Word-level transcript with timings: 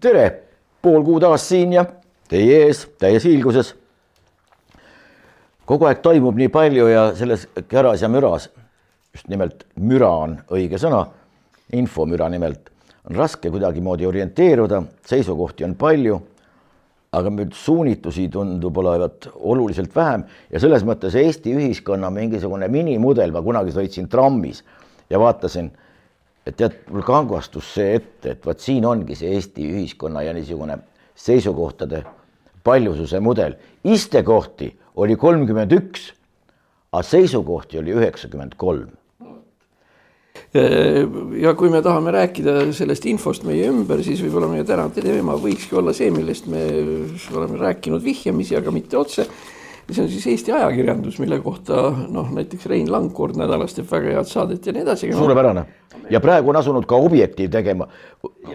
tere, 0.00 0.24
pool 0.82 1.04
kuud 1.04 1.22
taas 1.22 1.44
siin 1.48 1.74
ja 1.76 1.84
teie 2.30 2.64
ees 2.66 2.86
täies 2.98 3.24
hiilguses. 3.28 3.74
kogu 5.64 5.86
aeg 5.86 6.00
toimub 6.02 6.34
nii 6.34 6.48
palju 6.50 6.88
ja 6.90 7.02
selles 7.14 7.46
käras 7.68 8.02
ja 8.02 8.08
müras, 8.08 8.48
just 9.14 9.28
nimelt 9.28 9.62
müra 9.76 10.10
on 10.24 10.38
õige 10.50 10.80
sõna, 10.82 11.04
infomüra 11.72 12.28
nimelt, 12.28 12.72
on 13.06 13.16
raske 13.16 13.50
kuidagimoodi 13.50 14.06
orienteeruda, 14.06 14.82
seisukohti 15.06 15.64
on 15.64 15.76
palju 15.78 16.18
aga 17.10 17.30
nüüd 17.34 17.54
suunitusi 17.58 18.28
tundub 18.30 18.76
olevat 18.78 19.26
oluliselt 19.34 19.94
vähem 19.96 20.22
ja 20.50 20.60
selles 20.62 20.84
mõttes 20.86 21.16
Eesti 21.18 21.54
ühiskonna 21.58 22.10
mingisugune 22.14 22.68
minimudel, 22.70 23.32
ma 23.34 23.42
kunagi 23.42 23.74
sõitsin 23.74 24.06
trammis 24.10 24.62
ja 25.10 25.18
vaatasin, 25.18 25.72
et 26.46 26.56
tead, 26.60 26.76
mul 26.90 27.02
kangastus 27.06 27.72
see 27.74 27.96
ette, 27.98 28.36
et 28.36 28.46
vot 28.46 28.62
siin 28.62 28.86
ongi 28.86 29.18
see 29.18 29.34
Eesti 29.34 29.66
ühiskonna 29.72 30.22
ja 30.22 30.36
niisugune 30.36 30.78
seisukohtade 31.18 32.04
paljususe 32.64 33.20
mudel. 33.20 33.58
istekohti 33.84 34.70
oli 34.94 35.16
kolmkümmend 35.16 35.72
üks, 35.72 36.12
aga 36.92 37.02
seisukohti 37.02 37.78
oli 37.78 37.96
üheksakümmend 37.96 38.54
kolm 38.56 38.99
ja 40.54 41.54
kui 41.54 41.70
me 41.70 41.78
tahame 41.82 42.10
rääkida 42.14 42.56
sellest 42.74 43.06
infost 43.06 43.44
meie 43.46 43.68
ümber, 43.70 44.02
siis 44.02 44.22
võib-olla 44.24 44.48
meie 44.50 44.64
tänane 44.66 44.90
teema 44.96 45.36
võikski 45.38 45.78
olla 45.78 45.94
see, 45.94 46.10
millest 46.10 46.48
me 46.50 46.64
oleme 47.36 47.60
rääkinud 47.60 48.02
vihjamisi, 48.02 48.56
aga 48.58 48.74
mitte 48.74 48.98
otse. 48.98 49.28
see 49.90 50.02
on 50.02 50.08
siis 50.10 50.26
Eesti 50.30 50.52
ajakirjandus, 50.54 51.18
mille 51.18 51.40
kohta 51.42 51.88
noh, 51.90 52.28
näiteks 52.34 52.66
Rein 52.70 52.90
Lang 52.90 53.12
kord 53.14 53.38
nädalas 53.38 53.74
teeb 53.74 53.90
väga 53.90 54.16
head 54.18 54.28
saadet 54.30 54.66
ja 54.66 54.72
nii 54.72 54.82
edasi. 54.82 55.12
suurepärane 55.12 55.64
ja 56.10 56.20
praegu 56.20 56.50
on 56.50 56.56
asunud 56.56 56.86
ka 56.86 56.98
Objektiiv 56.98 57.50
tegema 57.50 57.86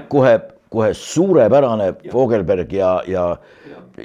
kohe, 0.09 0.39
kohe 0.69 0.93
suurepärane 0.93 1.93
Vogelberg 2.13 2.73
ja, 2.73 3.03
ja, 3.07 3.37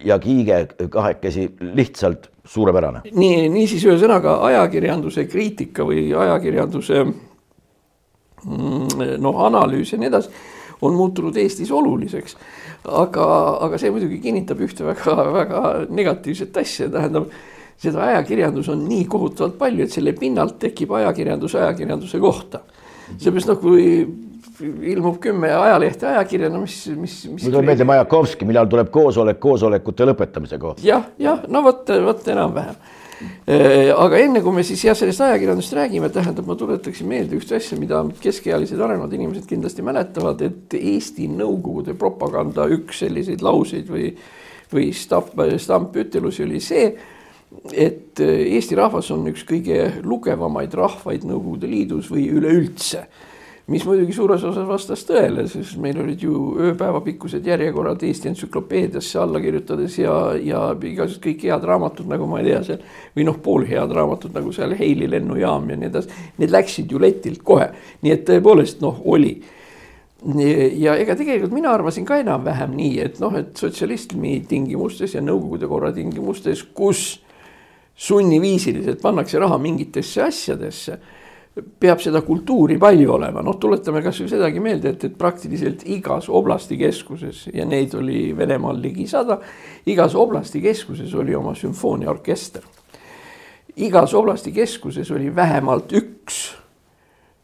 ja 0.05 0.19
Kiige 0.19 0.67
kahekesi 0.91 1.49
lihtsalt 1.61 2.31
suurepärane. 2.45 3.03
nii, 3.13 3.49
niisiis 3.49 3.85
ühesõnaga 3.87 4.39
ajakirjanduse 4.47 5.27
kriitika 5.27 5.87
või 5.87 6.07
ajakirjanduse 6.15 7.05
noh, 8.47 9.45
analüüs 9.47 9.93
ja 9.93 9.99
nii 10.01 10.09
edasi, 10.09 10.31
on 10.83 10.97
muutunud 10.97 11.37
Eestis 11.37 11.71
oluliseks. 11.71 12.37
aga, 12.89 13.25
aga 13.67 13.79
see 13.79 13.91
muidugi 13.93 14.21
kinnitab 14.25 14.61
ühte 14.65 14.87
väga-väga 14.87 15.87
negatiivset 15.93 16.57
asja, 16.57 16.89
tähendab 16.89 17.29
seda 17.81 18.07
ajakirjandus 18.07 18.69
on 18.73 18.87
nii 18.89 19.05
kohutavalt 19.09 19.59
palju, 19.59 19.85
et 19.85 19.93
selle 19.93 20.13
pinnalt 20.17 20.59
tekib 20.61 20.93
ajakirjandus 20.97 21.55
ajakirjanduse 21.61 22.21
kohta. 22.21 22.61
seepärast 23.19 23.53
noh, 23.53 23.61
kui 23.61 23.87
ilmub 24.61 25.19
kümme 25.23 25.51
ajalehte 25.57 26.09
ajakirjana, 26.15 26.63
mis, 26.63 26.79
mis, 26.95 27.19
mis. 27.27 27.43
mul 27.45 27.53
tuleb 27.53 27.73
meelde 27.73 27.89
Majakovski, 27.89 28.49
millal 28.49 28.71
tuleb 28.71 28.91
koosolek 28.95 29.41
koosolekute 29.43 30.09
lõpetamise 30.13 30.59
kohta. 30.61 30.87
jah, 30.87 31.11
jah, 31.19 31.45
no 31.49 31.65
vot, 31.67 31.89
vot 32.05 32.33
enam-vähem 32.35 32.81
Äh, 33.21 33.91
aga 33.93 34.17
enne 34.23 34.41
kui 34.41 34.55
me 34.55 34.63
siis 34.65 34.81
jah, 34.87 34.97
sellest 34.97 35.21
ajakirjandusest 35.25 35.77
räägime, 35.77 36.09
tähendab, 36.13 36.47
ma 36.49 36.57
tuletaksin 36.57 37.09
meelde 37.09 37.37
ühte 37.37 37.59
asja, 37.59 37.77
mida 37.77 38.01
keskealised 38.23 38.81
arenenud 38.81 39.13
inimesed 39.13 39.45
kindlasti 39.51 39.85
mäletavad, 39.85 40.41
et 40.47 40.77
Eesti 40.79 41.29
Nõukogude 41.29 41.93
propaganda 42.01 42.65
üks 42.73 43.03
selliseid 43.05 43.45
lauseid 43.45 43.91
või, 43.93 44.15
või 44.73 44.89
stamp, 44.97 45.35
stampütelusi 45.37 46.47
oli 46.47 46.63
see, 46.65 46.87
et 47.75 48.23
Eesti 48.25 48.79
rahvas 48.79 49.11
on 49.13 49.29
üks 49.29 49.45
kõige 49.49 49.83
lugevamaid 50.01 50.77
rahvaid 50.81 51.27
Nõukogude 51.29 51.69
Liidus 51.69 52.09
või 52.13 52.31
üleüldse 52.33 53.05
mis 53.71 53.85
muidugi 53.87 54.15
suures 54.15 54.43
osas 54.47 54.67
vastas 54.67 55.05
tõele, 55.07 55.45
sest 55.51 55.77
meil 55.83 55.99
olid 56.03 56.23
ju 56.25 56.35
ööpäevapikkused 56.59 57.47
järjekorrad 57.47 58.03
Eesti 58.03 58.33
entsüklopeediasse 58.33 59.21
alla 59.23 59.39
kirjutades 59.43 59.99
ja, 60.01 60.15
ja 60.43 60.63
igasugused 60.75 61.23
kõik 61.23 61.45
head 61.47 61.67
raamatud, 61.71 62.09
nagu 62.11 62.27
ma 62.31 62.41
ei 62.41 62.49
tea 62.49 62.65
seal 62.67 62.83
või 63.15 63.29
noh, 63.29 63.39
poolhead 63.45 63.95
raamatud 63.95 64.35
nagu 64.35 64.51
seal 64.57 64.75
Heili 64.79 65.07
lennujaam 65.13 65.71
ja 65.71 65.79
nii 65.79 65.91
edasi, 65.91 66.19
need 66.43 66.55
läksid 66.57 66.91
ju 66.91 67.03
letilt 67.03 67.45
kohe, 67.47 67.71
nii 68.03 68.15
et 68.17 68.27
tõepoolest 68.27 68.83
noh, 68.83 68.99
oli. 69.15 69.37
Ja 70.77 70.99
ega 71.01 71.15
tegelikult 71.17 71.55
mina 71.55 71.71
arvasin 71.73 72.05
ka 72.09 72.19
enam-vähem 72.21 72.75
nii, 72.77 72.99
et 73.07 73.23
noh, 73.23 73.39
et 73.39 73.55
sotsialismi 73.57 74.41
tingimustes 74.51 75.15
ja 75.15 75.23
nõukogude 75.25 75.71
korra 75.71 75.95
tingimustes, 75.97 76.67
kus 76.75 77.21
sunniviisiliselt 78.01 79.01
pannakse 79.01 79.39
raha 79.39 79.57
mingitesse 79.63 80.27
asjadesse 80.27 80.99
peab 81.81 82.01
seda 82.03 82.23
kultuuri 82.23 82.77
palju 82.79 83.11
olema, 83.17 83.43
noh, 83.43 83.57
tuletame 83.61 84.03
kasvõi 84.05 84.29
sedagi 84.31 84.63
meelde, 84.63 84.95
et, 84.95 85.05
et 85.09 85.17
praktiliselt 85.19 85.83
igas 85.91 86.29
oblasti 86.31 86.79
keskuses 86.79 87.49
ja 87.55 87.67
neid 87.67 87.95
oli 87.99 88.31
Venemaal 88.37 88.79
ligi 88.81 89.09
sada. 89.11 89.41
igas 89.87 90.15
oblasti 90.15 90.63
keskuses 90.63 91.15
oli 91.15 91.35
oma 91.35 91.55
sümfooniaorkester. 91.55 92.63
igas 93.77 94.15
oblasti 94.15 94.53
keskuses 94.53 95.11
oli 95.11 95.35
vähemalt 95.37 95.93
üks 95.93 96.41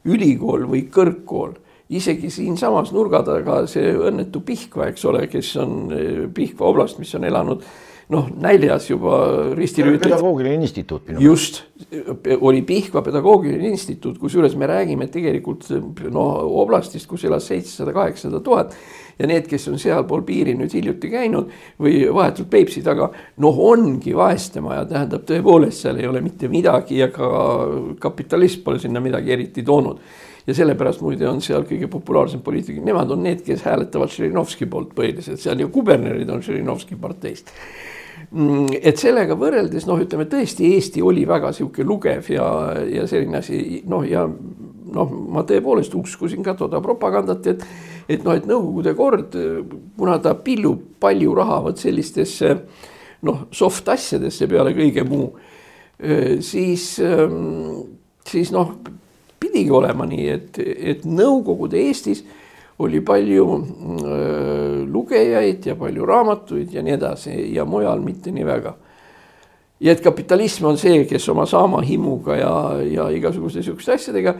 ülikool 0.06 0.68
või 0.70 0.86
kõrgkool 0.86 1.56
isegi 1.88 2.30
siinsamas 2.30 2.92
nurga 2.92 3.22
taga 3.26 3.60
see 3.70 3.92
õnnetu 3.94 4.42
Pihkva, 4.46 4.90
eks 4.90 5.04
ole, 5.06 5.26
kes 5.30 5.52
on 5.62 5.76
eh, 5.94 6.22
Pihkva 6.34 6.70
oblast, 6.70 6.98
mis 7.02 7.14
on 7.14 7.26
elanud 7.26 7.62
noh, 8.08 8.28
näljas 8.40 8.90
juba 8.90 9.16
ristirüütlid. 9.56 10.02
pedagoogiline 10.02 10.62
instituut. 10.62 11.02
just, 11.18 11.62
oli 12.40 12.62
Pihkva 12.62 13.02
pedagoogiline 13.02 13.68
instituut, 13.68 14.18
kusjuures 14.18 14.54
me 14.56 14.66
räägime 14.66 15.08
tegelikult 15.10 15.66
noh, 16.10 16.44
oblastist, 16.62 17.08
kus 17.10 17.24
elas 17.24 17.48
seitsesada, 17.50 17.92
kaheksasada 17.92 18.40
tuhat. 18.40 18.76
ja 19.18 19.26
need, 19.26 19.46
kes 19.48 19.68
on 19.72 19.78
sealpool 19.80 20.22
piiri 20.28 20.52
nüüd 20.54 20.74
hiljuti 20.76 21.08
käinud 21.08 21.48
või 21.80 22.04
vahetult 22.12 22.50
Peipsi 22.52 22.82
taga, 22.84 23.08
noh, 23.40 23.58
ongi 23.70 24.12
vaestemaja, 24.16 24.84
tähendab 24.90 25.24
tõepoolest, 25.26 25.86
seal 25.86 25.98
ei 26.02 26.06
ole 26.06 26.20
mitte 26.20 26.50
midagi 26.52 27.00
ja 27.00 27.08
ka 27.08 27.30
kapitalism 28.00 28.62
pole 28.66 28.78
sinna 28.82 29.00
midagi 29.00 29.32
eriti 29.32 29.64
toonud 29.64 30.04
ja 30.46 30.54
sellepärast 30.54 31.00
muide 31.02 31.26
on 31.26 31.40
seal 31.42 31.64
kõige 31.66 31.88
populaarsem 31.90 32.44
poliitik, 32.44 32.78
nemad 32.84 33.10
on 33.10 33.24
need, 33.24 33.40
kes 33.42 33.64
hääletavad 33.66 34.12
Žirinovski 34.12 34.68
poolt 34.70 34.92
põhiliselt, 34.94 35.40
seal 35.42 35.64
ju 35.64 35.72
kubernerid 35.74 36.30
on 36.30 36.44
Žirinovski 36.44 37.00
parteist 37.00 37.50
et 38.82 38.98
sellega 38.98 39.36
võrreldes 39.38 39.86
noh, 39.86 40.00
ütleme 40.02 40.26
tõesti 40.30 40.72
Eesti 40.74 41.02
oli 41.04 41.26
väga 41.28 41.52
sihuke 41.54 41.84
lugev 41.86 42.30
ja, 42.32 42.46
ja 42.90 43.06
selline 43.08 43.40
asi 43.40 43.82
noh, 43.88 44.04
ja 44.06 44.24
noh, 44.26 45.12
ma 45.32 45.44
tõepoolest 45.46 45.94
uskusin 45.98 46.44
ka 46.46 46.56
toda 46.58 46.80
propagandat, 46.84 47.46
et 47.52 47.64
et 48.08 48.22
noh, 48.22 48.36
et 48.38 48.46
Nõukogude 48.46 48.94
kord, 48.94 49.34
kuna 49.98 50.18
ta 50.22 50.36
pillub 50.38 50.82
palju 51.02 51.32
raha 51.34 51.58
vot 51.64 51.80
sellistesse 51.80 52.52
noh, 53.26 53.46
soft 53.50 53.88
asjadesse 53.90 54.46
peale 54.50 54.74
kõige 54.76 55.02
muu, 55.08 55.32
siis, 56.44 56.84
siis 58.30 58.52
noh, 58.54 58.74
pidigi 59.42 59.72
olema 59.74 60.06
nii, 60.08 60.28
et, 60.30 60.60
et 60.62 61.06
Nõukogude 61.08 61.80
Eestis 61.82 62.22
oli 62.78 63.00
palju 63.00 63.46
äh, 63.54 64.88
lugejaid 64.92 65.66
ja 65.66 65.76
palju 65.76 66.06
raamatuid 66.06 66.74
ja 66.74 66.82
nii 66.84 66.96
edasi 66.96 67.36
ja 67.54 67.64
mujal 67.64 68.02
mitte 68.04 68.32
nii 68.32 68.46
väga. 68.46 68.74
ja 69.80 69.92
et 69.92 70.00
kapitalism 70.00 70.66
on 70.66 70.78
see, 70.78 71.04
kes 71.04 71.28
oma 71.28 71.46
saamahimuga 71.46 72.36
ja, 72.36 72.54
ja 72.84 73.08
igasuguste 73.12 73.62
sihukeste 73.62 73.92
asjadega 73.92 74.34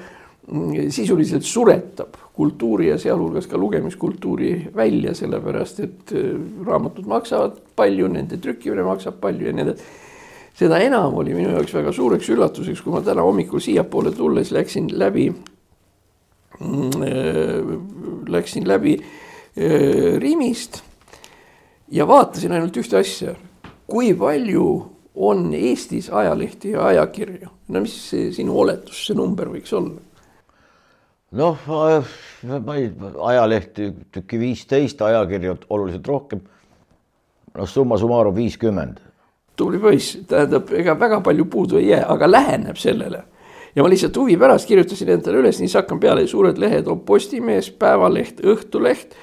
mm, 0.52 0.91
sisuliselt 0.91 1.44
suretab 1.44 2.16
kultuuri 2.36 2.88
ja 2.88 2.98
sealhulgas 2.98 3.46
ka 3.46 3.58
lugemiskultuuri 3.58 4.70
välja, 4.76 5.14
sellepärast 5.14 5.80
et 5.80 6.12
äh, 6.12 6.34
raamatud 6.66 7.08
maksavad 7.08 7.60
palju, 7.76 8.08
nende 8.08 8.36
trükkimine 8.36 8.84
maksab 8.84 9.20
palju 9.20 9.48
ja 9.48 9.56
nii 9.56 9.69
edasi 9.69 10.04
seda 10.56 10.78
enam 10.80 11.16
oli 11.20 11.34
minu 11.36 11.52
jaoks 11.52 11.75
väga 11.76 11.92
suureks 11.92 12.30
üllatuseks, 12.32 12.81
kui 12.84 12.93
ma 12.93 13.02
täna 13.05 13.25
hommikul 13.25 13.61
siiapoole 13.61 14.12
tulles 14.16 14.52
läksin 14.56 14.88
läbi 14.93 15.31
läksin 18.29 18.69
läbi 18.69 18.97
äh, 19.00 20.19
Rimist 20.19 20.82
ja 21.93 22.06
vaatasin 22.08 22.53
ainult 22.53 22.76
ühte 22.76 23.00
asja, 23.00 23.35
kui 23.87 24.14
palju 24.19 24.67
on 25.17 25.49
Eestis 25.55 26.11
ajalehti 26.12 26.75
ja 26.75 26.87
ajakirju, 26.91 27.49
no 27.69 27.81
mis 27.81 27.94
see 28.11 28.32
sinu 28.37 28.58
oletus, 28.61 29.06
see 29.06 29.17
number 29.17 29.49
võiks 29.53 29.73
olla? 29.76 30.03
noh, 31.37 31.58
ma 32.64 32.76
ei, 32.76 32.91
ajalehti 33.29 33.91
tükki 34.14 34.38
viisteist, 34.41 35.00
ajakirju 35.02 35.56
oluliselt 35.70 36.09
rohkem. 36.09 36.41
noh, 37.55 37.69
summa 37.69 37.99
summarum 37.99 38.35
viiskümmend. 38.37 39.00
tubli 39.56 39.79
poiss, 39.81 40.19
tähendab, 40.29 40.70
ega 40.73 40.99
väga 41.00 41.20
palju 41.20 41.44
puudu 41.44 41.81
ei 41.81 41.88
jää, 41.88 42.05
aga 42.09 42.31
läheneb 42.31 42.76
sellele 42.76 43.25
ja 43.76 43.82
ma 43.82 43.88
lihtsalt 43.88 44.17
huvi 44.17 44.37
pärast 44.40 44.69
kirjutasin 44.69 45.12
endale 45.14 45.43
üles, 45.43 45.58
siis 45.61 45.75
hakkan 45.76 46.00
peale, 46.00 46.26
suured 46.26 46.58
lehed 46.58 46.87
on 46.88 47.00
Postimees, 47.06 47.70
Päevaleht, 47.70 48.40
Õhtuleht, 48.40 49.17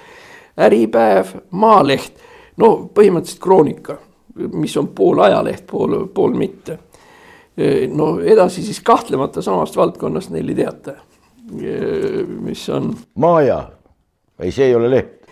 Äripäev, 0.60 1.34
Maaleht. 1.52 2.22
no 2.58 2.90
põhimõtteliselt 2.94 3.42
Kroonika, 3.42 3.98
mis 4.54 4.78
on 4.78 4.92
pool 4.94 5.24
ajaleht, 5.26 5.66
pool, 5.68 6.06
pool 6.14 6.38
mitte. 6.38 6.78
no 7.94 8.20
edasi 8.20 8.64
siis 8.64 8.80
kahtlemata 8.82 9.42
samast 9.42 9.76
valdkonnast 9.78 10.30
Nelli 10.30 10.56
Teataja, 10.56 11.02
mis 12.42 12.70
on. 12.70 12.94
Maaja, 13.16 13.60
ei, 14.40 14.52
see 14.52 14.70
ei 14.70 14.76
ole 14.76 14.90
leht 14.90 15.23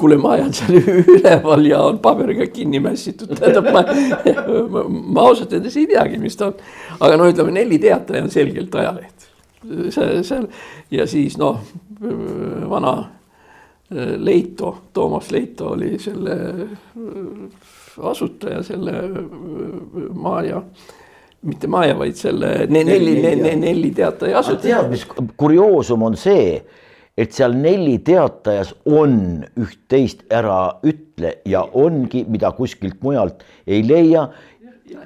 kuule, 0.00 0.16
ma 0.20 0.36
jään 0.40 0.52
seal 0.56 0.80
üleval 1.14 1.64
ja 1.68 1.82
on 1.86 2.00
paberiga 2.02 2.46
kinni 2.52 2.80
mässitud, 2.82 3.34
tähendab 3.38 3.70
ma, 3.74 3.84
ma, 4.72 4.84
ma 4.88 5.28
ausalt 5.28 5.52
öeldes 5.56 5.76
ei 5.80 5.86
teagi, 5.90 6.18
mis 6.22 6.38
ta 6.40 6.50
on. 6.50 6.60
aga 7.00 7.20
no 7.20 7.28
ütleme, 7.30 7.54
Nelli 7.54 7.78
Teataja 7.82 8.24
on 8.24 8.32
selgelt 8.32 8.74
ajaleht. 8.74 9.28
see 9.92 10.22
seal 10.24 10.46
ja 10.90 11.04
siis 11.06 11.36
noh, 11.38 11.60
vana 12.70 12.94
äh, 13.00 14.14
Leito, 14.16 14.76
Toomas 14.92 15.30
Leito 15.30 15.74
oli 15.74 15.98
selle 16.00 16.38
äh, 16.40 18.08
asutaja, 18.10 18.62
selle 18.64 18.96
äh, 19.04 20.08
Maarja 20.14 20.62
mitte 21.42 21.68
Maja, 21.68 21.94
vaid 21.98 22.18
selle 22.20 22.66
Nelli, 22.68 23.14
Nelli, 23.22 23.56
Nelli 23.56 23.90
Teataja 23.96 24.38
asutaja. 24.38 24.82
tead, 24.82 24.90
mis 24.92 25.06
kurioosum 25.36 26.02
on 26.02 26.16
see 26.20 26.60
et 27.20 27.36
seal 27.36 27.56
Nelli 27.58 27.98
teatajas 28.04 28.72
on 28.88 29.42
üht-teist 29.60 30.24
ära 30.32 30.80
ütle 30.86 31.36
ja 31.48 31.66
ongi, 31.76 32.24
mida 32.28 32.52
kuskilt 32.56 33.02
mujalt 33.04 33.44
ei 33.66 33.82
leia. 33.86 34.30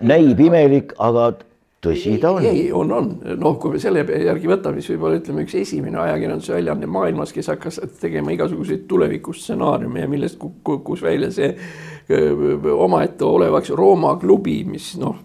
näib 0.01 0.39
imelik, 0.41 0.95
aga 0.97 1.35
tõsi 1.85 2.15
ta 2.21 2.31
on. 2.33 2.47
ei, 2.49 2.71
on, 2.73 2.93
on, 2.97 3.11
noh, 3.37 3.59
kui 3.61 3.75
me 3.75 3.81
selle 3.83 4.01
järgi 4.01 4.49
võtame, 4.49 4.81
siis 4.81 4.95
võib-olla 4.95 5.19
ütleme, 5.19 5.45
üks 5.45 5.57
esimene 5.61 6.01
ajakirjanduse 6.01 6.55
väljaanne 6.55 6.89
maailmas, 6.89 7.35
kes 7.37 7.51
hakkas 7.53 7.83
tegema 8.01 8.33
igasuguseid 8.33 8.87
tulevikustsenaariume 8.89 10.07
ja 10.07 10.09
millest 10.09 10.41
kukkus 10.41 11.05
välja 11.05 11.29
see 11.35 11.51
omaette 12.73 13.29
olevaks 13.29 13.75
Rooma 13.77 14.15
klubi, 14.21 14.63
mis 14.69 14.95
noh, 15.01 15.19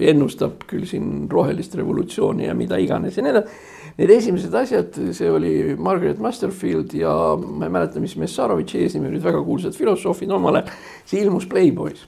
ennustab 0.00 0.64
küll 0.70 0.88
siin 0.88 1.26
rohelist 1.32 1.76
revolutsiooni 1.76 2.48
ja 2.48 2.56
mida 2.56 2.80
iganes 2.80 3.16
ja 3.18 3.26
nii 3.26 3.36
edasi 3.36 3.75
Need 3.96 4.10
esimesed 4.12 4.52
asjad, 4.52 4.96
see 5.16 5.28
oli 5.32 5.72
Margaret 5.80 6.18
Masterfield 6.20 6.92
ja 6.92 7.12
ma 7.40 7.64
ei 7.64 7.72
mäleta, 7.72 8.00
mis 8.00 8.12
Messarovitši 8.20 8.82
eesnimi 8.84 9.08
olid 9.08 9.24
väga 9.24 9.40
kuulsad 9.44 9.72
filosoofid 9.72 10.34
omal 10.36 10.60
ajal. 10.60 10.74
see 11.08 11.22
ilmus 11.24 11.46
Playboy's, 11.48 12.02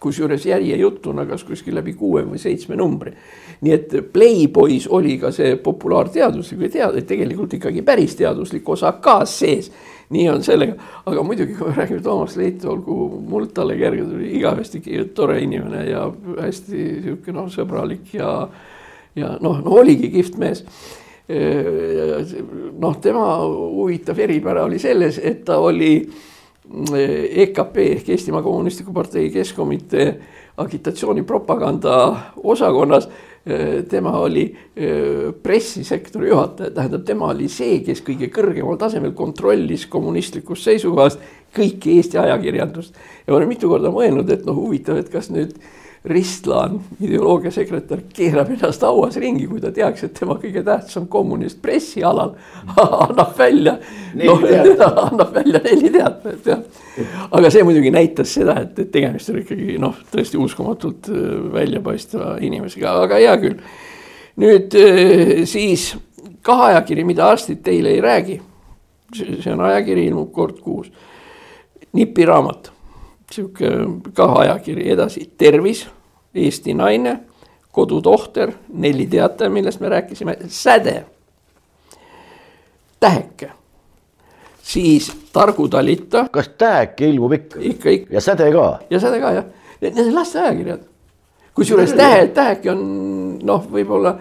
kusjuures 0.00 0.46
järjejutuna 0.48 1.26
kas 1.28 1.44
kuskil 1.44 1.76
läbi 1.76 1.92
kuue 2.00 2.24
või 2.24 2.40
seitsme 2.40 2.78
numbri. 2.80 3.12
nii 3.60 3.76
et 3.76 3.92
Playboy's 4.12 4.88
oli 4.88 5.18
ka 5.20 5.34
see 5.36 5.58
populaarteaduslik 5.60 6.64
või 6.64 6.72
tead-, 6.72 7.02
tegelikult 7.04 7.60
ikkagi 7.60 7.84
päris 7.84 8.16
teaduslik 8.16 8.68
osa 8.68 8.96
ka 9.04 9.20
sees 9.28 9.70
nii 10.14 10.26
on 10.32 10.42
sellega, 10.44 10.80
aga 11.04 11.22
muidugi, 11.24 11.58
kui 11.58 11.68
me 11.68 11.76
räägime 11.76 12.02
Toomas 12.04 12.36
Leito, 12.36 12.72
olgu 12.72 13.20
muld 13.28 13.52
talle 13.52 13.76
kerge, 13.76 14.04
igavesti 14.32 14.80
tore 15.14 15.40
inimene 15.44 15.86
ja 15.90 16.08
hästi 16.40 16.84
sihuke 17.04 17.36
noh, 17.36 17.52
sõbralik 17.52 18.16
ja 18.16 18.48
ja 19.14 19.36
noh, 19.40 19.60
no 19.62 19.76
oligi 19.78 20.08
kihvt 20.10 20.38
mees 20.40 20.64
noh, 21.28 22.96
tema 23.00 23.26
huvitav 23.40 24.18
eripära 24.20 24.64
oli 24.64 24.78
selles, 24.78 25.18
et 25.22 25.44
ta 25.44 25.58
oli 25.58 25.96
EKP 27.44 27.76
ehk 27.76 28.08
Eestimaa 28.12 28.42
Kommunistliku 28.42 28.92
Partei 28.92 29.30
Keskkomitee 29.30 30.08
agitatsioonipropaganda 30.56 32.16
osakonnas. 32.36 33.08
tema 33.88 34.10
oli 34.10 34.56
pressisektori 35.42 36.28
juhataja, 36.28 36.70
tähendab, 36.70 37.02
tema 37.04 37.26
oli 37.28 37.48
see, 37.52 37.82
kes 37.84 38.00
kõige 38.00 38.30
kõrgemal 38.32 38.78
tasemel 38.80 39.12
kontrollis 39.12 39.84
kommunistlikust 39.86 40.64
seisukohast 40.64 41.20
kõiki 41.52 41.98
Eesti 41.98 42.18
ajakirjandust. 42.18 42.94
ja 43.26 43.32
ma 43.32 43.36
olen 43.36 43.48
mitu 43.48 43.68
korda 43.68 43.92
mõelnud, 43.92 44.30
et 44.32 44.46
noh, 44.46 44.56
huvitav, 44.56 44.96
et 44.96 45.12
kas 45.12 45.28
nüüd 45.30 45.52
Ristlaan, 46.04 46.82
ideoloogiasekretär, 47.00 48.02
keerab 48.12 48.50
ennast 48.52 48.82
hauas 48.84 49.14
ringi, 49.16 49.46
kui 49.48 49.60
ta 49.62 49.70
teaks, 49.72 50.02
et 50.04 50.12
tema 50.18 50.34
kõige 50.36 50.60
tähtsam 50.60 51.06
kommunist 51.08 51.62
pressialal 51.64 52.34
annab 52.76 53.30
välja, 53.38 53.78
noh, 54.20 54.44
annab 55.06 55.30
välja 55.32 55.62
neli 55.64 55.88
teatajat, 55.94 56.42
jah. 56.50 57.06
aga 57.30 57.52
see 57.54 57.64
muidugi 57.64 57.94
näitas 57.94 58.34
seda, 58.36 58.58
et, 58.66 58.76
et 58.84 58.90
tegemist 58.92 59.32
on 59.32 59.40
ikkagi 59.40 59.78
noh, 59.80 59.96
tõesti 60.12 60.42
uskumatult 60.44 61.08
äh, 61.08 61.24
väljapaistva 61.56 62.34
inimesega, 62.44 62.92
aga 63.06 63.22
hea 63.24 63.32
küll. 63.46 63.64
nüüd 64.44 64.76
äh, 64.82 65.32
siis 65.48 65.94
kahajakiri, 66.44 67.08
mida 67.08 67.32
arstid 67.32 67.64
teile 67.64 67.96
ei 67.96 68.04
räägi. 68.04 68.38
see 69.16 69.52
on 69.56 69.64
ajakiri, 69.70 70.04
ilmub 70.12 70.32
kord 70.36 70.60
kuus. 70.60 70.92
nipiraamat 71.96 72.73
sihuke 73.34 73.70
ka 74.14 74.26
ajakiri 74.42 74.90
edasi, 74.92 75.26
Tervis, 75.38 75.86
Eesti 76.34 76.74
Naine, 76.74 77.18
Kodutohter, 77.72 78.52
Nelli 78.72 79.06
Teataja, 79.10 79.50
millest 79.50 79.80
me 79.80 79.88
rääkisime, 79.88 80.36
Säde, 80.46 81.04
Täheke, 83.00 83.50
siis 84.62 85.12
Targu 85.32 85.68
Talita. 85.68 86.26
kas 86.30 86.48
Täheke 86.58 87.08
ilmub 87.08 87.32
ikka? 87.32 87.58
ikka, 87.60 87.90
ikka. 87.90 88.14
ja 88.14 88.20
Säde 88.20 88.52
ka? 88.52 88.78
ja 88.90 89.00
Säde 89.00 89.20
ka 89.20 89.32
jah, 89.32 89.44
need 89.80 89.98
on 89.98 90.14
lasteajakirjad. 90.14 90.80
kusjuures 91.54 91.92
Tähe, 91.92 92.26
Täheke 92.26 92.70
on 92.70 92.86
noh, 93.42 93.66
võib-olla 93.72 94.16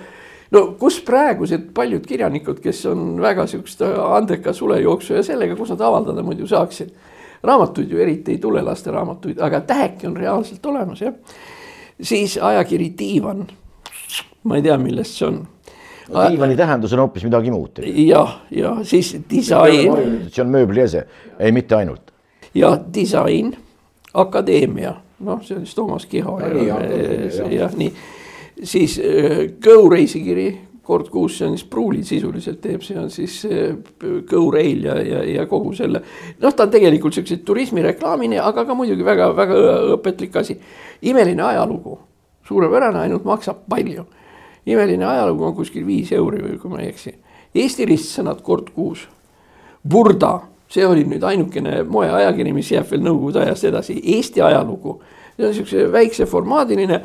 no 0.52 0.66
kus 0.80 1.00
praegused 1.06 1.72
paljud 1.74 2.06
kirjanikud, 2.06 2.60
kes 2.60 2.86
on 2.86 3.22
väga 3.22 3.48
sihukest 3.48 3.82
andeka 3.86 4.54
sulejooksu 4.54 5.14
ja 5.14 5.24
sellega, 5.24 5.56
kus 5.56 5.70
nad 5.74 5.82
avaldada 5.82 6.24
muidu 6.24 6.48
saaksid 6.48 6.92
raamatuid 7.44 7.92
ju 7.92 8.00
eriti 8.00 8.32
ei 8.32 8.38
tule, 8.38 8.62
lasteraamatuid, 8.62 9.40
aga 9.40 9.62
täheki 9.62 10.08
on 10.08 10.18
reaalselt 10.18 10.66
olemas 10.66 11.02
jah. 11.02 11.14
siis 12.02 12.38
ajakiri 12.42 12.94
Diivan. 13.00 13.48
ma 14.44 14.56
ei 14.56 14.62
tea, 14.62 14.78
millest 14.78 15.18
see 15.18 15.28
on 15.28 15.48
no,. 16.10 16.30
diivani 16.30 16.56
tähendus 16.56 16.94
on 16.94 17.00
hoopis 17.00 17.24
midagi 17.24 17.52
muud. 17.52 17.84
jah, 17.96 18.42
ja 18.52 18.78
siis 18.84 19.18
disain. 19.30 19.94
see 20.28 20.44
on 20.46 20.52
mööbliese, 20.52 21.08
ei 21.40 21.52
mitte 21.52 21.76
ainult. 21.76 22.12
ja 22.54 22.78
disain, 22.94 23.56
akadeemia, 24.14 24.96
noh, 25.20 25.42
see 25.44 25.58
on 25.58 25.66
siis 25.66 25.76
Toomas 25.76 26.06
Kiho 26.06 26.40
ja, 26.40 26.48
ja, 26.48 26.80
ja, 26.84 27.50
ja 27.52 27.70
nii. 27.76 27.94
siis 28.64 29.00
äh, 29.00 29.48
Go 29.64 29.90
reisikiri 29.90 30.73
kord 30.84 31.10
kuus, 31.10 31.38
see 31.38 31.48
on 31.48 31.58
siis 31.58 31.68
Pruuli 31.70 32.04
sisuliselt 32.04 32.60
teeb, 32.62 32.82
see 32.84 32.98
on 33.00 33.10
siis 33.12 33.38
Go-Rail 34.30 34.84
ja, 34.84 34.98
ja, 35.02 35.22
ja 35.24 35.46
kogu 35.48 35.72
selle. 35.76 36.02
noh, 36.42 36.54
ta 36.54 36.68
on 36.68 36.74
tegelikult 36.74 37.16
siukse 37.16 37.38
turismireklaamine, 37.46 38.40
aga 38.44 38.66
ka 38.68 38.76
muidugi 38.76 39.06
väga-väga 39.06 39.60
õpetlik 39.96 40.36
asi. 40.40 40.58
imeline 41.02 41.44
ajalugu, 41.44 41.98
suurepärane, 42.48 43.00
ainult 43.06 43.24
maksab 43.28 43.64
palju. 43.70 44.06
imeline 44.66 45.06
ajalugu 45.06 45.46
on 45.46 45.56
kuskil 45.56 45.88
viis 45.88 46.12
euri 46.12 46.44
või 46.44 46.60
kui 46.60 46.72
ma 46.72 46.82
ei 46.82 46.92
eksi. 46.92 47.16
Eesti 47.56 47.86
ristsõnad 47.86 48.42
kord 48.42 48.74
kuus. 48.76 49.08
Burda, 49.88 50.40
see 50.72 50.86
oli 50.88 51.04
nüüd 51.08 51.24
ainukene 51.24 51.84
moeajakiri, 51.84 52.54
mis 52.54 52.72
jääb 52.72 52.90
veel 52.92 53.04
nõukogude 53.04 53.44
ajast 53.44 53.72
edasi, 53.72 54.00
Eesti 54.18 54.42
ajalugu 54.42 55.00
see 55.38 55.48
on 55.48 55.54
siukse 55.54 55.92
väikse 55.92 56.26
formaadiline 56.30 57.02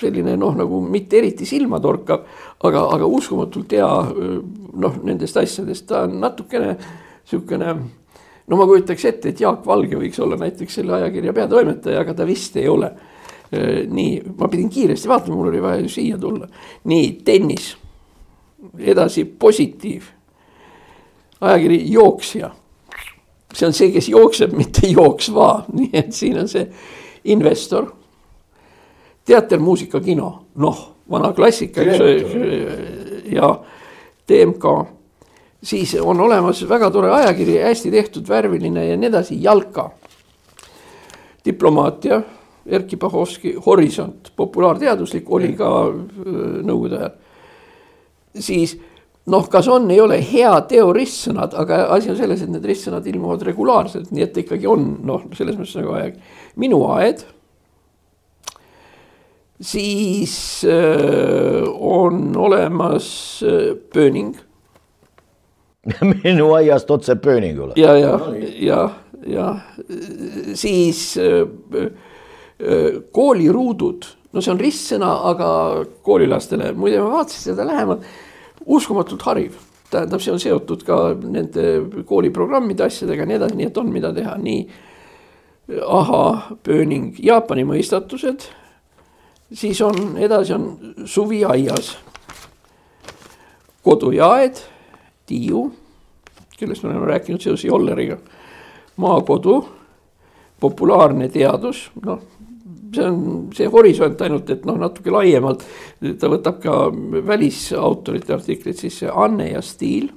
selline 0.00 0.36
noh, 0.40 0.54
nagu 0.56 0.80
mitte 0.84 1.20
eriti 1.20 1.46
silmatorkav, 1.48 2.26
aga, 2.66 2.84
aga 2.96 3.08
uskumatult 3.08 3.72
hea 3.76 3.88
noh, 4.80 4.98
nendest 5.06 5.38
asjadest, 5.40 5.86
ta 5.88 6.04
on 6.06 6.18
natukene 6.22 6.76
sihukene. 7.28 7.74
no 8.50 8.58
ma 8.58 8.66
kujutaks 8.66 9.04
ette, 9.10 9.34
et 9.34 9.40
Jaak 9.40 9.66
Valge 9.66 9.98
võiks 10.00 10.20
olla 10.22 10.38
näiteks 10.40 10.80
selle 10.80 10.96
ajakirja 10.98 11.34
peatoimetaja, 11.36 12.00
aga 12.00 12.14
ta 12.14 12.26
vist 12.28 12.56
ei 12.56 12.68
ole. 12.68 12.92
nii, 13.90 14.10
ma 14.38 14.46
pidin 14.48 14.68
kiiresti 14.70 15.08
vaatama, 15.10 15.36
mul 15.36 15.48
oli 15.50 15.62
vaja 15.62 15.82
ju 15.82 15.88
siia 15.90 16.18
tulla. 16.18 16.46
nii, 16.84 17.12
tennis, 17.24 17.74
edasi 18.78 19.24
positiiv, 19.24 20.06
ajakiri 21.40 21.84
Jooksja 21.90 22.50
see 23.54 23.66
on 23.66 23.74
see, 23.74 23.90
kes 23.94 24.08
jookseb, 24.10 24.52
mitte 24.56 24.86
jooksva, 24.90 25.50
nii 25.76 25.90
et 25.98 26.12
siin 26.14 26.38
on 26.40 26.50
see 26.50 26.66
investor 27.34 27.90
teater, 29.26 29.60
muusika, 29.60 30.00
kino, 30.00 30.30
noh, 30.54 30.86
vana 31.10 31.32
klassika, 31.36 31.82
eks 31.82 33.30
ja 33.32 33.60
TMK. 34.26 34.64
siis 35.62 35.96
on 36.00 36.20
olemas 36.20 36.68
väga 36.68 36.90
tore 36.90 37.10
ajakiri, 37.10 37.58
hästi 37.62 37.90
tehtud, 37.90 38.28
värviline 38.28 38.86
ja 38.86 38.96
nii 38.96 39.08
edasi, 39.08 39.42
Jalka. 39.42 39.90
diplomaatia, 41.44 42.22
Erkki 42.66 42.96
Pahovski, 42.96 43.54
Horisont, 43.66 44.32
populaarteaduslik 44.36 45.30
oli 45.32 45.54
ka 45.56 45.70
äh, 45.88 45.92
nõukogude 46.62 46.96
ajal. 46.98 47.10
siis 48.38 48.76
noh, 49.26 49.48
kas 49.48 49.68
on, 49.68 49.90
ei 49.90 50.00
ole 50.00 50.20
hea 50.32 50.52
teo 50.68 50.92
ristsõnad, 50.92 51.54
aga 51.56 51.86
asi 51.96 52.10
on 52.10 52.16
selles, 52.16 52.42
et 52.42 52.50
need 52.52 52.64
ristsõnad 52.64 53.06
ilmuvad 53.06 53.42
regulaarselt, 53.42 54.10
nii 54.10 54.26
et 54.26 54.36
ikkagi 54.44 54.68
on 54.68 54.86
noh, 55.06 55.24
selles 55.36 55.56
mõttes 55.56 55.76
nagu 55.80 55.96
aeg. 55.96 56.20
minu 56.56 56.84
aed 56.92 57.24
siis 59.60 60.64
äh, 60.64 61.68
on 61.80 62.36
olemas 62.36 63.40
äh, 63.42 63.76
pööning. 63.92 64.36
minu 66.24 66.52
aiast 66.52 66.90
otse 66.90 67.16
pööningule. 67.16 67.72
ja, 67.76 67.96
ja, 67.98 68.20
ja, 68.60 68.90
ja 69.26 69.56
siis 70.54 71.18
äh, 71.18 71.92
kooliruudud. 73.12 74.04
No 74.32 74.42
see 74.44 74.52
on 74.52 74.60
ristsõna, 74.60 75.08
aga 75.26 75.48
koolilastele, 76.06 76.68
muide 76.78 77.00
ma 77.02 77.16
vaatasin 77.16 77.50
seda 77.50 77.64
lähemalt, 77.66 78.04
uskumatult 78.70 79.24
hariv. 79.26 79.56
Tähendab, 79.90 80.22
see 80.22 80.30
on 80.30 80.38
seotud 80.38 80.84
ka 80.86 80.98
nende 81.18 81.64
kooliprogrammide 82.06 82.84
asjadega 82.86 83.24
ja 83.24 83.26
nii 83.26 83.38
edasi, 83.40 83.56
nii 83.58 83.66
et 83.66 83.80
on, 83.80 83.88
mida 83.90 84.12
teha, 84.14 84.36
nii 84.38 84.60
aha-pööning, 85.82 87.18
Jaapani 87.26 87.64
mõistatused, 87.66 88.46
siis 89.52 89.80
on, 89.82 90.18
edasi 90.18 90.54
on 90.54 90.94
suvi 91.04 91.44
aias, 91.44 91.96
kodujaed, 93.84 94.60
Tiiu, 95.26 95.68
kellest 96.58 96.82
me 96.82 96.90
oleme 96.90 97.06
rääkinud 97.06 97.40
seoses 97.40 97.64
Jolleriga, 97.64 98.16
maakodu, 99.00 99.60
populaarne 100.60 101.28
teadus, 101.32 101.86
noh, 102.04 102.18
see 102.94 103.06
on 103.06 103.20
see 103.54 103.68
horisont 103.70 104.22
ainult, 104.26 104.50
et 104.50 104.64
noh, 104.66 104.78
natuke 104.80 105.12
laiemalt, 105.14 105.62
ta 106.18 106.30
võtab 106.32 106.58
ka 106.62 106.74
välisautorite 107.26 108.34
artikleid 108.34 108.80
sisse, 108.80 109.08
Anne 109.08 109.52
ja 109.52 109.62
stiil. 109.62 110.10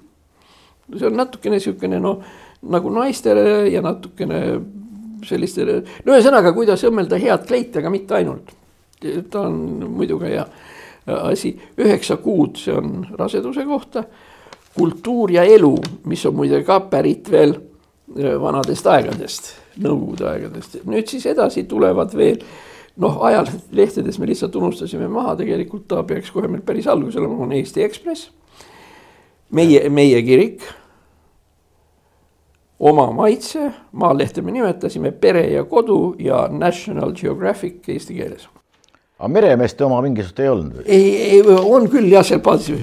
see 0.98 1.08
on 1.08 1.16
natukene 1.18 1.58
niisugune 1.58 2.00
noh, 2.02 2.24
nagu 2.74 2.90
naistele 2.94 3.70
ja 3.72 3.82
natukene 3.86 4.42
sellistele, 5.24 5.80
no 6.04 6.18
ühesõnaga, 6.18 6.52
kuidas 6.56 6.84
õmmelda 6.84 7.22
head 7.22 7.48
kleiti, 7.48 7.80
aga 7.80 7.94
mitte 7.94 8.18
ainult. 8.18 8.52
Ta 9.30 9.48
on 9.48 9.90
muidu 9.98 10.20
ka 10.20 10.30
hea 10.32 10.46
asi, 11.06 11.54
üheksa 11.78 12.18
kuud, 12.24 12.58
see 12.60 12.76
on 12.76 13.06
raseduse 13.20 13.66
kohta. 13.66 14.04
kultuur 14.74 15.32
ja 15.32 15.44
elu, 15.44 15.76
mis 16.10 16.26
on 16.26 16.34
muide 16.34 16.64
ka 16.66 16.80
pärit 16.90 17.28
veel 17.32 17.52
äh, 17.54 18.40
vanadest 18.42 18.88
aegadest, 18.90 19.52
nõukogude 19.78 20.26
aegadest, 20.32 20.80
nüüd 20.90 21.06
siis 21.12 21.28
edasi 21.30 21.68
tulevad 21.70 22.16
veel 22.18 22.40
noh, 22.98 23.20
ajalehtedes 23.22 24.18
me 24.20 24.30
lihtsalt 24.30 24.56
unustasime 24.56 25.08
maha, 25.08 25.36
tegelikult 25.38 25.86
ta 25.88 26.02
peaks 26.04 26.32
kohe 26.34 26.50
meil 26.50 26.64
päris 26.66 26.88
algusel 26.90 27.22
olema, 27.22 27.44
on 27.46 27.54
Eesti 27.54 27.84
Ekspress. 27.86 28.32
meie, 29.52 29.90
meie 29.90 30.24
kirik 30.26 30.66
oma 32.80 33.12
maitse, 33.12 33.72
Maalehte 33.92 34.42
me 34.42 34.52
nimetasime 34.52 35.12
Pere 35.12 35.46
ja 35.54 35.64
Kodu 35.64 36.16
ja 36.20 36.48
National 36.52 37.14
Geographic 37.14 37.90
eesti 37.90 38.18
keeles. 38.18 38.50
Aga 39.24 39.32
meremeeste 39.32 39.86
oma 39.86 40.02
mingisugust 40.04 40.40
ei 40.44 40.50
olnud 40.52 40.78
või? 40.78 40.86
ei, 40.92 41.12
ei 41.38 41.42
on 41.48 41.88
küll 41.92 42.10
jah, 42.12 42.26
seal 42.28 42.42
paadis, 42.44 42.74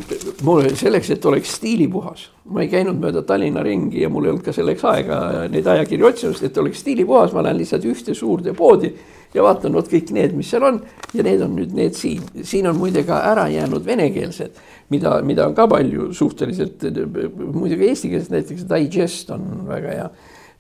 mul 0.47 0.65
selleks, 0.79 1.13
et 1.13 1.27
oleks 1.29 1.53
stiilipuhas, 1.59 2.25
ma 2.49 2.65
ei 2.65 2.71
käinud 2.73 2.97
mööda 3.03 3.23
Tallinna 3.29 3.65
ringi 3.67 4.01
ja 4.01 4.09
mul 4.13 4.25
ei 4.25 4.33
olnud 4.33 4.47
ka 4.47 4.55
selleks 4.57 4.87
aega 4.89 5.21
neid 5.53 5.69
ajakirju 5.69 6.09
otsimas, 6.09 6.41
et 6.47 6.57
oleks 6.63 6.81
stiilipuhas, 6.81 7.37
ma 7.37 7.45
lähen 7.45 7.61
lihtsalt 7.61 7.85
ühte 7.91 8.17
suurde 8.17 8.57
poodi 8.57 8.95
ja 9.35 9.45
vaatan 9.45 9.77
vot 9.77 9.93
kõik 9.93 10.15
need, 10.17 10.33
mis 10.35 10.49
seal 10.51 10.65
on. 10.67 10.81
Ja 11.15 11.23
need 11.27 11.45
on 11.45 11.53
nüüd 11.59 11.77
need 11.77 11.95
siin, 11.99 12.25
siin 12.47 12.67
on 12.71 12.81
muide 12.81 13.05
ka 13.07 13.21
ära 13.31 13.45
jäänud 13.53 13.85
venekeelsed 13.87 14.57
mida, 14.91 15.21
mida 15.23 15.47
on 15.47 15.55
ka 15.55 15.69
palju 15.71 16.11
suhteliselt, 16.17 16.83
muidugi 17.39 17.91
eestikeelset 17.91 18.35
näiteks 18.35 18.67
Digest 18.71 19.31
on 19.35 19.47
väga 19.69 19.97
hea 19.97 20.11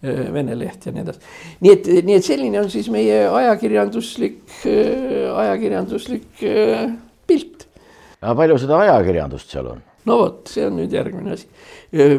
vene 0.02 0.56
leht 0.56 0.86
ja 0.86 0.94
nii 0.94 1.02
edasi. 1.04 1.20
nii 1.60 1.72
et, 1.74 1.88
nii 2.08 2.16
et 2.16 2.24
selline 2.24 2.62
on 2.62 2.70
siis 2.72 2.88
meie 2.92 3.22
ajakirjanduslik, 3.28 4.40
äh, 4.64 5.28
ajakirjanduslik 5.42 6.44
äh, 6.48 6.86
pilt. 7.28 7.66
aga 8.20 8.34
palju 8.38 8.58
seda 8.62 8.80
ajakirjandust 8.86 9.52
seal 9.52 9.68
on? 9.74 9.82
no 10.08 10.16
vot, 10.22 10.42
see 10.48 10.64
on 10.64 10.78
nüüd 10.80 10.94
järgmine 10.96 11.34
asi. 11.36 11.50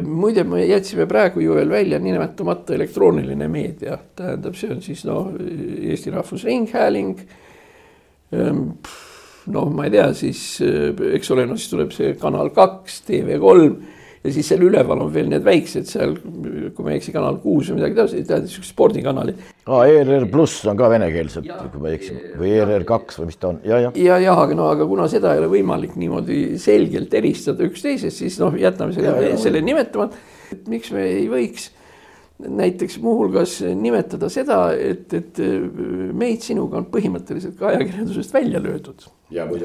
muide, 0.06 0.46
me 0.46 0.62
jätsime 0.68 1.08
praegu 1.10 1.42
ju 1.42 1.58
veel 1.58 1.74
välja 1.74 2.00
nimetamata 2.00 2.76
elektrooniline 2.78 3.48
meedia, 3.50 3.98
tähendab, 4.16 4.58
see 4.60 4.76
on 4.76 4.84
siis 4.86 5.02
noh, 5.10 5.32
Eesti 5.42 6.14
Rahvusringhääling 6.14 7.16
noh, 9.52 9.72
ma 9.74 9.88
ei 9.88 9.96
tea, 9.96 10.06
siis 10.16 10.44
eks 10.62 11.34
ole, 11.34 11.48
no 11.50 11.58
siis 11.58 11.74
tuleb 11.74 11.98
see 11.98 12.14
Kanal 12.22 12.54
kaks, 12.54 13.02
TV3 13.10 13.91
ja 14.22 14.34
siis 14.34 14.52
seal 14.52 14.62
üleval 14.66 15.02
on 15.02 15.10
veel 15.14 15.30
need 15.32 15.44
väiksed 15.46 15.90
seal, 15.90 16.14
kui 16.76 16.86
ma 16.86 16.94
ei 16.94 17.00
eksi, 17.00 17.14
Kanal 17.16 17.40
kuus 17.42 17.72
või 17.72 17.80
midagi 17.80 17.98
taolist, 17.98 18.18
tähendab 18.30 18.52
siuksed 18.54 18.74
spordikanalid. 18.74 19.42
aa, 19.66 19.82
ERR 19.90 20.28
pluss 20.32 20.62
on 20.70 20.78
ka 20.80 20.90
venekeelsed, 20.94 21.50
kui 21.74 21.82
ma 21.82 21.92
ei 21.92 21.98
eksi, 21.98 22.18
või 22.38 22.54
ERR 22.60 22.86
kaks 22.88 23.22
või 23.22 23.32
mis 23.32 23.42
ta 23.42 23.52
on 23.52 23.60
ja, 23.68 23.82
ja. 23.88 23.94
ja 23.98 24.22
jah, 24.22 24.44
aga 24.46 24.58
no 24.58 24.70
aga 24.76 24.88
kuna 24.90 25.10
seda 25.12 25.34
ei 25.36 25.42
ole 25.44 25.52
võimalik 25.56 25.98
niimoodi 26.00 26.42
selgelt 26.62 27.14
eristada 27.18 27.66
üksteisest, 27.68 28.22
siis 28.22 28.38
noh, 28.42 28.58
jätame 28.60 28.96
selle, 28.98 29.36
selle 29.42 29.64
nimetamata. 29.66 30.20
et 30.54 30.68
miks 30.70 30.94
me 30.94 31.08
ei 31.10 31.30
võiks 31.32 31.72
näiteks 32.42 33.00
muuhulgas 33.02 33.60
nimetada 33.78 34.30
seda, 34.30 34.62
et, 34.74 35.14
et 35.14 35.42
meid 36.18 36.42
sinuga 36.46 36.80
on 36.80 36.88
põhimõtteliselt 36.94 37.58
ka 37.60 37.70
ajakirjandusest 37.72 38.34
välja 38.34 38.62
löödud. 38.64 39.06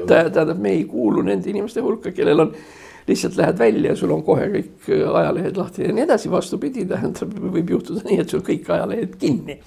tähendab, 0.07 0.57
me 0.61 0.75
ei 0.75 0.83
kuulu 0.89 1.23
nende 1.25 1.49
inimeste 1.49 1.81
hulka, 1.81 2.11
kellel 2.15 2.45
on, 2.45 2.53
lihtsalt 3.07 3.37
lähed 3.39 3.59
välja 3.59 3.93
ja 3.93 3.95
sul 3.99 4.11
on 4.11 4.23
kohe 4.27 4.49
kõik 4.51 4.89
ajalehed 4.91 5.57
lahti 5.57 5.87
ja 5.87 5.93
nii 5.95 6.03
edasi, 6.03 6.31
vastupidi, 6.31 6.85
tähendab, 6.89 7.33
võib 7.55 7.71
juhtuda 7.77 8.03
nii, 8.07 8.19
et 8.23 8.33
sul 8.33 8.43
kõik 8.45 8.69
ajalehed 8.75 9.15
kinni. 9.21 9.59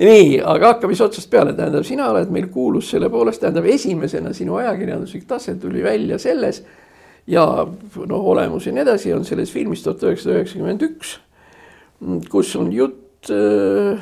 Nii, 0.00 0.38
aga 0.48 0.74
hakkame 0.74 0.94
siis 0.96 1.04
otsast 1.04 1.28
peale, 1.30 1.52
tähendab, 1.52 1.84
sina 1.84 2.08
oled 2.08 2.30
meil 2.32 2.48
kuulus 2.52 2.88
selle 2.94 3.10
poolest, 3.12 3.42
tähendab 3.42 3.66
esimesena 3.68 4.32
sinu 4.36 4.56
ajakirjanduslik 4.62 5.26
tase 5.28 5.58
tuli 5.60 5.84
välja 5.84 6.16
selles 6.18 6.62
ja 7.28 7.44
noh, 7.66 8.30
olemus 8.32 8.66
ja 8.66 8.72
nii 8.72 8.86
edasi 8.86 9.12
on 9.12 9.28
selles 9.28 9.52
filmis 9.52 9.84
tuhat 9.84 10.06
üheksasada 10.08 10.40
üheksakümmend 10.40 10.88
üks 10.88 11.18
kus 12.30 12.54
on 12.56 12.72
jutt, 12.72 13.30
äh, 13.30 14.00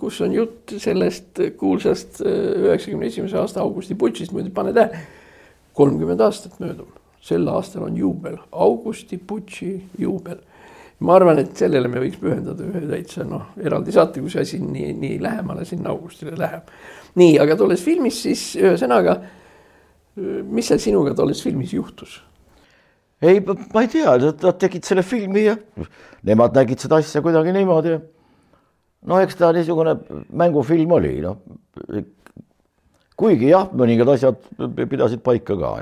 kus 0.00 0.20
on 0.24 0.32
jutt 0.32 0.74
sellest 0.80 1.40
kuulsast 1.60 2.22
äh, 2.24 2.52
üheksakümne 2.64 3.10
esimese 3.10 3.38
aasta 3.40 3.62
augusti 3.64 3.96
putšist, 3.98 4.32
muidu 4.32 4.52
pane 4.54 4.72
tähele, 4.76 5.02
kolmkümmend 5.76 6.22
aastat 6.24 6.56
möödub, 6.62 6.88
sel 7.24 7.46
aastal 7.48 7.86
on 7.88 7.96
juubel, 7.96 8.36
augusti 8.52 9.18
putši 9.18 9.70
juubel. 9.98 10.42
ma 11.04 11.16
arvan, 11.18 11.40
et 11.42 11.56
sellele 11.58 11.88
me 11.90 12.00
võiks 12.00 12.20
pühendada 12.20 12.64
ühe 12.64 12.80
täitsa 12.88 13.24
noh, 13.28 13.50
eraldi 13.60 13.92
saate, 13.92 14.22
kui 14.22 14.30
see 14.32 14.44
asi 14.44 14.60
nii, 14.62 14.92
nii 14.96 15.16
lähemale 15.20 15.64
sinna 15.68 15.90
augustile 15.92 16.36
läheb. 16.38 16.70
nii, 17.20 17.38
aga 17.42 17.56
tolles 17.60 17.82
filmis 17.84 18.20
siis 18.26 18.44
ühesõnaga, 18.60 19.18
mis 20.16 20.70
seal 20.70 20.80
sinuga 20.82 21.16
tolles 21.18 21.42
filmis 21.42 21.74
juhtus? 21.74 22.20
ei, 23.24 23.40
ma 23.40 23.84
ei 23.84 23.88
tea, 23.88 24.16
nad 24.20 24.58
tegid 24.60 24.84
selle 24.84 25.04
filmi 25.06 25.46
ja 25.46 25.56
nemad 26.28 26.56
nägid 26.56 26.82
seda 26.82 27.00
asja 27.00 27.22
kuidagi 27.24 27.54
niimoodi. 27.56 27.96
no 29.08 29.20
eks 29.24 29.40
ta 29.40 29.52
niisugune 29.56 29.96
mängufilm 30.32 30.92
oli, 30.98 31.16
noh. 31.24 31.40
Kuigi 33.18 33.50
jah, 33.50 33.68
mõningad 33.76 34.10
asjad 34.14 34.40
pidasid 34.74 35.22
paika 35.24 35.56
ka. 35.58 35.72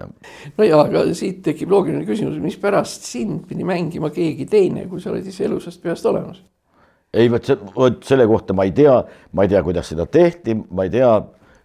no 0.59 0.67
ja, 0.67 0.81
aga 0.85 1.05
siit 1.17 1.43
tekib 1.47 1.73
loogiline 1.73 2.05
küsimus, 2.09 2.41
mispärast 2.43 3.09
sind 3.09 3.47
pidi 3.49 3.65
mängima 3.69 4.13
keegi 4.13 4.49
teine, 4.51 4.87
kui 4.91 5.01
sa 5.01 5.13
oled 5.13 5.27
ise 5.27 5.47
elusast 5.49 5.83
peast 5.83 6.09
olemas? 6.09 6.43
ei, 7.13 7.31
vot 7.33 7.45
see, 7.45 7.57
vot 7.77 8.03
selle 8.09 8.27
kohta 8.29 8.57
ma 8.57 8.67
ei 8.69 8.75
tea, 8.77 8.99
ma 9.33 9.47
ei 9.47 9.53
tea, 9.53 9.63
kuidas 9.65 9.89
seda 9.93 10.07
tehti, 10.09 10.57
ma 10.71 10.87
ei 10.89 10.93
tea 10.93 11.13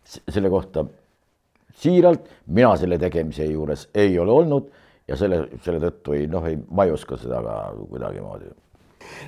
selle 0.08 0.50
kohta 0.52 0.86
siiralt, 1.78 2.30
mina 2.56 2.74
selle 2.80 2.98
tegemise 3.02 3.48
juures 3.48 3.88
ei 3.96 4.18
ole 4.20 4.34
olnud 4.34 4.70
ja 5.08 5.18
selle, 5.20 5.44
selle 5.64 5.82
tõttu 5.84 6.16
ei 6.18 6.30
noh, 6.32 6.46
ei, 6.48 6.58
ma 6.58 6.88
ei 6.88 6.94
oska 6.96 7.20
seda 7.20 7.42
ka 7.44 7.58
kuidagimoodi. 7.80 8.50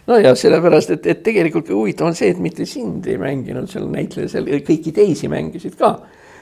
no 0.07 0.17
ja 0.19 0.33
sellepärast, 0.35 0.95
et, 0.97 1.07
et 1.07 1.23
tegelikult 1.23 1.69
huvitav 1.73 2.09
on 2.09 2.17
see, 2.17 2.31
et 2.33 2.39
mitte 2.43 2.67
sind 2.67 3.07
ei 3.07 3.19
mänginud 3.21 3.69
seal 3.71 3.87
näitleja, 3.91 4.31
seal 4.33 4.49
kõiki 4.67 4.95
teisi 4.95 5.31
mängisid 5.31 5.77
ka. 5.79 5.97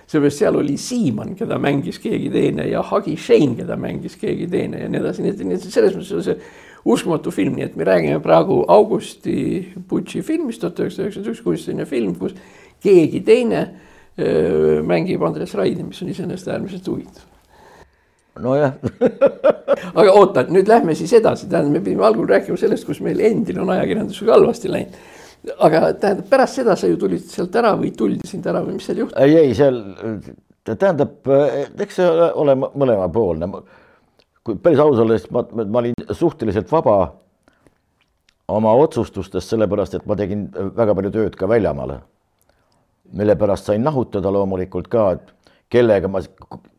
Seepärast 0.08 0.40
seal 0.40 0.56
oli 0.56 0.78
Siimann, 0.80 1.36
keda 1.36 1.58
mängis 1.60 2.00
keegi 2.00 2.30
teine 2.32 2.68
ja 2.70 2.82
Hagi 2.86 3.18
Shane, 3.20 3.56
keda 3.60 3.76
mängis 3.80 4.16
keegi 4.20 4.48
teine 4.52 4.86
ja 4.86 4.90
nii 4.92 5.02
edasi, 5.02 5.26
nii 5.26 5.34
et, 5.34 5.44
nii 5.44 5.58
et 5.58 5.68
selles 5.68 5.98
mõttes 5.98 6.14
on 6.16 6.26
see 6.26 6.38
uskumatu 6.88 7.32
film, 7.36 7.58
nii 7.58 7.68
et 7.68 7.76
me 7.76 7.88
räägime 7.88 8.20
praegu 8.24 8.62
Augusti 8.72 9.38
Butši 9.90 10.24
filmist 10.24 10.64
tuhat 10.64 10.80
üheksasada 10.80 11.10
üheksakümmend 11.10 11.34
üks, 11.34 11.44
kunstiline 11.44 11.88
film, 11.90 12.16
kus 12.20 12.38
keegi 12.84 13.24
teine 13.28 13.64
öö, 14.18 14.84
mängib 14.88 15.24
Andres 15.28 15.56
Raidi, 15.58 15.84
mis 15.84 16.02
on 16.02 16.14
iseenesest 16.14 16.54
äärmiselt 16.54 16.88
huvitav. 16.88 17.28
Nojah. 18.40 18.74
Aga 20.00 20.14
oota, 20.14 20.44
nüüd 20.54 20.70
lähme 20.70 20.96
siis 20.96 21.14
edasi, 21.18 21.50
tähendab, 21.50 21.74
me 21.74 21.84
pidime 21.84 22.06
algul 22.06 22.28
rääkima 22.30 22.58
sellest, 22.60 22.86
kus 22.88 23.02
meil 23.04 23.20
endil 23.26 23.60
on 23.64 23.72
ajakirjandusega 23.74 24.36
halvasti 24.38 24.72
läinud. 24.72 25.00
Aga 25.60 25.94
tähendab, 25.94 26.26
pärast 26.30 26.60
seda 26.60 26.76
sa 26.76 26.90
ju 26.90 26.98
tulid 27.00 27.24
sealt 27.30 27.56
ära 27.56 27.74
või 27.80 27.94
tuldi 27.98 28.28
sind 28.28 28.48
ära 28.48 28.64
või 28.66 28.78
mis 28.78 28.88
seal 28.88 29.04
juhtus? 29.04 29.18
ei, 29.22 29.36
ei 29.38 29.54
seal 29.58 29.80
tähendab, 30.76 31.30
eks 31.80 32.00
see 32.02 32.10
ole 32.42 32.56
mõlemapoolne. 32.58 33.50
kui 34.44 34.60
päris 34.64 34.80
aus 34.80 35.00
olla, 35.00 35.18
siis 35.18 35.32
ma, 35.32 35.44
ma 35.66 35.80
olin 35.80 35.96
suhteliselt 36.12 36.72
vaba 36.72 36.98
oma 38.48 38.74
otsustustes, 38.80 39.50
sellepärast 39.50 39.98
et 39.98 40.06
ma 40.08 40.16
tegin 40.16 40.48
väga 40.76 40.96
palju 40.96 41.12
tööd 41.12 41.36
ka 41.36 41.50
väljamaale. 41.50 42.00
mille 43.14 43.36
pärast 43.36 43.66
sain 43.66 43.84
nahutada 43.84 44.32
loomulikult 44.32 44.88
ka, 44.88 45.12
et 45.12 45.54
kellega 45.70 46.08
ma 46.08 46.20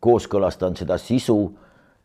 kooskõlastan 0.00 0.76
seda 0.76 0.98
sisu. 0.98 1.54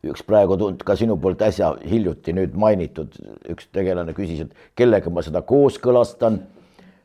Üks 0.04 0.24
praegu 0.28 0.58
tund 0.60 0.82
ka 0.84 0.96
sinu 1.00 1.16
poolt 1.22 1.42
äsja 1.46 1.74
hiljuti 1.88 2.34
nüüd 2.36 2.56
mainitud 2.60 3.14
üks 3.54 3.70
tegelane 3.72 4.16
küsis, 4.16 4.44
et 4.44 4.74
kellega 4.80 5.12
ma 5.14 5.24
seda 5.24 5.44
kooskõlastan. 5.48 6.42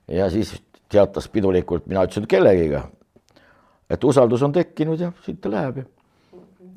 ja 0.08 0.30
siis 0.32 0.54
teatas 0.88 1.28
pidulikult, 1.28 1.86
mina 1.86 2.02
ütlesin, 2.06 2.26
kellegiga. 2.26 2.88
et 3.90 4.04
usaldus 4.04 4.42
on 4.42 4.52
tekkinud 4.52 5.00
ja 5.00 5.12
siit 5.24 5.40
ta 5.40 5.52
läheb 5.52 5.82
ja 5.82 5.84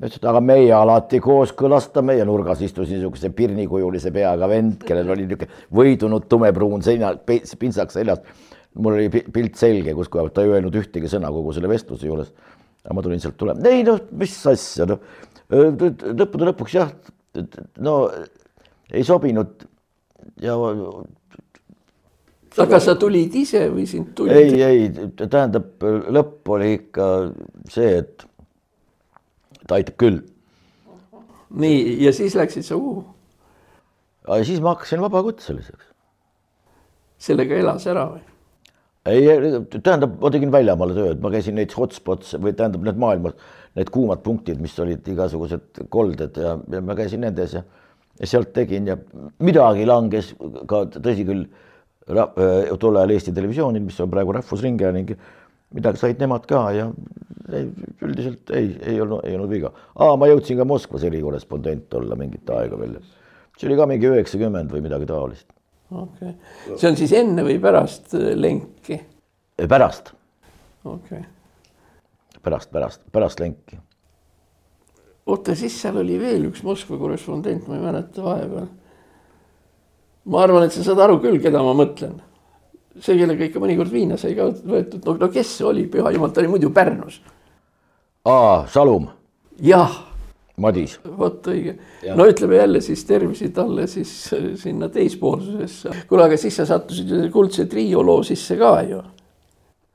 ütles, 0.02 0.20
et 0.20 0.28
aga 0.30 0.40
meie 0.40 0.72
alati 0.76 1.20
kooskõlastame 1.22 2.16
ja 2.18 2.24
nurgas 2.28 2.62
istus 2.62 2.90
niisuguse 2.90 3.32
pirnikujulise 3.34 4.12
peaga 4.14 4.48
vend, 4.48 4.86
kellel 4.86 5.10
oli 5.10 5.26
niisugune 5.26 5.50
võidunud 5.74 6.28
tumepruun 6.30 6.82
seina, 6.82 7.16
pintsak 7.26 7.90
seljas. 7.90 8.22
mul 8.74 8.94
oli 8.94 9.10
pilt 9.10 9.58
selge, 9.58 9.92
kus 9.94 10.08
pealt 10.08 10.32
ta 10.34 10.46
ei 10.46 10.54
öelnud 10.54 10.74
ühtegi 10.74 11.10
sõna 11.10 11.28
kogu 11.34 11.52
selle 11.52 11.68
vestluse 11.68 12.06
juures. 12.06 12.32
aga 12.84 12.94
ma 12.94 13.02
tulin 13.02 13.20
sealt 13.20 13.36
tulema, 13.36 13.68
ei 13.68 13.82
noh, 13.82 13.98
mis 14.12 14.38
asja, 14.46 14.86
noh 14.86 15.02
lõppude 15.52 16.48
lõpuks 16.48 16.74
jah, 16.76 16.92
no 17.84 17.96
ei 18.92 19.04
sobinud 19.04 19.64
ja. 20.40 20.56
aga 22.64 22.80
sa 22.80 22.96
tulid 23.00 23.34
ise 23.36 23.66
või 23.72 23.86
sind 23.88 24.12
tuli? 24.16 24.34
ei, 24.36 24.62
ei, 24.62 24.90
tähendab, 25.22 25.72
lõpp 26.12 26.52
oli 26.56 26.74
ikka 26.78 27.08
see, 27.72 28.00
et 28.02 28.26
ta 29.66 29.78
aitab 29.78 29.96
küll. 30.00 30.20
nii, 31.52 32.02
ja 32.04 32.12
siis 32.16 32.36
läksid 32.38 32.66
sa 32.66 32.80
uh. 32.80 33.04
ja 34.28 34.42
siis 34.44 34.60
ma 34.64 34.76
hakkasin 34.76 35.04
vabakutseliseks. 35.04 35.88
sellega 37.22 37.60
elas 37.60 37.88
ära 37.90 38.08
või? 38.14 38.31
Ei, 39.08 39.26
tähendab, 39.74 40.14
ma 40.22 40.30
tegin 40.30 40.52
väljamaale 40.54 40.94
tööd, 40.94 41.20
ma 41.22 41.32
käisin 41.34 41.56
neid 41.58 41.74
hotspots 41.74 42.36
või 42.38 42.54
tähendab 42.58 42.84
need 42.86 43.00
maailmas, 43.02 43.36
need 43.78 43.90
kuumad 43.94 44.22
punktid, 44.22 44.60
mis 44.62 44.76
olid 44.82 45.06
igasugused 45.10 45.84
kolded 45.92 46.38
ja, 46.38 46.56
ja 46.70 46.82
ma 46.84 46.96
käisin 46.98 47.24
nendes 47.24 47.56
ja, 47.58 47.64
ja 48.20 48.30
sealt 48.30 48.52
tegin 48.54 48.86
ja 48.92 48.98
midagi 49.42 49.86
langes 49.88 50.32
ka, 50.70 50.84
tõsi 50.94 51.26
küll, 51.26 51.46
tol 52.06 52.98
ajal 53.00 53.14
Eesti 53.14 53.34
Televisioonil, 53.34 53.82
mis 53.86 53.98
on 54.02 54.10
praegu 54.12 54.34
Rahvusringhääling, 54.36 55.14
midagi 55.74 56.02
said 56.02 56.22
nemad 56.22 56.46
ka 56.46 56.66
ja 56.76 56.90
ei, 57.52 57.66
üldiselt 58.04 58.52
ei, 58.54 58.70
ei 58.86 59.00
olnud, 59.02 59.24
ei 59.26 59.34
olnud 59.34 59.50
viga. 59.50 59.72
aa, 59.98 60.14
ma 60.20 60.28
jõudsin 60.30 60.60
ka 60.60 60.68
Moskvas 60.68 61.02
erikorrespondent 61.08 61.94
olla 61.98 62.18
mingit 62.18 62.50
aega 62.54 62.78
veel. 62.78 63.00
see 63.58 63.66
oli 63.70 63.80
ka 63.80 63.88
mingi 63.90 64.08
üheksakümmend 64.12 64.70
või 64.72 64.84
midagi 64.84 65.10
taolist 65.10 65.48
okei 65.92 66.32
okay., 66.32 66.76
see 66.76 66.90
on 66.90 66.98
siis 66.98 67.14
enne 67.16 67.44
või 67.46 67.58
pärast 67.62 68.14
äh, 68.18 68.32
lenki? 68.38 68.98
pärast. 69.68 70.12
okei 70.84 71.20
okay.. 71.20 71.24
pärast, 72.42 72.70
pärast, 72.72 73.02
pärast 73.12 73.40
lenki. 73.42 73.78
oota, 75.26 75.56
siis 75.58 75.78
seal 75.80 76.00
oli 76.02 76.18
veel 76.20 76.48
üks 76.50 76.64
Moskva 76.66 76.98
korrespondent, 77.00 77.68
ma 77.68 77.78
ei 77.78 77.86
mäleta 77.86 78.24
vahepeal. 78.24 78.68
ma 80.24 80.44
arvan, 80.44 80.66
et 80.66 80.76
sa 80.76 80.84
saad 80.86 81.02
aru 81.04 81.20
küll, 81.24 81.40
keda 81.42 81.62
ma 81.64 81.74
mõtlen. 81.78 82.20
see, 82.98 83.18
kellega 83.18 83.48
ikka 83.48 83.62
mõnikord 83.62 83.92
viina 83.92 84.20
sai 84.20 84.36
ka 84.38 84.50
võetud, 84.52 85.02
no, 85.06 85.18
no 85.24 85.32
kes 85.32 85.58
see 85.58 85.68
oli, 85.68 85.88
püha 85.90 86.14
jumal, 86.14 86.32
ta 86.32 86.44
oli 86.44 86.54
muidu 86.56 86.72
Pärnus. 86.74 87.20
aa, 88.24 88.64
Salum. 88.70 89.10
jah 89.60 90.11
Madis. 90.60 90.98
vot 91.18 91.46
õige, 91.48 91.78
no 92.12 92.26
ütleme 92.28 92.58
jälle 92.58 92.80
siis 92.84 93.04
tervisi 93.08 93.48
talle 93.56 93.86
siis 93.88 94.12
äh, 94.36 94.50
sinna 94.60 94.90
teispoolsusesse. 94.92 95.94
kuule, 96.08 96.26
aga 96.28 96.36
siis 96.36 96.58
sa 96.60 96.66
sattusid 96.68 97.30
Kuldse 97.32 97.64
Trio 97.70 98.02
loo 98.04 98.20
sisse 98.26 98.58
ka 98.60 98.74
ju. 98.84 99.00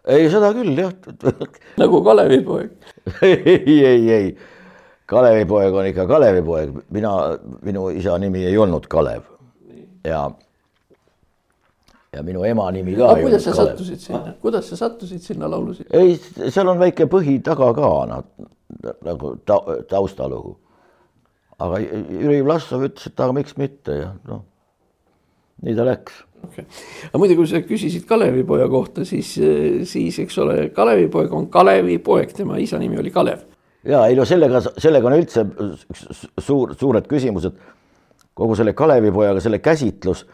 ei, 0.07 0.25
seda 0.33 0.49
küll 0.57 0.73
jah 0.81 0.95
nagu 1.81 2.01
Kalevipoeg 2.03 2.73
ei, 3.29 3.77
ei, 3.77 4.09
ei. 4.17 4.33
Kalevipoeg 5.07 5.77
on 5.77 5.91
ikka 5.91 6.07
Kalevipoeg, 6.09 6.73
mina, 6.89 7.13
minu 7.61 7.87
isa 7.93 8.17
nimi 8.17 8.43
ei 8.49 8.57
olnud 8.57 8.89
Kalev 8.89 9.29
ja 10.07 10.25
ja 12.17 12.25
minu 12.25 12.41
ema 12.49 12.71
nimi 12.73 12.97
ka. 12.97 13.13
kuidas 13.21 13.45
sa 13.45 13.53
Kalev. 13.53 13.75
sattusid 13.75 14.05
sinna, 14.09 14.35
kuidas 14.41 14.73
sa 14.73 14.83
sattusid 14.87 15.21
sinna 15.21 15.53
laulusi? 15.53 15.85
ei, 15.93 16.17
seal 16.49 16.73
on 16.73 16.81
väike 16.81 17.05
põhi 17.05 17.43
taga 17.45 17.75
ka, 17.77 17.95
noh 18.09 18.53
nagu 19.05 19.35
ta, 19.45 19.59
taustalugu. 19.89 20.57
aga 21.57 21.79
Jüri 21.81 22.43
Vlassov 22.45 22.85
ütles, 22.85 23.09
et 23.09 23.19
aga 23.19 23.33
miks 23.33 23.57
mitte 23.57 23.95
ja 23.95 24.09
noh, 24.27 24.43
nii 25.65 25.75
ta 25.77 25.85
läks 25.87 26.19
okay.. 26.43 26.65
aga 27.09 27.21
muidu, 27.21 27.37
kui 27.39 27.49
sa 27.49 27.61
küsisid 27.65 28.05
Kalevipoja 28.09 28.67
kohta, 28.71 29.05
siis, 29.07 29.33
siis 29.89 30.19
eks 30.23 30.37
ole, 30.43 30.57
Kalevipoeg 30.75 31.33
on 31.33 31.47
Kalevipoeg, 31.53 32.35
tema 32.37 32.59
isa 32.61 32.79
nimi 32.81 32.99
oli 33.01 33.13
Kalev. 33.13 33.47
ja 33.87 34.05
ei 34.07 34.19
no 34.19 34.27
sellega, 34.27 34.61
sellega 34.77 35.09
on 35.09 35.17
üldse 35.17 35.47
suur, 36.43 36.75
suured 36.77 37.09
küsimused. 37.09 37.57
kogu 38.37 38.53
selle 38.55 38.75
Kalevipojaga, 38.77 39.41
selle 39.41 39.57
käsitlus. 39.59 40.27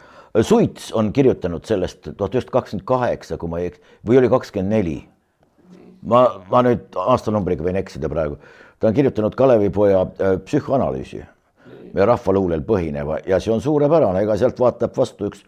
Suits 0.44 0.90
on 0.92 1.12
kirjutanud 1.14 1.64
sellest 1.64 2.10
tuhat 2.18 2.34
üheksasada 2.34 2.52
kakskümmend 2.58 2.84
kaheksa, 2.84 3.36
kui 3.38 3.48
ma 3.48 3.60
ei 3.62 3.70
eksi, 3.70 3.80
või 4.04 4.18
oli 4.18 4.28
kakskümmend 4.28 4.74
neli 4.74 4.96
ma, 6.10 6.24
ma 6.50 6.62
nüüd 6.66 6.98
aastanumbriga 7.00 7.64
võin 7.66 7.78
eksida 7.80 8.10
praegu, 8.12 8.38
ta 8.78 8.90
on 8.90 8.96
kirjutanud 8.96 9.36
Kalevipoja 9.38 10.04
äh, 10.04 10.36
psühhoanalüüsi. 10.44 11.24
Ja 11.94 12.06
rahvaluulel 12.10 12.64
põhineva. 12.66 13.20
Ja 13.22 13.38
see 13.38 13.52
on 13.54 13.60
suurepärane, 13.62 14.24
ega 14.24 14.34
sealt 14.34 14.58
vaatab 14.58 14.96
vastu 14.98 15.28
üks 15.28 15.44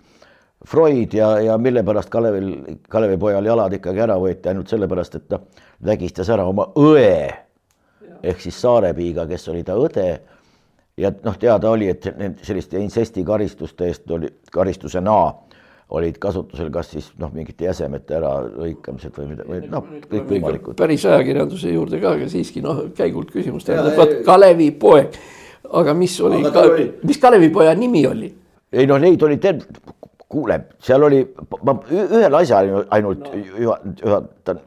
Freud 0.67 1.15
ja, 1.15 1.41
ja 1.43 1.57
mille 1.59 1.83
pärast 1.85 2.11
Kalevil, 2.11 2.79
Kalevipojal 2.89 3.45
jalad 3.45 3.75
ikkagi 3.77 4.01
ära 4.03 4.17
võeti, 4.19 4.49
ainult 4.51 4.71
sellepärast, 4.73 5.19
et 5.19 5.27
ta 5.29 5.41
vägistas 5.85 6.31
ära 6.33 6.47
oma 6.49 6.69
õe. 6.81 7.27
Ehk 8.23 8.41
siis 8.41 8.57
Saarepiiga, 8.63 9.27
kes 9.29 9.49
oli 9.53 9.63
ta 9.67 9.77
õde. 9.79 10.07
ja 10.97 11.11
noh, 11.25 11.37
teada 11.39 11.71
oli, 11.71 11.91
et 11.93 12.07
selliste 12.43 12.81
insesti 12.81 13.25
karistuste 13.25 13.91
eest 13.91 14.11
oli 14.11 14.31
karistusena 14.53 15.19
olid 15.95 16.19
kasutusel 16.19 16.71
kas 16.75 16.89
siis 16.91 17.11
noh, 17.21 17.31
mingite 17.35 17.69
jäsemete 17.69 18.17
äralõikamised 18.19 19.15
või 19.15 19.29
mida 19.31 19.45
või 19.47 19.61
noh, 19.71 19.85
kõikvõimalikud. 20.11 20.75
päris 20.79 21.05
ajakirjanduse 21.07 21.75
juurde 21.75 22.01
ka, 22.03 22.17
aga 22.19 22.31
siiski 22.31 22.63
noh, 22.65 22.89
käigult 22.97 23.31
küsimus 23.35 23.67
tähendab, 23.67 23.95
vot 23.99 24.17
Kalevipoeg. 24.27 25.19
aga 25.79 25.95
mis 25.95 26.17
oli, 26.27 26.43
ka, 26.51 26.65
oli... 26.73 26.89
mis 27.07 27.21
Kalevipoja 27.23 27.75
nimi 27.79 28.03
oli? 28.07 28.33
ei 28.73 28.89
noh, 28.91 28.99
neid 29.03 29.23
oli 29.23 29.39
terve, 29.43 29.63
kuule, 30.27 30.59
seal 30.83 31.07
oli, 31.07 31.21
ma 31.63 31.77
ühele 31.87 32.41
asjale 32.41 32.83
ainult 32.97 33.23
no. 33.29 33.77
juhatan, 34.03 34.61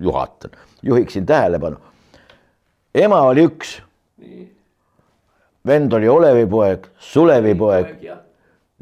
juhatan, 0.00 0.56
juhiksin 0.82 1.26
tähelepanu. 1.28 1.76
ema 2.94 3.20
oli 3.28 3.44
üks. 3.50 3.82
vend 5.66 5.92
oli 5.92 6.08
Olevipoeg, 6.08 6.88
Sulevipoeg 6.96 8.08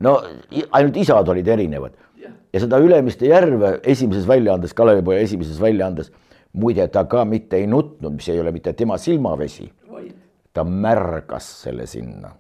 no 0.05 0.17
ainult 0.71 0.97
isad 1.01 1.29
olid 1.29 1.49
erinevad. 1.49 1.97
Ja 2.53 2.63
seda 2.63 2.79
Ülemiste 2.81 3.29
järve 3.29 3.77
esimeses 3.85 4.25
väljaandes, 4.29 4.73
Kalevipoja 4.75 5.21
esimeses 5.21 5.59
väljaandes, 5.61 6.09
muide 6.57 6.87
ta 6.89 7.05
ka 7.09 7.25
mitte 7.29 7.59
ei 7.61 7.67
nutnud, 7.69 8.15
mis 8.17 8.29
ei 8.33 8.41
ole 8.41 8.53
mitte 8.55 8.73
tema 8.73 8.97
silmavesi, 8.99 9.69
ta 10.57 10.65
märgas 10.65 11.51
selle 11.67 11.87
sinna. 11.91 12.33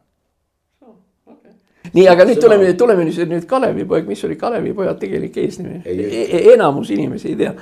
Nii, 1.94 2.06
aga 2.10 2.24
nüüd 2.26 2.40
tuleme, 2.42 2.72
tuleme 2.78 3.04
nüüd, 3.06 3.28
nüüd 3.30 3.44
Kalevipoeg, 3.46 4.08
mis 4.08 4.24
oli 4.26 4.34
Kalevipoja 4.40 4.96
tegelik 4.98 5.36
eesnimi? 5.38 5.82
E? 5.86 5.92
E 6.24 6.40
enamus 6.54 6.90
inimesi 6.90 7.30
ei 7.30 7.36
tea. 7.38 7.52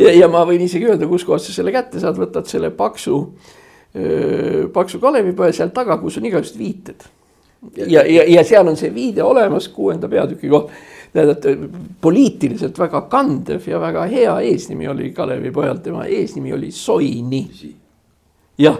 ja, 0.00 0.14
ja 0.16 0.30
ma 0.32 0.42
võin 0.48 0.64
isegi 0.64 0.88
öelda, 0.88 1.06
kuskohast 1.10 1.50
sa 1.50 1.54
selle 1.60 1.74
kätte 1.76 2.02
saad, 2.02 2.18
võtad 2.18 2.48
selle 2.50 2.72
paksu, 2.74 3.20
paksu 4.74 4.98
Kalevipoja 5.02 5.54
seal 5.60 5.70
taga, 5.76 6.00
kus 6.02 6.18
on 6.18 6.26
igasugused 6.26 6.58
viited 6.58 7.06
ja, 7.76 8.06
ja, 8.06 8.24
ja 8.26 8.44
seal 8.44 8.68
on 8.68 8.76
see 8.78 8.92
viide 8.94 9.22
olemas 9.22 9.68
kuuenda 9.68 10.08
peatüki 10.08 10.48
kohta. 10.48 10.72
tähendab 11.12 11.44
poliitiliselt 12.00 12.78
väga 12.78 13.00
kandev 13.08 13.64
ja 13.66 13.80
väga 13.80 14.02
hea 14.06 14.40
eesnimi 14.50 14.88
oli 14.88 15.10
Kalevipojal, 15.16 15.78
tema 15.82 16.04
eesnimi 16.04 16.52
oli 16.52 16.70
Soini. 16.70 17.46
jah, 18.58 18.78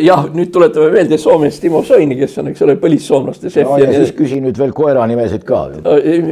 jah, 0.00 0.26
nüüd 0.34 0.50
tuletame 0.52 0.90
meelde 0.90 1.18
Soomes 1.18 1.60
Timo 1.60 1.82
Soini, 1.82 2.16
kes 2.18 2.38
on, 2.38 2.50
eks 2.52 2.62
ole, 2.66 2.76
põlissoomlaste 2.82 3.50
šef 3.50 3.68
no,. 3.68 3.78
ja 3.78 3.92
siis 3.94 4.12
küsi 4.12 4.40
nüüd 4.42 4.58
veel 4.58 4.74
koera 4.76 5.06
nimesid 5.06 5.44
ka. 5.46 5.68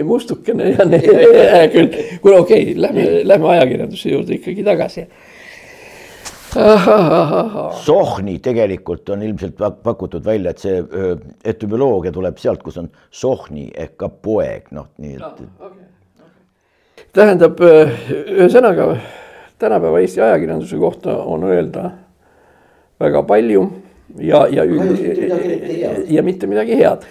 mustukene 0.04 0.74
ja 0.74 0.88
hea 0.90 1.68
küll, 1.74 1.90
kuule 2.22 2.40
okei 2.42 2.62
okay,, 2.62 2.80
lähme, 2.80 3.06
lähme 3.24 3.54
ajakirjanduse 3.56 4.12
juurde 4.12 4.36
ikkagi 4.38 4.66
tagasi 4.66 5.08
Sohni 7.86 8.38
tegelikult 8.42 9.08
on 9.08 9.22
ilmselt 9.22 9.58
pakutud 9.82 10.24
välja, 10.24 10.54
et 10.54 10.62
see 10.62 10.82
etümoloogia 11.44 12.12
tuleb 12.14 12.38
sealt, 12.42 12.62
kus 12.62 12.78
on 12.82 12.88
Sohni 13.10 13.68
ehk 13.74 13.96
ka 14.00 14.08
poeg, 14.08 14.70
noh, 14.76 14.88
nii 15.02 15.16
et 15.16 15.24
no,. 15.24 15.32
Okay, 15.34 15.68
okay. 15.68 17.04
tähendab, 17.12 17.60
ühesõnaga 17.60 18.88
tänapäeva 19.58 20.00
Eesti 20.02 20.22
ajakirjanduse 20.24 20.78
kohta 20.78 21.18
on 21.24 21.44
öelda 21.50 21.90
väga 23.00 23.22
palju 23.26 23.68
ja, 24.18 24.46
ja, 24.50 24.64
ja 26.08 26.22
mitte 26.22 26.46
midagi 26.50 26.78
head 26.78 27.06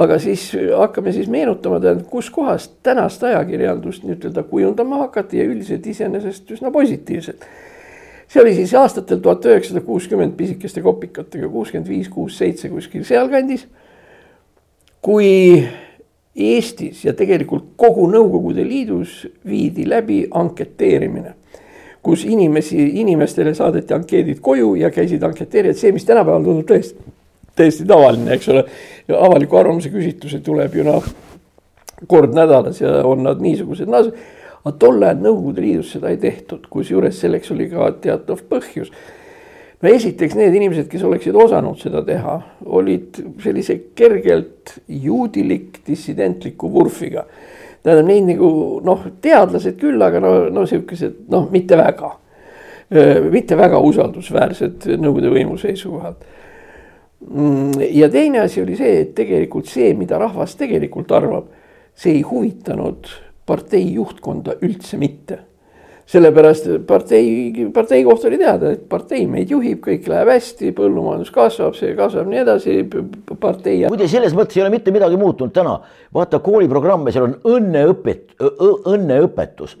aga 0.00 0.18
siis 0.22 0.50
hakkame 0.76 1.12
siis 1.12 1.28
meenutama, 1.28 1.80
tähendab, 1.80 2.06
kuskohast 2.10 2.78
tänast 2.86 3.22
ajakirjandust 3.26 4.04
nii-ütelda 4.06 4.44
kujundama 4.48 5.02
hakati 5.04 5.40
ja 5.40 5.48
üldiselt 5.50 5.86
iseenesest 5.86 6.50
üsna 6.54 6.70
positiivselt 6.74 7.44
see 8.30 8.42
oli 8.42 8.54
siis 8.54 8.74
aastatel 8.78 9.18
tuhat 9.18 9.44
üheksasada 9.44 9.82
kuuskümmend 9.84 10.36
pisikeste 10.38 10.82
kopikatega, 10.82 11.48
kuuskümmend 11.48 11.88
viis, 11.90 12.08
kuus, 12.08 12.38
seitse 12.38 12.68
kuskil 12.68 13.04
sealkandis. 13.04 13.66
kui 15.02 15.64
Eestis 16.36 17.04
ja 17.04 17.12
tegelikult 17.16 17.72
kogu 17.76 18.04
Nõukogude 18.10 18.62
Liidus 18.64 19.24
viidi 19.48 19.88
läbi 19.88 20.20
anketeerimine, 20.30 21.32
kus 22.02 22.22
inimesi, 22.24 22.78
inimestele 23.00 23.54
saadeti 23.54 23.94
ankeedid 23.94 24.38
koju 24.40 24.74
ja 24.78 24.90
käisid 24.94 25.22
anketeerijad, 25.26 25.76
see, 25.80 25.92
mis 25.92 26.06
tänapäeval 26.06 26.44
tundub 26.44 26.68
täiesti, 26.68 27.02
täiesti 27.56 27.84
tavaline, 27.88 28.36
eks 28.36 28.48
ole. 28.48 28.64
avaliku 29.18 29.56
arvamuse 29.56 29.90
küsitluse 29.90 30.38
tuleb 30.44 30.76
ju 30.78 30.84
noh, 30.86 31.08
kord 32.06 32.36
nädalas 32.36 32.80
ja 32.80 33.00
on 33.04 33.24
nad 33.26 33.42
niisugused, 33.42 33.90
aga 34.64 34.76
tol 34.78 35.02
ajal 35.02 35.24
Nõukogude 35.24 35.64
Liidus 35.64 35.94
seda 35.94 36.10
ei 36.12 36.20
tehtud, 36.20 36.66
kusjuures 36.70 37.20
selleks 37.22 37.50
oli 37.54 37.70
ka 37.72 37.92
teatav 38.02 38.44
põhjus 38.50 38.92
no 39.80 39.88
esiteks 39.88 40.36
need 40.36 40.54
inimesed, 40.56 40.88
kes 40.90 41.04
oleksid 41.08 41.36
osanud 41.36 41.80
seda 41.80 42.02
teha, 42.06 42.36
olid 42.66 43.20
sellise 43.42 43.78
kergelt 43.96 44.76
juudilik 44.88 45.80
dissidentliku 45.86 46.70
vurfiga. 46.72 47.24
tähendab 47.82 48.08
neid 48.10 48.26
nagu 48.28 48.80
noh, 48.84 49.06
teadlased 49.24 49.78
küll, 49.80 50.02
aga 50.04 50.20
no, 50.20 50.34
no 50.52 50.66
sihukesed 50.68 51.24
noh, 51.32 51.46
mitte 51.52 51.78
väga, 51.80 52.12
mitte 53.32 53.56
väga 53.56 53.80
usaldusväärsed 53.80 54.90
Nõukogude 54.98 55.32
võimu 55.32 55.56
seisukohalt. 55.60 56.28
Mm, 57.30 57.80
ja 57.92 58.08
teine 58.12 58.44
asi 58.44 58.62
oli 58.62 58.76
see, 58.76 59.00
et 59.02 59.10
tegelikult 59.16 59.68
see, 59.68 59.94
mida 59.96 60.18
rahvas 60.20 60.54
tegelikult 60.60 61.12
arvab, 61.12 61.50
see 61.96 62.14
ei 62.16 62.22
huvitanud 62.24 63.08
partei 63.50 63.84
juhtkonda 63.98 64.60
üldse 64.62 64.98
mitte 65.00 65.44
sellepärast 66.10 66.66
partei, 66.86 67.66
partei 67.74 68.02
kohta 68.04 68.28
oli 68.28 68.38
teada, 68.40 68.72
et 68.74 68.82
partei 68.90 69.26
meid 69.30 69.52
juhib, 69.52 69.78
kõik 69.84 70.08
läheb 70.10 70.32
hästi, 70.32 70.72
põllumajandus 70.74 71.30
kasvab, 71.34 71.76
see 71.78 71.92
kasvab 71.98 72.26
nii 72.30 72.40
edasi, 72.42 72.76
partei. 73.38 73.84
muide, 73.86 74.08
selles 74.10 74.34
mõttes 74.34 74.58
ei 74.58 74.64
ole 74.64 74.72
mitte 74.74 74.94
midagi 74.94 75.20
muutunud 75.20 75.54
täna. 75.54 75.78
vaata 76.14 76.42
kooliprogramme, 76.42 77.14
seal 77.14 77.28
on 77.28 77.36
õnneõpet-, 77.54 78.34
õnneõpetus. 78.90 79.76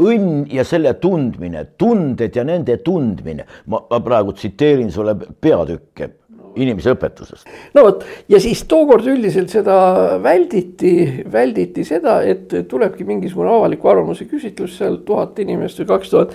õnn 0.00 0.46
ja 0.52 0.64
selle 0.64 0.94
tundmine, 1.00 1.66
tunded 1.78 2.36
ja 2.36 2.44
nende 2.44 2.78
tundmine. 2.84 3.44
ma, 3.66 3.82
praegu 4.00 4.32
tsiteerin 4.32 4.92
sulle 4.92 5.16
peatükke 5.16 6.10
inimese 6.56 6.94
õpetusest. 6.96 7.48
no 7.76 7.86
vot 7.86 8.04
ja 8.32 8.40
siis 8.42 8.64
tookord 8.68 9.06
üldiselt 9.12 9.52
seda 9.52 9.76
välditi, 10.22 11.24
välditi 11.32 11.84
seda, 11.86 12.20
et 12.22 12.52
tulebki 12.68 13.06
mingisugune 13.08 13.52
avaliku 13.52 13.92
arvamuse 13.92 14.28
küsitlus 14.30 14.78
seal 14.80 15.00
tuhat 15.06 15.38
inimest 15.44 15.82
või 15.82 15.90
kaks 15.94 16.14
tuhat. 16.14 16.34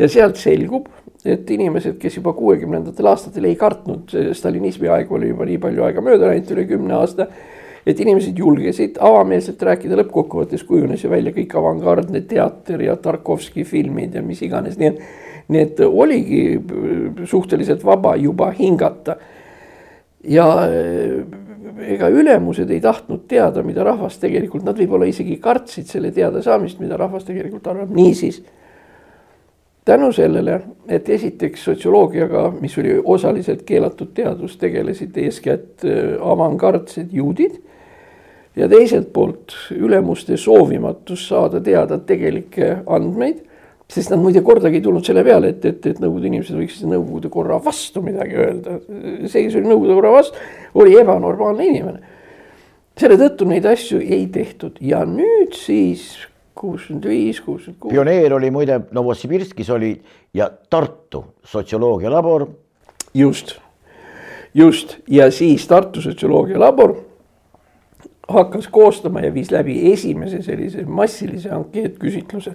ja 0.00 0.08
sealt 0.08 0.40
selgub, 0.40 0.88
et 1.24 1.50
inimesed, 1.50 1.98
kes 2.00 2.16
juba 2.16 2.32
kuuekümnendatel 2.32 3.06
aastatel 3.10 3.50
ei 3.50 3.56
kartnud, 3.60 4.12
stalinismi 4.36 4.88
aeg 4.88 5.10
oli 5.12 5.32
juba 5.34 5.48
nii 5.48 5.58
palju 5.60 5.88
aega 5.88 6.04
mööda 6.04 6.30
läinud, 6.30 6.52
üle 6.54 6.68
kümne 6.70 6.96
aasta 6.96 7.28
et 7.86 8.00
inimesed 8.00 8.38
julgesid 8.38 8.98
avameelselt 9.00 9.62
rääkida, 9.64 9.96
lõppkokkuvõttes 10.02 10.64
kujunes 10.68 11.04
ju 11.04 11.10
välja 11.10 11.32
kõik 11.36 11.54
avangardne 11.56 12.22
teater 12.28 12.82
ja 12.84 12.96
Tarkovski 13.00 13.64
filmid 13.64 14.16
ja 14.16 14.22
mis 14.24 14.42
iganes, 14.44 14.78
nii 14.80 14.92
et. 14.92 15.02
nii 15.50 15.62
et 15.66 15.80
oligi 15.82 16.60
suhteliselt 17.26 17.82
vaba 17.84 18.12
juba 18.20 18.52
hingata 18.54 19.16
ja 20.24 20.46
eh, 20.68 21.22
ega 21.94 22.08
ülemused 22.12 22.70
ei 22.70 22.80
tahtnud 22.80 23.26
teada, 23.28 23.62
mida 23.64 23.84
rahvas 23.86 24.18
tegelikult, 24.20 24.64
nad 24.66 24.78
võib-olla 24.78 25.08
isegi 25.08 25.38
kartsid 25.42 25.88
selle 25.90 26.12
teadasaamist, 26.14 26.80
mida 26.82 26.98
rahvas 27.00 27.24
tegelikult 27.28 27.66
arvab, 27.70 27.92
niisiis. 27.96 28.42
tänu 29.84 30.12
sellele, 30.12 30.60
et 30.88 31.08
esiteks 31.08 31.64
sotsioloogiaga, 31.64 32.50
mis 32.60 32.76
oli 32.78 33.00
osaliselt 33.04 33.62
keelatud 33.66 34.12
teadus, 34.14 34.56
tegelesid 34.56 35.16
eeskätt 35.16 35.84
eh, 35.84 36.16
avangardsed 36.20 37.12
juudid. 37.12 37.60
ja 38.56 38.68
teiselt 38.68 39.12
poolt 39.12 39.54
ülemuste 39.70 40.36
soovimatus 40.36 41.28
saada 41.28 41.60
teada 41.60 41.98
tegelikke 41.98 42.82
andmeid 42.86 43.49
sest 43.90 44.12
nad 44.12 44.20
muide 44.22 44.42
kordagi 44.46 44.78
ei 44.78 44.84
tulnud 44.84 45.06
selle 45.06 45.24
peale, 45.26 45.50
et, 45.54 45.64
et, 45.66 45.86
et 45.90 46.00
Nõukogude 46.02 46.30
inimesed 46.30 46.56
võiksid 46.58 46.90
Nõukogude 46.90 47.30
korra 47.32 47.58
vastu 47.62 48.02
midagi 48.04 48.38
öelda. 48.38 48.78
see, 49.26 49.44
kes 49.46 49.58
oli 49.58 49.66
Nõukogude 49.66 49.98
korra 49.98 50.14
vastu, 50.14 50.48
oli 50.78 50.96
ebanormaalne 51.00 51.66
inimene. 51.66 52.16
selle 53.00 53.16
tõttu 53.16 53.48
neid 53.48 53.66
asju 53.66 54.00
ei 54.00 54.26
tehtud 54.32 54.76
ja 54.84 55.02
nüüd 55.08 55.56
siis 55.56 56.12
kuuskümmend 56.54 57.06
viis, 57.08 57.40
kuuskümmend 57.40 57.80
kuus. 57.80 57.92
pioneer 57.94 58.34
oli 58.36 58.50
muide 58.54 58.80
Novosibirskis 58.92 59.70
oli 59.70 59.94
ja 60.34 60.50
Tartu 60.70 61.24
sotsioloogialabor. 61.44 62.46
just, 63.14 63.56
just 64.54 64.98
ja 65.08 65.30
siis 65.30 65.66
Tartu 65.66 66.02
sotsioloogialabor 66.02 66.94
hakkas 68.30 68.68
koostama 68.68 69.24
ja 69.24 69.34
viis 69.34 69.50
läbi 69.50 69.92
esimese 69.92 70.42
sellise 70.42 70.84
massilise 70.86 71.50
ankeetküsitluse 71.50 72.54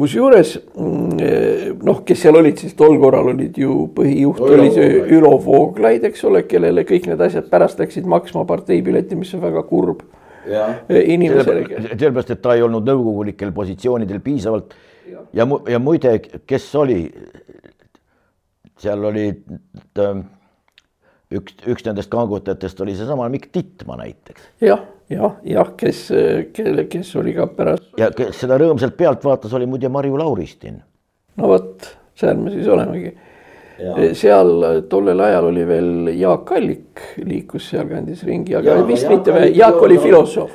kusjuures 0.00 0.54
mm, 0.74 1.80
noh, 1.86 2.00
kes 2.06 2.24
seal 2.24 2.38
olid, 2.40 2.60
siis 2.60 2.76
tol 2.78 2.96
korral 3.02 3.32
olid 3.34 3.58
ju 3.60 3.84
põhijuht 3.96 4.40
Ülo 4.40 4.56
oli 4.56 4.72
see 4.74 5.02
Ülo 5.16 5.34
Vooglaid, 5.44 6.06
eks 6.08 6.24
ole, 6.28 6.44
kellele 6.48 6.86
kõik 6.88 7.10
need 7.10 7.20
asjad 7.26 7.50
pärast 7.52 7.80
läksid 7.82 8.08
maksma 8.10 8.46
parteipileti, 8.48 9.18
mis 9.18 9.32
on 9.36 9.44
väga 9.44 9.64
kurb. 9.68 10.02
E, 10.50 11.02
inimesele. 11.12 11.66
sellepärast, 11.90 12.32
et 12.32 12.40
ta 12.42 12.54
ei 12.56 12.62
olnud 12.64 12.86
nõukogulikel 12.88 13.52
positsioonidel 13.54 14.22
piisavalt 14.24 14.72
ja, 15.10 15.24
ja, 15.36 15.46
ja 15.68 15.80
muide, 15.82 16.14
kes 16.48 16.68
oli, 16.80 17.02
seal 18.80 19.04
oli 19.10 19.26
üks, 21.36 21.58
üks 21.68 21.84
nendest 21.86 22.10
kangutajatest 22.12 22.80
oli 22.84 22.96
seesama 22.98 23.28
Mikk 23.32 23.52
Tittma 23.52 23.98
näiteks. 24.00 24.48
jah, 24.64 24.82
jah, 25.10 25.38
jah, 25.46 25.72
kes, 25.76 26.04
kelle, 26.54 26.86
kes 26.90 27.14
oli 27.20 27.34
ka 27.36 27.48
pärast. 27.54 27.90
ja 27.98 28.10
kes 28.14 28.42
seda 28.44 28.58
rõõmsalt 28.60 28.96
pealt 28.98 29.24
vaatas, 29.26 29.54
oli 29.58 29.66
muide 29.70 29.90
Marju 29.92 30.18
Lauristin. 30.20 30.78
no 31.40 31.50
vot, 31.50 31.88
seal 32.18 32.38
me 32.40 32.54
siis 32.54 32.68
olemegi. 32.70 33.12
seal 34.18 34.66
tollel 34.92 35.22
ajal 35.24 35.48
oli 35.48 35.64
veel 35.66 36.12
Jaak 36.12 36.52
Allik 36.52 37.06
liikus 37.24 37.70
sealkandis 37.72 38.22
ringi, 38.28 38.54
aga 38.58 38.76
ja, 38.76 38.86
vist 38.86 39.08
mitte, 39.08 39.34
Jaak 39.56 39.80
oli 39.82 39.98
filosoof. 39.98 40.52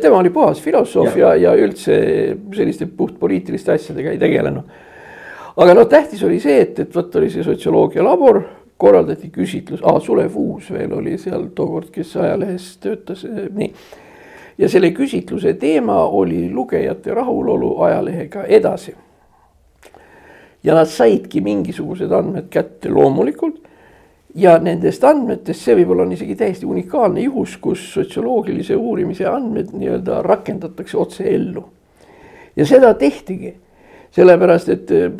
tema 0.00 0.18
oli 0.18 0.32
puhas 0.34 0.60
filosoof 0.62 1.16
ja, 1.16 1.34
ja, 1.36 1.52
ja 1.52 1.66
üldse 1.66 2.00
selliste 2.56 2.86
puhtpoliitiliste 2.86 3.76
asjadega 3.76 4.16
ei 4.16 4.22
tegelenud. 4.22 4.84
aga 5.56 5.74
noh, 5.74 5.88
tähtis 5.88 6.24
oli 6.24 6.40
see, 6.40 6.60
et, 6.66 6.80
et 6.80 6.94
vot 6.96 7.20
oli 7.20 7.30
see 7.30 7.44
sotsioloogia 7.46 8.04
labor 8.04 8.42
korraldati 8.76 9.30
küsitlus 9.32 9.80
ah,, 9.84 10.00
Sulev 10.02 10.36
Uus 10.36 10.70
veel 10.72 10.92
oli 10.92 11.16
seal 11.18 11.48
tookord, 11.54 11.90
kes 11.92 12.16
ajalehes 12.20 12.76
töötas, 12.82 13.24
eh, 13.24 13.48
nii. 13.54 13.72
ja 14.58 14.68
selle 14.68 14.90
küsitluse 14.96 15.54
teema 15.60 16.02
oli 16.04 16.50
lugejate 16.52 17.14
rahulolu 17.14 17.76
ajalehega 17.88 18.44
edasi. 18.44 18.94
ja 20.64 20.74
nad 20.74 20.86
saidki 20.90 21.40
mingisugused 21.40 22.12
andmed 22.12 22.50
kätte 22.50 22.90
loomulikult. 22.90 23.62
ja 24.34 24.58
nendest 24.58 25.04
andmetest, 25.04 25.62
see 25.64 25.76
võib-olla 25.76 26.04
on 26.04 26.12
isegi 26.12 26.36
täiesti 26.36 26.66
unikaalne 26.66 27.20
juhus, 27.20 27.56
kus 27.56 27.92
sotsioloogilise 27.94 28.76
uurimise 28.76 29.26
andmed 29.26 29.72
nii-öelda 29.72 30.22
rakendatakse 30.22 30.98
otse 30.98 31.24
ellu. 31.34 31.64
ja 32.56 32.66
seda 32.66 32.94
tehtigi 32.94 33.54
sellepärast, 34.16 34.70
et 34.72 34.92
äh, 34.94 35.10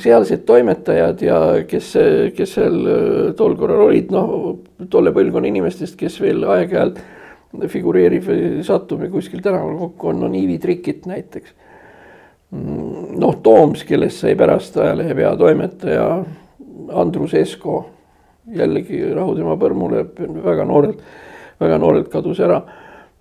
sealsed 0.00 0.46
toimetajad 0.48 1.22
ja 1.24 1.40
kes, 1.68 1.92
kes 2.36 2.56
seal 2.56 2.78
äh, 2.88 3.34
tol 3.36 3.56
korral 3.58 3.88
olid, 3.90 4.12
noh, 4.14 4.56
tolle 4.92 5.12
põlvkonna 5.16 5.50
inimestest, 5.50 5.98
kes 6.00 6.18
veel 6.22 6.46
aeg-ajalt 6.56 7.02
figureerib 7.72 8.24
või 8.26 8.64
satub 8.66 9.04
kuskil 9.12 9.42
tänaval 9.44 9.76
kokku, 9.80 10.10
on, 10.12 10.24
on 10.28 10.34
Ivi 10.36 10.58
Trikit 10.60 11.06
näiteks. 11.08 11.54
Mm, 12.56 13.16
noh, 13.20 13.36
Tooms, 13.42 13.84
kellest 13.88 14.22
sai 14.22 14.36
pärast 14.38 14.76
ajalehe 14.80 15.14
peatoimetaja 15.18 16.08
Andrus 16.96 17.34
Esko, 17.36 17.78
jällegi 18.56 19.02
rahu 19.16 19.34
tema 19.36 19.56
põrmule, 19.60 20.04
väga 20.44 20.66
noorelt, 20.68 21.00
väga 21.60 21.80
noorelt 21.82 22.08
kadus 22.12 22.40
ära. 22.44 22.60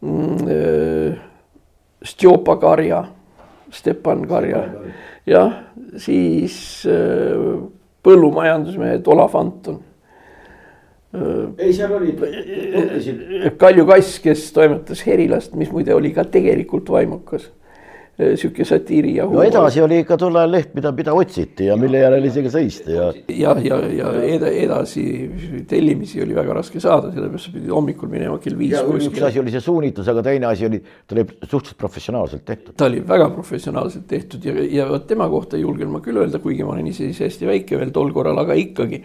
Mm, 0.06 0.52
äh, 0.52 1.20
Stjopa 2.06 2.60
Karja, 2.62 3.02
Stepan 3.74 4.28
Karja 4.30 4.62
jah, 5.30 5.60
siis 6.02 6.58
äh, 6.90 7.60
põllumajandusmehed 8.06 9.08
Olav 9.12 9.36
Anton. 9.40 9.82
ei, 11.58 11.72
seal 11.74 11.94
olid. 11.96 12.20
Kalju 13.58 13.86
Kass, 13.88 14.18
kes 14.24 14.50
toimetas 14.56 15.06
Herilast, 15.08 15.56
mis 15.56 15.72
muide 15.72 15.96
oli 15.96 16.12
ka 16.14 16.26
tegelikult 16.28 16.90
vaimukas 16.92 17.50
Äh, 18.16 18.38
sihuke 18.40 18.64
satiiri 18.64 19.10
ja 19.18 19.26
huumor. 19.28 19.42
no 19.44 19.50
edasi 19.50 19.82
oli 19.84 19.98
ikka 20.00 20.16
tol 20.16 20.38
ajal 20.40 20.54
leht, 20.54 20.70
mida, 20.78 20.94
mida 20.96 21.12
otsiti 21.12 21.66
ja 21.68 21.76
mille 21.76 22.00
järel 22.00 22.24
isegi 22.30 22.48
sõisti 22.54 22.94
ja. 22.96 23.10
ja, 23.28 23.56
ja, 23.60 23.80
ja 23.92 24.14
edasi 24.48 25.04
tellimisi 25.68 26.22
oli 26.24 26.38
väga 26.38 26.56
raske 26.56 26.80
saada, 26.80 27.10
sellepärast 27.12 27.52
pidid 27.58 27.74
hommikul 27.76 28.08
minema 28.14 28.38
kell 28.40 28.56
viis. 28.56 28.78
üks 29.10 29.20
asi 29.20 29.42
oli 29.44 29.52
see 29.52 29.66
suunitlus, 29.66 30.08
aga 30.14 30.24
teine 30.30 30.48
asi 30.48 30.64
oli, 30.70 30.80
ta 30.80 31.18
oli 31.18 31.28
suhteliselt 31.28 31.82
professionaalselt 31.84 32.48
tehtud. 32.48 32.78
ta 32.80 32.88
oli 32.88 33.04
väga 33.04 33.28
professionaalselt 33.36 34.08
tehtud 34.08 34.48
ja, 34.48 34.56
ja 34.78 34.88
vot 34.94 35.12
tema 35.12 35.28
kohta 35.36 35.60
julgen 35.60 35.92
ma 35.92 36.00
küll 36.00 36.24
öelda, 36.24 36.40
kuigi 36.40 36.64
ma 36.64 36.78
olen 36.78 36.88
ise 36.94 37.10
siis 37.10 37.20
hästi 37.28 37.52
väike 37.52 37.84
veel 37.84 37.92
tol 38.00 38.16
korral, 38.16 38.40
aga 38.46 38.56
ikkagi 38.56 39.04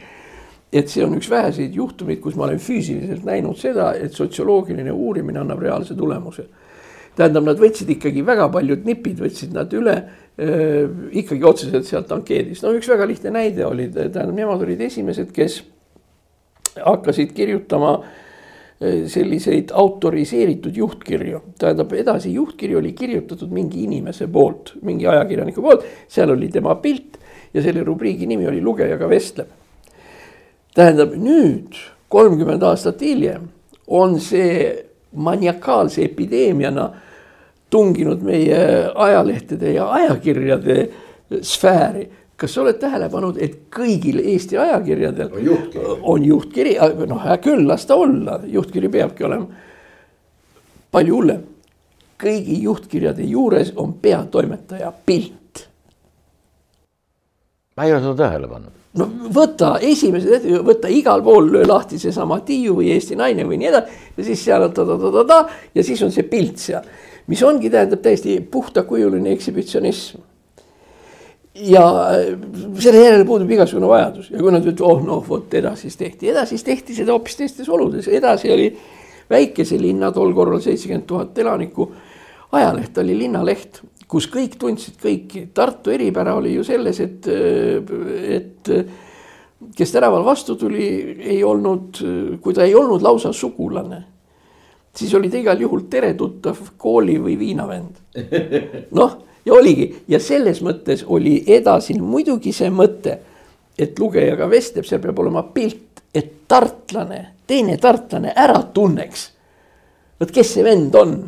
et 0.70 0.86
see 0.86 1.02
on 1.02 1.18
üks 1.18 1.34
väheseid 1.34 1.74
juhtumeid, 1.74 2.22
kus 2.22 2.38
ma 2.38 2.46
olen 2.46 2.62
füüsiliselt 2.62 3.26
näinud 3.26 3.58
seda, 3.58 3.90
et 3.98 4.14
sotsioloogiline 4.14 4.94
uurimine 4.94 5.42
annab 5.42 5.66
reaalse 5.66 5.98
tulemuse 5.98 6.46
tähendab, 7.18 7.44
nad 7.48 7.60
võtsid 7.60 7.90
ikkagi 7.96 8.24
väga 8.26 8.48
paljud 8.52 8.86
nipid, 8.86 9.18
võtsid 9.22 9.52
nad 9.56 9.72
üle 9.76 9.96
äh, 9.96 10.86
ikkagi 11.22 11.44
otseselt 11.44 11.88
sealt 11.88 12.12
ankeedist. 12.16 12.64
no 12.64 12.74
üks 12.76 12.88
väga 12.90 13.08
lihtne 13.10 13.34
näide 13.34 13.66
oli, 13.66 13.90
tähendab, 13.92 14.34
nemad 14.36 14.64
olid 14.66 14.80
esimesed, 14.88 15.32
kes 15.36 15.62
hakkasid 16.80 17.32
kirjutama 17.34 17.98
selliseid 18.80 19.74
autoriseeritud 19.76 20.76
juhtkirju, 20.76 21.40
tähendab 21.60 21.90
edasi 21.92 22.32
juhtkiri 22.32 22.76
oli 22.78 22.94
kirjutatud 22.96 23.50
mingi 23.52 23.82
inimese 23.84 24.24
poolt, 24.32 24.72
mingi 24.82 25.04
ajakirjaniku 25.06 25.62
poolt, 25.62 25.84
seal 26.08 26.32
oli 26.32 26.48
tema 26.48 26.78
pilt 26.80 27.18
ja 27.54 27.62
selle 27.62 27.84
rubriigi 27.84 28.26
nimi 28.26 28.48
oli 28.48 28.62
Lugejaga 28.64 29.08
vestleb. 29.08 29.48
tähendab 30.74 31.12
nüüd 31.18 31.76
kolmkümmend 32.08 32.62
aastat 32.62 33.00
hiljem 33.02 33.50
on 33.86 34.20
see 34.20 34.70
maniakaalse 35.12 36.04
epideemiana 36.04 36.90
tunginud 37.70 38.22
meie 38.22 38.90
ajalehtede 38.94 39.72
ja 39.72 39.90
ajakirjade 39.92 40.90
sfääri. 41.42 42.10
kas 42.36 42.54
sa 42.54 42.62
oled 42.62 42.78
tähele 42.80 43.10
pannud, 43.12 43.36
et 43.36 43.56
kõigil 43.68 44.22
Eesti 44.24 44.56
ajakirjadel 44.58 45.28
on 45.32 45.44
juhtkiri, 45.44 45.84
on 46.02 46.24
juhtkiri, 46.24 46.72
noh 47.06 47.20
hea 47.20 47.36
küll, 47.36 47.66
las 47.68 47.84
ta 47.86 47.98
olla, 48.00 48.38
juhtkiri 48.46 48.88
peabki 48.88 49.24
olema. 49.24 49.46
palju 50.90 51.16
hullem, 51.16 51.44
kõigi 52.22 52.62
juhtkirjade 52.62 53.28
juures 53.28 53.72
on 53.76 53.92
peatoimetaja 53.92 54.92
pilt. 55.06 55.66
ma 57.76 57.84
ei 57.84 57.92
ole 57.92 58.00
seda 58.00 58.16
tähele 58.24 58.48
pannud 58.48 58.79
no 58.98 59.06
võta 59.34 59.74
esimesed, 59.86 60.46
võta 60.66 60.90
igal 60.90 61.22
pool, 61.26 61.50
löö 61.52 61.66
lahti 61.68 61.98
seesama 62.00 62.40
Tiiu 62.46 62.74
või 62.80 62.90
Eesti 62.94 63.18
Naine 63.18 63.46
või 63.46 63.60
nii 63.60 63.70
edasi 63.70 64.00
ja 64.16 64.26
siis 64.26 64.42
seal 64.48 64.66
on 64.66 64.74
ta-ta-ta-ta 64.74 65.38
ja 65.74 65.84
siis 65.86 66.02
on 66.06 66.10
see 66.14 66.26
pilt 66.30 66.58
seal, 66.62 66.86
mis 67.30 67.42
ongi, 67.46 67.70
tähendab 67.70 68.02
täiesti 68.02 68.40
puhtakujuline 68.50 69.30
ekshibitsionism. 69.36 70.26
ja 71.54 71.84
selle 72.80 73.04
järele 73.04 73.24
puudub 73.26 73.50
igasugune 73.50 73.88
vajadus. 73.90 74.30
Ja 74.30 74.38
kui 74.38 74.52
nad 74.54 74.64
ütlevad, 74.64 74.86
oh 74.86 75.02
noh, 75.04 75.22
vot 75.28 75.54
edasi 75.54 75.88
siis 75.88 75.98
tehti, 75.98 76.30
edasi 76.30 76.54
siis 76.54 76.64
tehti 76.64 76.94
seda 76.96 77.12
hoopis 77.12 77.36
teistes 77.36 77.68
oludes, 77.68 78.08
edasi 78.08 78.52
oli 78.54 78.68
väikese 79.30 79.78
linna 79.78 80.12
tol 80.14 80.32
korral 80.34 80.62
seitsekümmend 80.62 81.06
tuhat 81.06 81.38
elanikku. 81.38 81.90
Ajaleht 82.52 82.98
oli 82.98 83.18
linnaleht 83.18 83.82
kus 84.10 84.26
kõik 84.30 84.58
tundsid 84.58 84.98
kõiki. 85.00 85.46
Tartu 85.54 85.92
eripära 85.94 86.34
oli 86.38 86.56
ju 86.56 86.64
selles, 86.66 86.98
et, 87.04 87.28
et 87.30 88.70
kes 89.76 89.92
tänaval 89.94 90.24
vastu 90.26 90.56
tuli, 90.58 90.88
ei 91.20 91.44
olnud, 91.44 92.02
kui 92.42 92.56
ta 92.56 92.66
ei 92.66 92.74
olnud 92.74 93.02
lausa 93.04 93.32
sugulane, 93.36 94.02
siis 94.96 95.14
oli 95.14 95.30
ta 95.30 95.38
igal 95.38 95.60
juhul 95.62 95.86
teretuttav 95.90 96.58
kooli 96.80 97.18
või 97.22 97.38
viinavend. 97.38 98.00
noh, 98.98 99.18
ja 99.46 99.54
oligi 99.54 99.92
ja 100.08 100.20
selles 100.20 100.62
mõttes 100.66 101.04
oli 101.06 101.40
edasi 101.46 101.98
muidugi 102.00 102.52
see 102.56 102.70
mõte, 102.74 103.18
et 103.78 103.98
lugejaga 103.98 104.48
vestleb, 104.50 104.84
seal 104.88 105.00
peab 105.00 105.22
olema 105.22 105.44
pilt, 105.54 106.02
et 106.14 106.32
tartlane, 106.50 107.20
teine 107.46 107.78
tartlane 107.78 108.32
ära 108.36 108.58
tunneks. 108.74 109.30
vot 110.20 110.32
kes 110.34 110.56
see 110.56 110.64
vend 110.64 110.94
on 110.98 111.20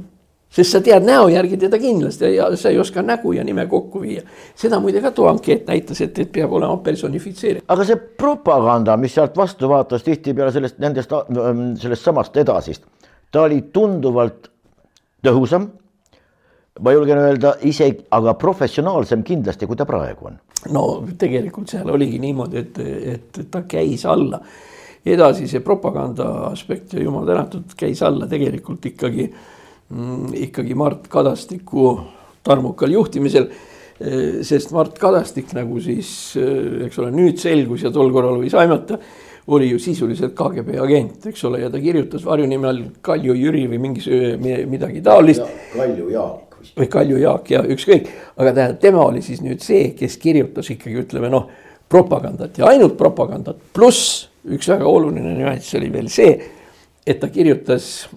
sest 0.53 0.75
sa 0.75 0.81
tead 0.85 1.05
näo 1.07 1.29
järgi 1.33 1.57
teda 1.61 1.79
kindlasti 1.81 2.35
ja 2.35 2.51
sa 2.57 2.71
ei 2.71 2.79
oska 2.79 3.03
nägu 3.03 3.33
ja 3.33 3.45
nime 3.45 3.67
kokku 3.67 4.03
viia. 4.03 4.23
seda 4.57 4.81
muide 4.81 5.01
ka 5.01 5.11
too 5.11 5.29
ankeet 5.29 5.67
näitas, 5.67 6.01
et, 6.01 6.19
et 6.19 6.33
peab 6.33 6.53
olema 6.53 6.77
personifitseeritud. 6.85 7.67
aga 7.69 7.85
see 7.89 7.97
propaganda, 7.97 8.97
mis 8.97 9.15
sealt 9.15 9.37
vastu 9.37 9.69
vaatas 9.69 10.05
tihtipeale 10.05 10.53
sellest, 10.53 10.79
nendest, 10.83 11.13
ähm, 11.13 11.63
sellest 11.81 12.05
samast 12.05 12.37
edasist, 12.37 12.85
ta 13.33 13.47
oli 13.49 13.63
tunduvalt 13.73 14.51
tõhusam. 15.25 15.71
ma 16.81 16.93
julgen 16.93 17.19
öelda 17.19 17.55
isegi, 17.69 18.05
aga 18.11 18.35
professionaalsem 18.35 19.23
kindlasti, 19.23 19.67
kui 19.67 19.77
ta 19.77 19.87
praegu 19.89 20.29
on. 20.29 20.37
no 20.73 20.85
tegelikult 21.19 21.73
seal 21.73 21.89
oligi 21.91 22.19
niimoodi, 22.19 22.59
et, 22.59 22.79
et 23.15 23.43
ta 23.51 23.65
käis 23.69 24.05
alla 24.07 24.43
edasi 25.07 25.49
see 25.51 25.61
propaganda 25.61 26.29
aspekt 26.53 26.93
ja 26.95 27.03
jumal 27.03 27.27
tänatud, 27.27 27.73
käis 27.77 28.03
alla 28.07 28.29
tegelikult 28.31 28.85
ikkagi 28.87 29.31
ikkagi 30.39 30.77
Mart 30.79 31.09
Kadastiku 31.13 31.97
tarmukal 32.45 32.93
juhtimisel. 32.95 33.49
Eh, 34.03 34.41
sest 34.47 34.73
Mart 34.75 34.97
Kadastik 34.99 35.53
nagu 35.55 35.81
siis, 35.81 36.37
eh, 36.37 36.87
eks 36.87 36.99
ole, 36.99 37.13
nüüd 37.15 37.39
selgus 37.39 37.85
ja 37.85 37.93
tol 37.95 38.11
korral 38.13 38.41
võis 38.41 38.55
aimata, 38.59 38.99
oli 39.53 39.69
ju 39.71 39.79
sisuliselt 39.79 40.35
KGB 40.39 40.79
agent, 40.81 41.27
eks 41.27 41.45
ole, 41.45 41.61
ja 41.63 41.71
ta 41.71 41.79
kirjutas 41.83 42.25
varjunime 42.25 42.69
all 42.69 42.83
Kalju 43.03 43.35
Jüri 43.35 43.67
või 43.71 43.79
mingi 43.83 44.03
midagi 44.71 45.03
taolist. 45.03 45.43
Kalju 45.75 46.09
Jaak 46.11 46.53
vist. 46.63 46.77
või 46.79 46.89
Kalju 46.89 47.19
Jaak 47.19 47.51
ja 47.51 47.63
ükskõik, 47.63 48.09
aga 48.37 48.53
tähendab, 48.53 48.81
tema 48.81 49.05
oli 49.05 49.23
siis 49.23 49.43
nüüd 49.43 49.63
see, 49.63 49.93
kes 49.99 50.17
kirjutas 50.23 50.71
ikkagi 50.71 51.03
ütleme 51.05 51.31
noh, 51.31 51.49
propagandat 51.89 52.59
ja 52.59 52.71
ainult 52.71 52.97
propagandat, 52.99 53.59
pluss 53.75 54.29
üks 54.49 54.69
väga 54.69 54.87
oluline 54.89 55.35
nüanss 55.37 55.75
oli 55.79 55.91
veel 55.93 56.09
see, 56.11 56.33
et 57.07 57.21
ta 57.21 57.29
kirjutas 57.29 58.09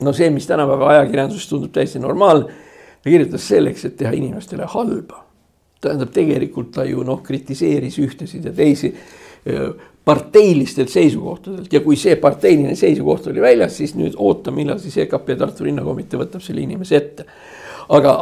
no 0.00 0.12
see, 0.12 0.30
mis 0.30 0.46
tänapäeva 0.46 0.90
ajakirjanduses 0.94 1.48
tundub 1.48 1.72
täiesti 1.72 2.00
normaalne, 2.02 2.52
ta 3.02 3.10
kirjutas 3.10 3.48
selleks, 3.48 3.84
et 3.88 3.96
teha 3.96 4.12
inimestele 4.16 4.68
halba. 4.68 5.22
tähendab, 5.80 6.08
tegelikult 6.10 6.70
ta 6.72 6.84
ju 6.88 7.02
noh, 7.04 7.20
kritiseeris 7.22 7.98
ühtesid 8.02 8.44
ja 8.48 8.52
teisi 8.52 8.88
parteilistelt 10.06 10.88
seisukohtadelt 10.88 11.72
ja 11.72 11.80
kui 11.82 11.96
see 11.98 12.16
parteiline 12.22 12.74
seisukoht 12.78 13.26
oli 13.30 13.42
väljas, 13.42 13.76
siis 13.76 13.94
nüüd 13.98 14.16
oota, 14.22 14.52
millal 14.54 14.78
siis 14.82 14.96
EKP 15.02 15.34
Tartu 15.38 15.66
linnakomitee 15.66 16.20
võtab 16.20 16.42
selle 16.42 16.62
inimese 16.62 16.96
ette. 16.96 17.26
aga, 17.88 18.12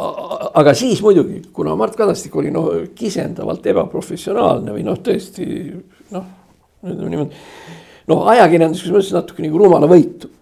aga 0.53 0.73
siis 0.77 1.01
muidugi, 1.01 1.41
kuna 1.53 1.75
Mart 1.77 1.95
Kadastik 1.97 2.35
oli 2.35 2.51
noh, 2.53 2.69
kisendavalt 2.97 3.65
ebaprofessionaalne 3.69 4.73
või 4.73 4.85
noh, 4.85 4.97
tõesti 5.01 5.45
noh, 6.13 6.25
ütleme 6.85 7.11
niimoodi. 7.13 7.43
noh, 8.09 8.27
ajakirjanduslikus 8.33 8.97
mõttes 8.97 9.13
natuke 9.13 9.45
nagu 9.45 9.61
rumalavõitu 9.61 10.33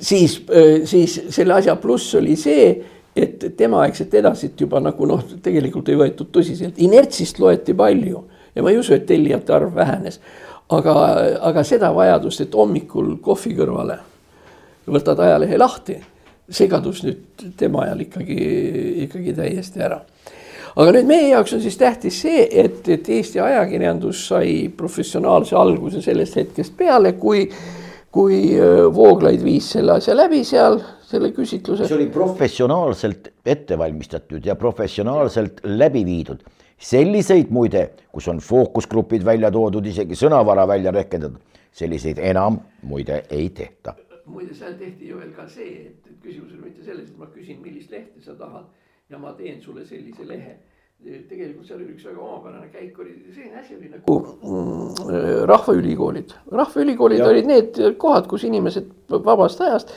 siis, 0.00 0.42
äh, 0.50 0.80
siis 0.84 1.20
selle 1.28 1.54
asja 1.54 1.76
pluss 1.76 2.14
oli 2.14 2.36
see, 2.36 2.70
et 3.16 3.44
temaaegset 3.56 4.14
edasit 4.14 4.60
juba 4.60 4.80
nagu 4.80 5.06
noh, 5.06 5.24
tegelikult 5.42 5.88
ei 5.90 5.98
võetud 5.98 6.30
tõsiselt, 6.32 6.78
inertsist 6.78 7.40
loeti 7.42 7.74
palju 7.74 8.22
ja 8.54 8.62
ma 8.62 8.70
ei 8.70 8.78
usu, 8.78 8.94
et 8.94 9.06
tellijate 9.06 9.54
arv 9.54 9.74
vähenes. 9.74 10.20
aga, 10.70 10.94
aga 11.40 11.64
seda 11.66 11.90
vajadust, 11.94 12.40
et 12.40 12.54
hommikul 12.54 13.16
kohvi 13.22 13.56
kõrvale 13.58 13.98
võtad 14.86 15.18
ajalehe 15.18 15.58
lahti, 15.58 15.96
see 16.50 16.68
kadus 16.70 17.02
nüüd 17.02 17.50
tema 17.58 17.84
ajal 17.84 18.00
ikkagi, 18.06 18.38
ikkagi 19.06 19.34
täiesti 19.34 19.82
ära 19.82 20.00
aga 20.76 20.94
nüüd 20.94 21.08
meie 21.08 21.28
jaoks 21.32 21.56
on 21.56 21.62
siis 21.62 21.76
tähtis 21.78 22.20
see, 22.22 22.46
et, 22.62 22.86
et 22.88 23.08
Eesti 23.08 23.40
ajakirjandus 23.42 24.22
sai 24.30 24.54
professionaalse 24.76 25.56
alguse 25.58 26.02
sellest 26.04 26.38
hetkest 26.38 26.76
peale, 26.78 27.16
kui 27.18 27.48
kui 28.12 28.38
Vooglaid 28.94 29.42
viis 29.44 29.68
selle 29.76 29.98
asja 29.98 30.16
läbi 30.16 30.42
seal, 30.46 30.80
selle 31.06 31.30
küsitluse. 31.34 31.86
see 31.86 31.96
oli 31.96 32.08
professionaalselt 32.12 33.30
ette 33.46 33.78
valmistatud 33.78 34.46
ja 34.46 34.56
professionaalselt 34.56 35.62
läbi 35.64 36.04
viidud. 36.04 36.42
selliseid 36.80 37.50
muide, 37.50 37.90
kus 38.12 38.28
on 38.28 38.38
fookusgrupid 38.40 39.24
välja 39.24 39.50
toodud, 39.50 39.86
isegi 39.86 40.16
sõnavara 40.16 40.66
välja 40.68 40.90
rehkendatud, 40.90 41.40
selliseid 41.72 42.18
enam 42.18 42.58
muide 42.82 43.24
ei 43.30 43.50
tehta. 43.50 43.94
muide, 44.24 44.54
seal 44.54 44.74
tehti 44.74 45.08
ju 45.08 45.18
veel 45.18 45.32
ka 45.36 45.46
see, 45.48 45.92
et 45.92 46.10
küsimus 46.22 46.54
oli 46.54 46.70
mitte 46.70 46.84
selles, 46.84 47.10
et 47.10 47.18
ma 47.18 47.26
küsin, 47.26 47.60
millist 47.62 47.90
lehte 47.90 48.22
sa 48.24 48.34
tahad 48.34 48.66
ja 49.10 49.18
ma 49.18 49.32
teen 49.38 49.60
sulle 49.62 49.84
sellise 49.86 50.26
lehe 50.26 50.58
tegelikult 51.00 51.66
seal 51.66 51.78
oli 51.80 51.94
üks 51.94 52.04
väga 52.04 52.20
omapärane 52.20 52.68
käik, 52.68 52.98
oli 53.00 53.14
selline 53.32 53.60
asi 53.60 53.76
oli 53.76 53.88
nagu 53.88 54.16
mm, 54.20 55.44
rahvaülikoolid. 55.48 56.34
rahvaülikoolid 56.52 57.22
olid 57.24 57.48
need 57.48 57.78
kohad, 57.98 58.26
kus 58.28 58.44
inimesed 58.44 58.90
vabast 59.10 59.62
ajast 59.64 59.94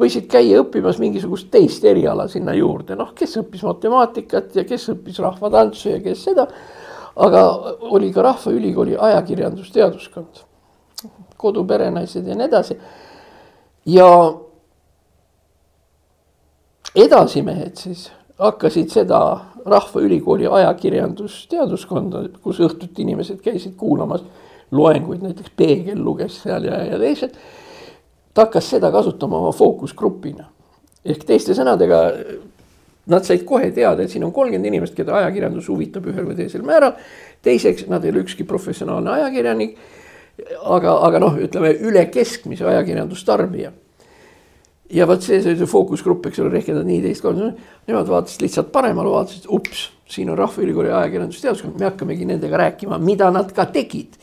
võisid 0.00 0.28
käia 0.30 0.60
õppimas 0.62 0.98
mingisugust 1.00 1.50
teist 1.52 1.84
eriala 1.84 2.26
sinna 2.30 2.54
juurde, 2.56 2.96
noh, 2.98 3.12
kes 3.16 3.36
õppis 3.42 3.64
matemaatikat 3.66 4.56
ja 4.56 4.64
kes 4.68 4.88
õppis 4.94 5.20
rahvatantsu 5.22 5.96
ja 5.96 6.00
kes 6.04 6.24
seda. 6.30 6.46
aga 7.16 7.40
oli 7.92 8.08
ka 8.12 8.22
Rahvaülikooli 8.24 8.96
ajakirjandusteaduskond, 8.96 10.38
koduperenaised 11.36 12.26
ja 12.26 12.34
nii 12.34 12.46
edasi. 12.46 12.78
ja 13.86 14.08
edasimehed 16.96 17.76
siis 17.76 18.10
hakkasid 18.38 18.88
seda 18.90 19.20
Rahvaülikooli 19.66 20.48
ajakirjandusteaduskonda, 20.50 22.24
kus 22.42 22.60
õhtuti 22.64 23.04
inimesed 23.04 23.40
käisid 23.44 23.76
kuulamas 23.78 24.24
loenguid, 24.72 25.22
näiteks 25.22 25.52
Peegel 25.56 26.00
luges 26.04 26.40
seal 26.42 26.66
ja, 26.66 26.80
ja 26.92 26.98
teised. 26.98 27.36
ta 28.34 28.46
hakkas 28.46 28.70
seda 28.70 28.90
kasutama 28.90 29.38
oma 29.38 29.52
fookusgrupina. 29.52 30.48
ehk 31.04 31.24
teiste 31.26 31.54
sõnadega, 31.54 32.00
nad 33.06 33.26
said 33.26 33.44
kohe 33.44 33.70
teada, 33.70 34.02
et 34.02 34.10
siin 34.10 34.24
on 34.24 34.32
kolmkümmend 34.32 34.66
inimest, 34.66 34.94
keda 34.94 35.14
ajakirjandus 35.18 35.68
huvitab 35.68 36.06
ühel 36.06 36.26
või 36.26 36.36
teisel 36.36 36.62
määral. 36.62 36.96
teiseks, 37.42 37.86
nad 37.88 38.04
ei 38.04 38.10
ole 38.10 38.24
ükski 38.26 38.44
professionaalne 38.44 39.10
ajakirjanik. 39.10 39.78
aga, 40.64 40.98
aga 41.06 41.18
noh, 41.18 41.38
ütleme 41.38 41.74
üle 41.84 42.06
keskmise 42.10 42.64
ajakirjandustarbija 42.64 43.72
ja 44.92 45.06
vot 45.08 45.24
see, 45.24 45.40
see 45.42 45.68
fookusgrupp, 45.68 46.28
eks 46.28 46.42
ole, 46.42 46.52
rehkendad 46.52 46.88
nii 46.88 47.00
teist 47.06 47.24
korda, 47.24 47.52
nemad 47.88 48.10
vaatasid 48.10 48.44
lihtsalt 48.44 48.72
paremale, 48.74 49.12
vaatasid, 49.12 49.48
ups, 49.52 49.86
siin 50.12 50.32
on 50.32 50.38
Rahvaülikooli 50.38 50.92
ajakirjandusteaduskond, 50.92 51.78
me 51.80 51.88
hakkamegi 51.88 52.28
nendega 52.28 52.60
rääkima, 52.66 52.98
mida 53.02 53.30
nad 53.32 53.52
ka 53.56 53.66
tegid. 53.72 54.18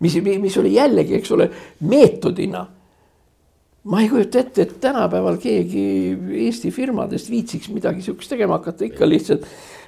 mis, 0.00 0.16
mis 0.40 0.56
oli 0.56 0.74
jällegi, 0.74 1.16
eks 1.18 1.32
ole, 1.36 1.50
meetodina. 1.80 2.66
ma 3.84 4.00
ei 4.02 4.08
kujuta 4.08 4.38
ette, 4.38 4.62
et 4.62 4.80
tänapäeval 4.80 5.38
keegi 5.40 5.82
Eesti 6.44 6.70
firmadest 6.70 7.30
viitsiks 7.30 7.70
midagi 7.72 8.02
sihukest 8.04 8.30
tegema 8.30 8.58
hakata, 8.58 8.84
ikka 8.84 9.08
lihtsalt 9.08 9.46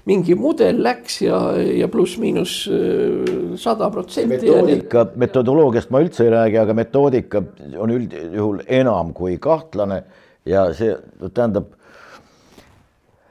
mingi 0.08 0.34
mudel 0.34 0.80
läks 0.82 1.20
ja, 1.22 1.38
ja 1.60 1.88
pluss-miinus 1.92 2.54
äh, 2.72 3.52
sada 3.60 3.90
protsenti. 3.92 4.32
metoodika, 4.32 5.04
metodoloogiast 5.16 5.92
ma 5.92 6.00
üldse 6.02 6.24
ei 6.24 6.32
räägi, 6.32 6.58
aga 6.64 6.74
metoodika 6.74 7.44
on 7.76 7.92
üldjuhul 7.94 8.64
enam 8.80 9.12
kui 9.14 9.36
kahtlane 9.42 10.02
ja 10.46 10.66
see 10.74 10.96
tähendab 11.34 11.70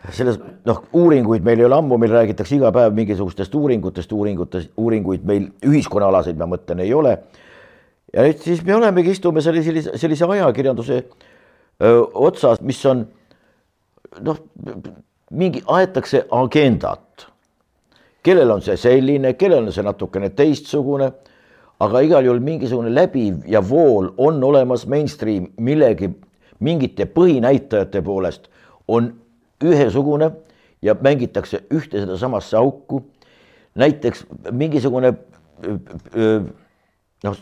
selles 0.10 0.40
noh, 0.66 0.82
uuringuid 0.98 1.46
meil 1.46 1.62
ei 1.62 1.68
ole 1.68 1.78
ammu, 1.78 1.98
meil 2.02 2.14
räägitakse 2.16 2.56
iga 2.58 2.72
päev 2.74 2.96
mingisugustest 2.98 3.54
uuringutest, 3.56 4.12
uuringutest, 4.18 4.72
uuringuid 4.82 5.26
meil 5.28 5.50
ühiskonnaalaseid, 5.68 6.40
ma 6.40 6.48
mõtlen, 6.50 6.82
ei 6.82 6.94
ole. 6.94 7.18
ja 8.14 8.26
nüüd 8.26 8.42
siis 8.42 8.64
me 8.66 8.76
olemegi, 8.76 9.14
istume 9.14 9.44
sellise, 9.46 9.94
sellise 10.02 10.26
ajakirjanduse 10.26 10.98
öö, 11.04 12.02
otsas, 12.28 12.62
mis 12.66 12.82
on 12.90 13.06
noh, 14.26 14.42
mingi, 15.32 15.62
aetakse 15.68 16.26
agendat. 16.32 17.28
kellel 18.24 18.52
on 18.52 18.62
see 18.62 18.78
selline, 18.78 19.34
kellel 19.34 19.68
on 19.68 19.74
see 19.74 19.86
natukene 19.86 20.30
teistsugune, 20.34 21.12
aga 21.82 22.02
igal 22.06 22.26
juhul 22.26 22.42
mingisugune 22.42 22.90
läbiv 22.94 23.46
ja 23.50 23.62
vool 23.70 24.12
on 24.18 24.44
olemas 24.44 24.88
mainstream 24.88 25.48
millegi, 25.58 26.10
mingite 26.62 27.08
põhinäitajate 27.10 28.02
poolest 28.06 28.48
on 28.88 29.12
ühesugune 29.64 30.32
ja 30.82 30.96
mängitakse 31.02 31.64
ühte 31.74 32.02
sedasamasse 32.02 32.58
auku. 32.58 33.04
näiteks 33.76 34.26
mingisugune 34.52 35.14
noh, 37.24 37.38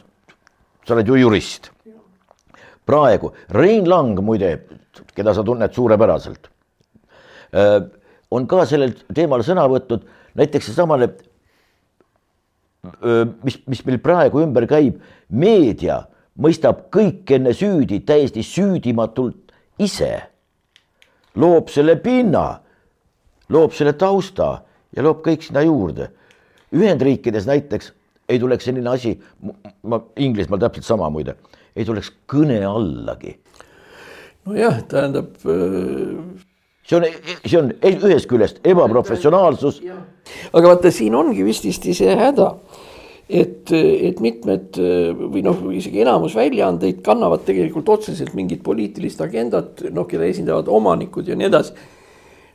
sa 0.86 0.94
oled 0.94 1.08
ju 1.08 1.16
jurist. 1.16 1.72
praegu 2.86 3.34
Rein 3.50 3.90
Lang 3.90 4.20
muide, 4.20 4.60
keda 5.16 5.34
sa 5.34 5.44
tunned 5.44 5.74
suurepäraselt 5.74 6.50
on 8.32 8.46
ka 8.50 8.66
sellel 8.70 8.94
teemal 9.16 9.44
sõna 9.46 9.66
võtnud, 9.70 10.06
näiteks 10.38 10.70
seesamane, 10.70 11.10
mis, 13.44 13.60
mis 13.68 13.84
meil 13.88 14.00
praegu 14.04 14.44
ümber 14.44 14.68
käib, 14.70 15.00
meedia 15.30 16.04
mõistab 16.40 16.88
kõik 16.94 17.30
enne 17.36 17.54
süüdi 17.56 18.02
täiesti 18.08 18.44
süüdimatult 18.46 19.54
ise, 19.80 20.12
loob 21.36 21.70
selle 21.72 21.98
pinna, 22.02 22.60
loob 23.50 23.76
selle 23.76 23.94
tausta 24.00 24.50
ja 24.96 25.06
loob 25.06 25.24
kõik 25.26 25.46
sinna 25.46 25.64
juurde. 25.66 26.10
Ühendriikides 26.76 27.48
näiteks 27.50 27.94
ei 28.30 28.40
tuleks 28.40 28.68
selline 28.70 28.90
asi, 28.92 29.16
ma 29.84 30.02
Inglismaal 30.22 30.62
täpselt 30.62 30.86
sama 30.86 31.10
muide, 31.10 31.36
ei 31.76 31.86
tuleks 31.86 32.12
kõne 32.30 32.62
allagi. 32.66 33.40
nojah, 34.46 34.78
tähendab 34.90 35.34
äh, 35.46 36.20
see 36.90 36.98
on, 36.98 37.08
see 37.46 37.60
on 37.60 37.74
ühest 37.82 38.30
küljest 38.30 38.62
ebaprofessionaalsus. 38.64 39.82
aga 40.54 40.68
vaata, 40.68 40.92
siin 40.92 41.16
ongi 41.16 41.46
vististi 41.46 41.94
see 41.98 42.16
häda, 42.16 42.54
et, 43.30 43.72
et 43.72 44.20
mitmed 44.24 44.80
või 45.20 45.44
noh, 45.46 45.62
isegi 45.78 46.02
enamus 46.02 46.36
väljaandeid 46.38 47.04
kannavad 47.06 47.46
tegelikult 47.46 47.92
otseselt 47.94 48.34
mingit 48.38 48.64
poliitilist 48.66 49.22
agendat, 49.22 49.86
noh, 49.94 50.08
keda 50.10 50.26
esindavad 50.26 50.72
omanikud 50.74 51.30
ja 51.30 51.38
nii 51.38 51.50
edasi. 51.50 51.76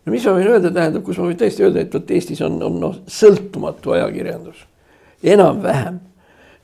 no 0.05 0.13
mis 0.13 0.27
ma 0.27 0.35
võin 0.39 0.51
öelda, 0.51 0.73
tähendab, 0.75 1.05
kus 1.07 1.21
ma 1.21 1.29
võin 1.29 1.39
tõesti 1.41 1.67
öelda, 1.67 1.85
et 1.85 1.95
vot 1.95 2.11
Eestis 2.11 2.43
on, 2.43 2.59
on 2.63 2.81
noh, 2.83 2.97
sõltumatu 3.07 3.95
ajakirjandus, 3.95 4.67
enam-vähem 5.23 6.03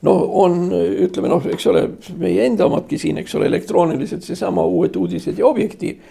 no 0.05 0.15
on, 0.43 0.65
ütleme 1.07 1.29
noh, 1.31 1.45
eks 1.53 1.69
ole, 1.71 1.85
meie 2.19 2.45
enda 2.49 2.67
omadki 2.67 2.99
siin, 2.99 3.21
eks 3.21 3.37
ole, 3.37 3.47
elektrooniliselt 3.47 4.25
seesama 4.25 4.65
Uued 4.67 4.97
Uudised 4.99 5.39
ja 5.39 5.47
Objektiiv 5.47 6.01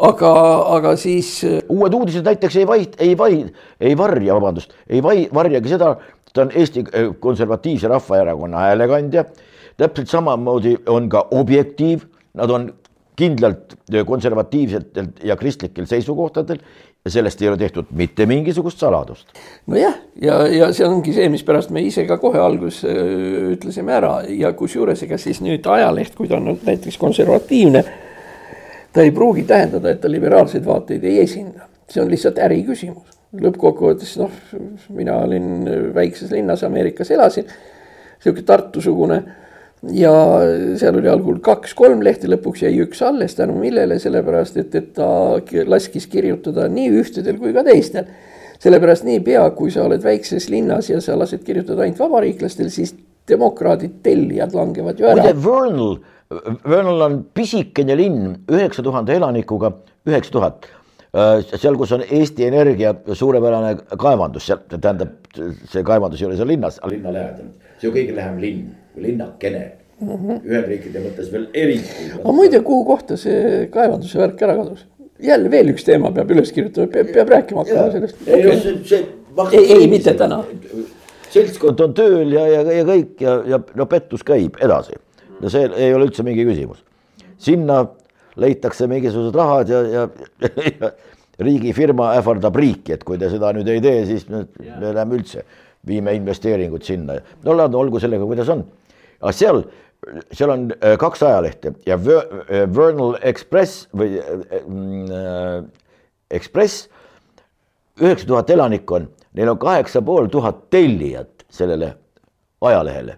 aga, 0.00 0.30
aga 0.76 0.94
siis. 1.00 1.40
Uued 1.70 1.94
uudised 1.96 2.26
näiteks 2.26 2.60
ei 2.60 2.68
vaid, 2.68 2.96
ei 3.02 3.16
vaid, 3.18 3.50
ei 3.82 3.96
varja, 3.98 4.36
vabandust, 4.36 4.74
ei 4.88 5.02
vai, 5.04 5.16
varjagi 5.34 5.74
seda, 5.74 5.94
ta 6.32 6.42
on 6.42 6.52
Eesti 6.54 6.80
äh, 6.80 7.14
Konservatiivse 7.20 7.88
Rahvaerakonna 7.88 8.58
häälekandja. 8.58 9.24
täpselt 9.76 10.08
samamoodi 10.08 10.76
on 10.86 11.08
ka 11.08 11.28
Objektiiv, 11.30 12.00
nad 12.34 12.50
on 12.50 12.74
kindlalt 13.16 13.74
konservatiivsetel 14.06 15.06
ja 15.24 15.36
kristlikel 15.36 15.86
seisukohtadel 15.86 16.58
ja 17.04 17.10
sellest 17.10 17.42
ei 17.42 17.48
ole 17.48 17.56
tehtud 17.56 17.84
mitte 17.90 18.26
mingisugust 18.26 18.78
saladust. 18.78 19.28
nojah, 19.66 19.94
ja, 20.22 20.46
ja, 20.46 20.46
ja 20.46 20.72
see 20.72 20.86
ongi 20.86 21.12
see, 21.12 21.28
mispärast 21.28 21.70
me 21.70 21.82
ise 21.82 22.06
ka 22.06 22.18
kohe 22.18 22.38
alguses 22.38 22.84
äh, 22.84 23.00
ütlesime 23.56 23.92
ära 23.96 24.20
ja 24.28 24.52
kusjuures 24.52 25.02
ega 25.02 25.18
siis 25.18 25.40
nüüd 25.40 25.66
ajaleht, 25.66 26.14
kui 26.14 26.28
ta 26.28 26.36
on 26.36 26.56
näiteks 26.62 26.98
konservatiivne 26.98 27.84
ta 28.92 29.00
ei 29.00 29.10
pruugi 29.10 29.42
tähendada, 29.42 29.90
et 29.90 30.00
ta 30.00 30.10
liberaalseid 30.10 30.66
vaateid 30.66 31.04
ei 31.04 31.20
esinda, 31.22 31.68
see 31.88 32.02
on 32.02 32.10
lihtsalt 32.10 32.38
äriküsimus. 32.38 33.19
Lõppkokkuvõttes 33.36 34.16
noh, 34.18 34.32
mina 34.94 35.20
olin 35.22 35.68
väikses 35.94 36.32
linnas 36.34 36.64
Ameerikas 36.66 37.12
elasin, 37.14 37.46
sihuke 38.20 38.42
Tartu-sugune 38.46 39.20
ja 39.94 40.12
seal 40.80 40.98
oli 40.98 41.08
algul 41.08 41.38
kaks-kolm 41.44 42.02
lehte, 42.04 42.28
lõpuks 42.30 42.64
jäi 42.66 42.74
üks 42.84 43.00
alles, 43.06 43.36
tänu 43.38 43.56
millele, 43.60 44.00
sellepärast 44.02 44.58
et, 44.60 44.74
et 44.76 44.90
ta 44.98 45.08
laskis 45.70 46.08
kirjutada 46.10 46.66
nii 46.68 46.90
ühtedel 47.00 47.38
kui 47.40 47.54
ka 47.56 47.64
teistel. 47.66 48.10
sellepärast 48.60 49.06
niipea, 49.06 49.46
kui 49.56 49.70
sa 49.72 49.86
oled 49.86 50.02
väikses 50.04 50.50
linnas 50.52 50.90
ja 50.90 51.00
sa 51.00 51.16
lased 51.18 51.44
kirjutada 51.46 51.86
ainult 51.86 52.02
vabariiklastel, 52.02 52.68
siis 52.68 52.92
demokraadid, 53.30 54.02
tellijad 54.02 54.52
langevad 54.54 55.00
ju 55.00 55.06
ära. 55.06 55.22
muide, 55.22 55.36
Vernal 55.46 56.00
Vernal 56.68 57.00
on 57.02 57.14
pisikene 57.34 57.96
linn 57.98 58.34
üheksa 58.52 58.84
tuhande 58.86 59.16
elanikuga, 59.18 59.72
üheksa 60.06 60.30
tuhat. 60.36 60.68
Äh, 61.10 61.40
seal, 61.58 61.74
kus 61.74 61.90
on 61.96 62.04
Eesti 62.06 62.44
Energia 62.46 62.92
suurepärane 63.18 63.72
kaevandus, 63.98 64.44
seal 64.46 64.60
tähendab, 64.70 65.16
see 65.66 65.82
kaevandus 65.86 66.20
ei 66.22 66.28
ole 66.28 66.36
seal 66.38 66.48
linnas, 66.52 66.78
aga 66.78 66.92
linna 66.92 67.14
lähedal. 67.16 67.48
see 67.80 67.88
on 67.90 67.94
kõige 67.96 68.14
lähem 68.14 68.36
linn, 68.38 68.68
linnakene 68.94 69.62
mm 69.98 70.12
-hmm. 70.12 70.38
Ühendriikide 70.46 71.02
mõttes 71.02 71.32
veel 71.32 71.48
eriti. 71.54 72.06
aga 72.20 72.32
muide, 72.32 72.60
kuhu 72.62 72.84
kohta 72.84 73.16
see 73.16 73.66
kaevanduse 73.74 74.22
värk 74.22 74.42
ära 74.42 74.56
kadus? 74.60 74.86
jälle 75.18 75.50
veel 75.50 75.74
üks 75.74 75.84
teema 75.84 76.12
peab 76.14 76.30
üles 76.30 76.52
kirjutama, 76.52 76.86
peab, 76.86 77.12
peab 77.12 77.28
rääkima 77.28 77.64
hakkama 77.64 77.92
sellest. 77.92 78.16
ei 78.26 78.46
okay., 78.46 78.60
see, 78.60 78.78
see. 78.84 79.04
ei, 79.52 79.72
ei, 79.72 79.88
mitte 79.88 80.14
täna. 80.14 80.44
seltskond 81.30 81.80
on 81.80 81.94
tööl 81.94 82.32
ja, 82.32 82.46
ja, 82.46 82.62
ja 82.62 82.84
kõik 82.84 83.18
ja, 83.20 83.42
ja 83.46 83.60
no 83.74 83.86
pettus 83.86 84.22
käib 84.22 84.62
edasi 84.62 84.94
no 85.40 85.50
see 85.50 85.66
ei 85.76 85.94
ole 85.94 86.06
üldse 86.06 86.22
mingi 86.22 86.46
küsimus. 86.46 86.84
sinna 87.38 87.86
leitakse 88.40 88.88
mingisugused 88.90 89.36
rahad 89.36 89.70
ja, 89.70 89.80
ja, 89.94 90.04
ja 90.80 90.92
riigifirma 91.40 92.12
ähvardab 92.18 92.56
riiki, 92.60 92.94
et 92.96 93.04
kui 93.06 93.18
te 93.20 93.30
seda 93.32 93.52
nüüd 93.56 93.68
ei 93.72 93.82
tee, 93.84 94.04
siis 94.08 94.26
me, 94.28 94.44
me 94.60 94.92
läheme 94.92 95.20
üldse, 95.20 95.44
viime 95.86 96.14
investeeringud 96.18 96.84
sinna. 96.84 97.18
no 97.44 97.56
ladno, 97.56 97.80
olgu 97.80 98.00
sellega, 98.02 98.26
kuidas 98.28 98.50
on. 98.52 98.64
aga 99.20 99.32
seal, 99.36 99.62
seal 100.32 100.52
on 100.52 100.68
äh, 100.76 100.96
kaks 101.00 101.24
ajalehte 101.24 101.74
ja 101.88 101.96
äh, 101.96 102.66
Vernal 102.76 103.16
Express 103.22 103.86
või 103.96 104.20
äh, 104.20 105.62
Express, 106.30 106.88
üheksa 108.00 108.28
tuhat 108.28 108.50
elanikku 108.52 109.00
on, 109.00 109.08
neil 109.36 109.52
on 109.52 109.60
kaheksa 109.60 110.02
pool 110.04 110.28
tuhat 110.32 110.68
tellijat 110.70 111.46
sellele 111.50 111.94
ajalehele. 112.60 113.16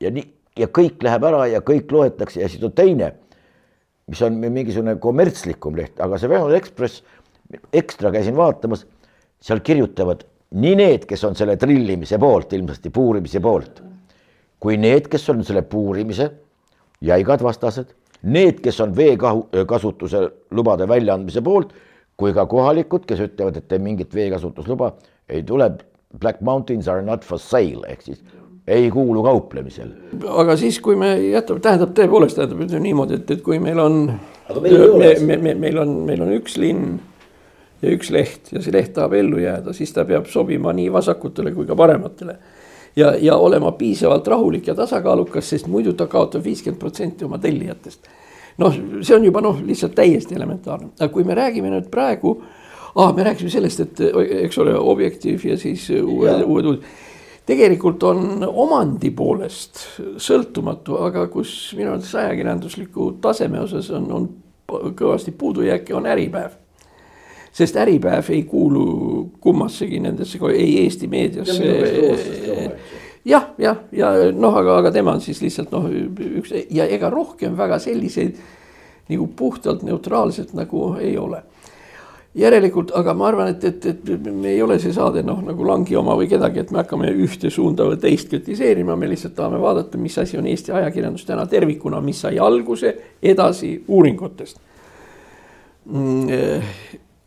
ja 0.00 0.10
nii 0.10 0.30
ja 0.58 0.68
kõik 0.68 1.02
läheb 1.04 1.24
ära 1.24 1.46
ja 1.48 1.60
kõik 1.64 1.92
loetakse 1.92 2.42
ja 2.42 2.48
siis 2.50 2.62
on 2.64 2.74
teine, 2.76 3.12
mis 4.10 4.22
on 4.26 4.38
mingisugune 4.42 4.96
kommertslikum 5.00 5.76
leht, 5.78 6.00
aga 6.02 6.18
see 6.18 6.30
Venemaa 6.30 6.58
Ekspress, 6.58 7.02
ekstra 7.72 8.10
käisin 8.14 8.36
vaatamas, 8.36 8.84
seal 9.42 9.62
kirjutavad 9.64 10.24
nii 10.58 10.74
need, 10.78 11.06
kes 11.08 11.24
on 11.28 11.36
selle 11.38 11.56
trillimise 11.60 12.18
poolt, 12.20 12.52
ilmsesti 12.56 12.90
puurimise 12.92 13.40
poolt, 13.40 13.82
kui 14.60 14.76
need, 14.80 15.08
kes 15.12 15.28
on 15.32 15.44
selle 15.46 15.64
puurimise 15.68 16.28
jäigad 17.02 17.42
vastased, 17.44 17.94
need, 18.22 18.60
kes 18.62 18.80
on 18.84 18.92
veekasutuse 18.96 20.26
lubade 20.54 20.86
väljaandmise 20.88 21.42
poolt, 21.44 21.72
kui 22.18 22.34
ka 22.36 22.44
kohalikud, 22.46 23.06
kes 23.08 23.24
ütlevad, 23.24 23.58
et 23.58 23.72
mingit 23.82 24.14
veekasutusluba 24.14 24.92
ei 25.32 25.42
tule. 25.46 25.72
Black 26.20 26.42
mountains 26.44 26.88
are 26.92 27.00
not 27.02 27.24
for 27.24 27.40
sale 27.40 27.88
ehk 27.88 28.02
siis 28.04 28.18
ei 28.66 28.90
kuulu 28.90 29.22
kauplemisel. 29.22 29.88
aga 30.28 30.56
siis, 30.56 30.80
kui 30.80 30.96
me 30.96 31.14
jätame, 31.18 31.60
tähendab 31.60 31.94
tõepoolest 31.96 32.38
tähendab 32.38 32.62
ütleme 32.66 32.86
niimoodi, 32.86 33.18
et, 33.18 33.30
et 33.30 33.42
kui 33.42 33.58
meil 33.62 33.78
on. 33.82 34.04
Me, 34.52 35.14
me, 35.20 35.36
me, 35.36 35.54
meil 35.54 35.78
on, 35.78 35.94
meil 36.06 36.22
on 36.22 36.32
üks 36.36 36.58
linn 36.60 36.96
ja 37.82 37.90
üks 37.94 38.10
leht 38.14 38.52
ja 38.52 38.62
see 38.62 38.74
leht 38.74 38.92
tahab 38.94 39.14
ellu 39.18 39.40
jääda, 39.42 39.74
siis 39.74 39.94
ta 39.94 40.04
peab 40.06 40.28
sobima 40.30 40.74
nii 40.76 40.90
vasakutele 40.92 41.54
kui 41.56 41.66
ka 41.66 41.76
parematele. 41.78 42.36
ja, 42.96 43.14
ja 43.18 43.36
olema 43.36 43.72
piisavalt 43.72 44.26
rahulik 44.28 44.66
ja 44.66 44.74
tasakaalukas, 44.74 45.48
sest 45.48 45.66
muidu 45.66 45.94
ta 45.96 46.06
kaotab 46.06 46.44
viiskümmend 46.44 46.80
protsenti 46.80 47.24
oma 47.24 47.38
tellijatest 47.38 48.10
noh, 48.60 48.74
see 49.00 49.16
on 49.16 49.24
juba 49.24 49.40
noh, 49.40 49.62
lihtsalt 49.64 49.94
täiesti 49.96 50.36
elementaarne, 50.36 50.90
aga 50.98 51.08
kui 51.12 51.24
me 51.24 51.34
räägime 51.34 51.70
nüüd 51.72 51.88
praegu 51.90 52.34
ah,, 52.94 53.14
me 53.16 53.24
rääkisime 53.24 53.50
sellest, 53.50 53.80
et 53.80 54.02
eks 54.42 54.58
ole, 54.60 54.76
Objektiiv 54.76 55.46
ja 55.48 55.56
siis 55.56 55.88
uued, 55.96 56.44
uued 56.44 56.68
uudised 56.74 57.11
tegelikult 57.46 58.02
on 58.06 58.46
omandi 58.46 59.10
poolest 59.10 59.82
sõltumatu, 60.22 60.98
aga 61.06 61.26
kus 61.32 61.72
minu 61.76 61.92
arvates 61.92 62.14
ajakirjandusliku 62.14 63.12
taseme 63.22 63.60
osas 63.62 63.90
on, 63.90 64.08
on 64.12 64.28
kõvasti 64.98 65.34
puudujääke, 65.38 65.94
on 65.94 66.06
Äripäev. 66.06 66.58
sest 67.52 67.76
Äripäev 67.76 68.30
ei 68.30 68.42
kuulu 68.42 69.30
kummassegi 69.40 70.00
nendesse, 70.00 70.38
ei 70.54 70.78
Eesti 70.84 71.08
meediasse. 71.08 72.72
jah, 73.24 73.48
jah, 73.58 73.76
ja 73.92 74.12
noh, 74.32 74.56
aga, 74.56 74.78
aga 74.78 74.90
tema 74.90 75.12
on 75.12 75.20
siis 75.20 75.42
lihtsalt 75.42 75.70
noh, 75.70 75.90
üks 75.90 76.54
ja 76.70 76.86
ega 76.86 77.10
rohkem 77.10 77.56
väga 77.56 77.78
selliseid 77.78 78.36
nagu 79.08 79.26
puhtalt 79.26 79.82
neutraalselt 79.82 80.54
nagu 80.54 80.94
ei 81.00 81.18
ole 81.18 81.42
järelikult, 82.34 82.92
aga 82.96 83.12
ma 83.16 83.26
arvan, 83.28 83.50
et, 83.52 83.64
et, 83.64 83.86
et 83.86 84.28
me 84.32 84.54
ei 84.54 84.62
ole 84.64 84.78
see 84.80 84.94
saade 84.96 85.20
noh, 85.26 85.42
nagu 85.44 85.66
Langi 85.68 85.96
oma 85.98 86.14
või 86.16 86.30
kedagi, 86.30 86.62
et 86.62 86.70
me 86.72 86.80
hakkame 86.80 87.10
ühte 87.12 87.50
suunda 87.52 87.84
või 87.90 87.98
teist 88.00 88.30
kritiseerima, 88.32 88.96
me 88.96 89.10
lihtsalt 89.10 89.34
tahame 89.36 89.60
vaadata, 89.60 90.00
mis 90.00 90.16
asi 90.20 90.38
on 90.40 90.48
Eesti 90.48 90.72
ajakirjandus 90.72 91.26
täna 91.28 91.44
tervikuna, 91.50 92.00
mis 92.04 92.22
sai 92.24 92.38
alguse 92.40 92.94
edasi 93.22 93.74
uuringutest. 93.88 94.60
Mm, 95.92 96.62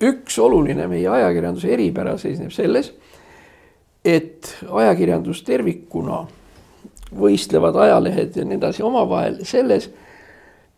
üks 0.10 0.40
oluline 0.42 0.88
meie 0.90 1.10
ajakirjanduse 1.12 1.70
eripära 1.76 2.18
seisneb 2.18 2.54
selles, 2.56 2.90
et 4.06 4.50
ajakirjandus 4.66 5.44
tervikuna, 5.46 6.24
võistlevad 7.16 7.78
ajalehed 7.86 8.36
ja 8.40 8.44
nii 8.46 8.58
edasi 8.58 8.84
omavahel 8.84 9.38
selles, 9.46 9.86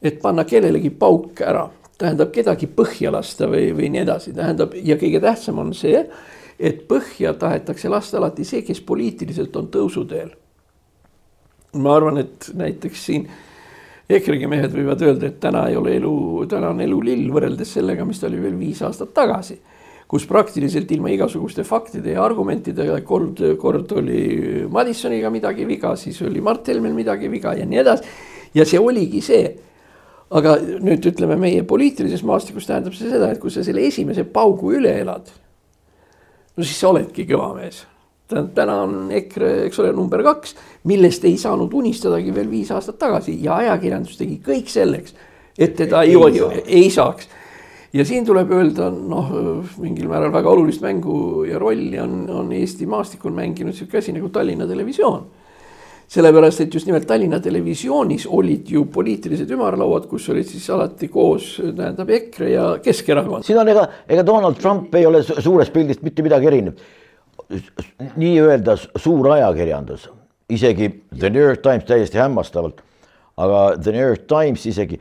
et 0.04 0.20
panna 0.22 0.44
kellelegi 0.46 0.92
pauk 0.94 1.40
ära 1.42 1.64
tähendab 1.98 2.32
kedagi 2.34 2.70
põhja 2.70 3.12
lasta 3.14 3.48
või, 3.50 3.72
või 3.76 3.90
nii 3.94 4.04
edasi, 4.06 4.34
tähendab 4.38 4.76
ja 4.78 4.98
kõige 5.00 5.22
tähtsam 5.24 5.62
on 5.64 5.74
see, 5.78 6.04
et 6.60 6.84
põhja 6.90 7.34
tahetakse 7.38 7.90
lasta 7.90 8.20
alati 8.22 8.46
see, 8.46 8.64
kes 8.66 8.82
poliitiliselt 8.86 9.56
on 9.56 9.72
tõusuteel. 9.74 10.32
ma 11.78 11.96
arvan, 11.96 12.18
et 12.18 12.50
näiteks 12.58 13.06
siin 13.06 13.28
EKRE-gi 14.10 14.48
mehed 14.48 14.72
võivad 14.72 15.02
öelda, 15.04 15.28
et 15.28 15.40
täna 15.40 15.66
ei 15.68 15.76
ole 15.76 15.98
elu, 15.98 16.14
täna 16.50 16.72
on 16.72 16.80
elu 16.82 17.02
lill 17.04 17.28
võrreldes 17.34 17.74
sellega, 17.76 18.06
mis 18.08 18.22
ta 18.22 18.30
oli 18.30 18.40
veel 18.42 18.56
viis 18.60 18.82
aastat 18.82 19.14
tagasi. 19.14 19.60
kus 20.08 20.24
praktiliselt 20.26 20.92
ilma 20.92 21.10
igasuguste 21.12 21.64
faktide 21.68 22.14
ja 22.14 22.24
argumentidega 22.24 23.02
kord, 23.04 23.42
kord 23.60 23.92
oli 23.92 24.64
Madissoniga 24.72 25.30
midagi 25.30 25.66
viga, 25.68 25.96
siis 25.96 26.22
oli 26.22 26.42
Mart 26.42 26.68
Helmel 26.68 26.94
midagi 26.94 27.28
viga 27.28 27.54
ja 27.54 27.66
nii 27.66 27.80
edasi. 27.80 28.04
ja 28.54 28.66
see 28.66 28.80
oligi 28.80 29.22
see 29.22 29.67
aga 30.36 30.56
nüüd 30.84 31.06
ütleme, 31.12 31.38
meie 31.40 31.64
poliitilises 31.68 32.24
maastikus 32.28 32.68
tähendab 32.68 32.96
see 32.98 33.12
seda, 33.12 33.30
et 33.32 33.40
kui 33.42 33.54
sa 33.54 33.64
selle 33.66 33.86
esimese 33.88 34.26
paugu 34.28 34.74
üle 34.76 34.92
elad, 35.02 35.30
no 36.58 36.66
siis 36.66 36.80
sa 36.80 36.92
oledki 36.92 37.28
kõva 37.30 37.54
mees. 37.56 37.86
tähendab, 38.28 38.52
täna 38.58 38.82
on 38.84 39.12
EKRE, 39.16 39.54
eks 39.70 39.80
ole, 39.80 39.94
number 39.96 40.24
kaks, 40.26 40.56
millest 40.90 41.24
ei 41.26 41.38
saanud 41.40 41.74
unistadagi 41.74 42.34
veel 42.36 42.52
viis 42.52 42.72
aastat 42.76 43.00
tagasi 43.00 43.38
ja 43.44 43.62
ajakirjandus 43.64 44.20
tegi 44.20 44.42
kõik 44.44 44.72
selleks, 44.72 45.16
et 45.58 45.78
teda 45.80 46.04
ei, 46.04 46.16
ei, 46.16 46.42
ei, 46.44 46.64
ei 46.82 46.90
saaks. 46.92 47.30
ja 47.96 48.06
siin 48.06 48.28
tuleb 48.28 48.52
öelda, 48.52 48.92
noh, 48.92 49.32
mingil 49.80 50.12
määral 50.12 50.34
väga 50.36 50.52
olulist 50.52 50.84
mängu 50.84 51.46
ja 51.48 51.60
rolli 51.60 52.00
on, 52.04 52.26
on 52.30 52.52
Eesti 52.52 52.86
maastikul 52.86 53.32
mänginud 53.32 53.76
sihuke 53.76 54.04
asi 54.04 54.12
nagu 54.12 54.30
Tallinna 54.30 54.68
Televisioon 54.68 55.24
sellepärast, 56.08 56.62
et 56.64 56.74
just 56.74 56.88
nimelt 56.88 57.08
Tallinna 57.08 57.40
Televisioonis 57.44 58.28
olid 58.32 58.70
ju 58.72 58.86
poliitilised 58.92 59.50
ümarlauad, 59.52 60.08
kus 60.08 60.30
olid 60.32 60.48
siis 60.48 60.68
alati 60.72 61.10
koos, 61.12 61.58
tähendab 61.62 62.10
EKRE 62.16 62.52
ja 62.52 62.68
Keskerakond. 62.84 63.44
siin 63.44 63.60
on 63.60 63.68
ega, 63.68 63.88
ega 64.10 64.26
Donald 64.26 64.60
Trump 64.62 64.96
ei 64.96 65.06
ole 65.06 65.24
suurest 65.24 65.74
pildist 65.74 66.06
mitte 66.08 66.24
midagi 66.24 66.48
erinev. 66.48 66.80
nii-öelda 68.18 68.76
suur 69.00 69.30
ajakirjandus, 69.32 70.10
isegi 70.50 70.90
The 71.20 71.30
New 71.30 71.44
York 71.44 71.62
Times 71.62 71.86
täiesti 71.88 72.18
hämmastavalt, 72.20 72.82
aga 73.38 73.78
The 73.84 73.92
New 73.92 74.08
York 74.08 74.28
Times 74.28 74.66
isegi 74.66 75.00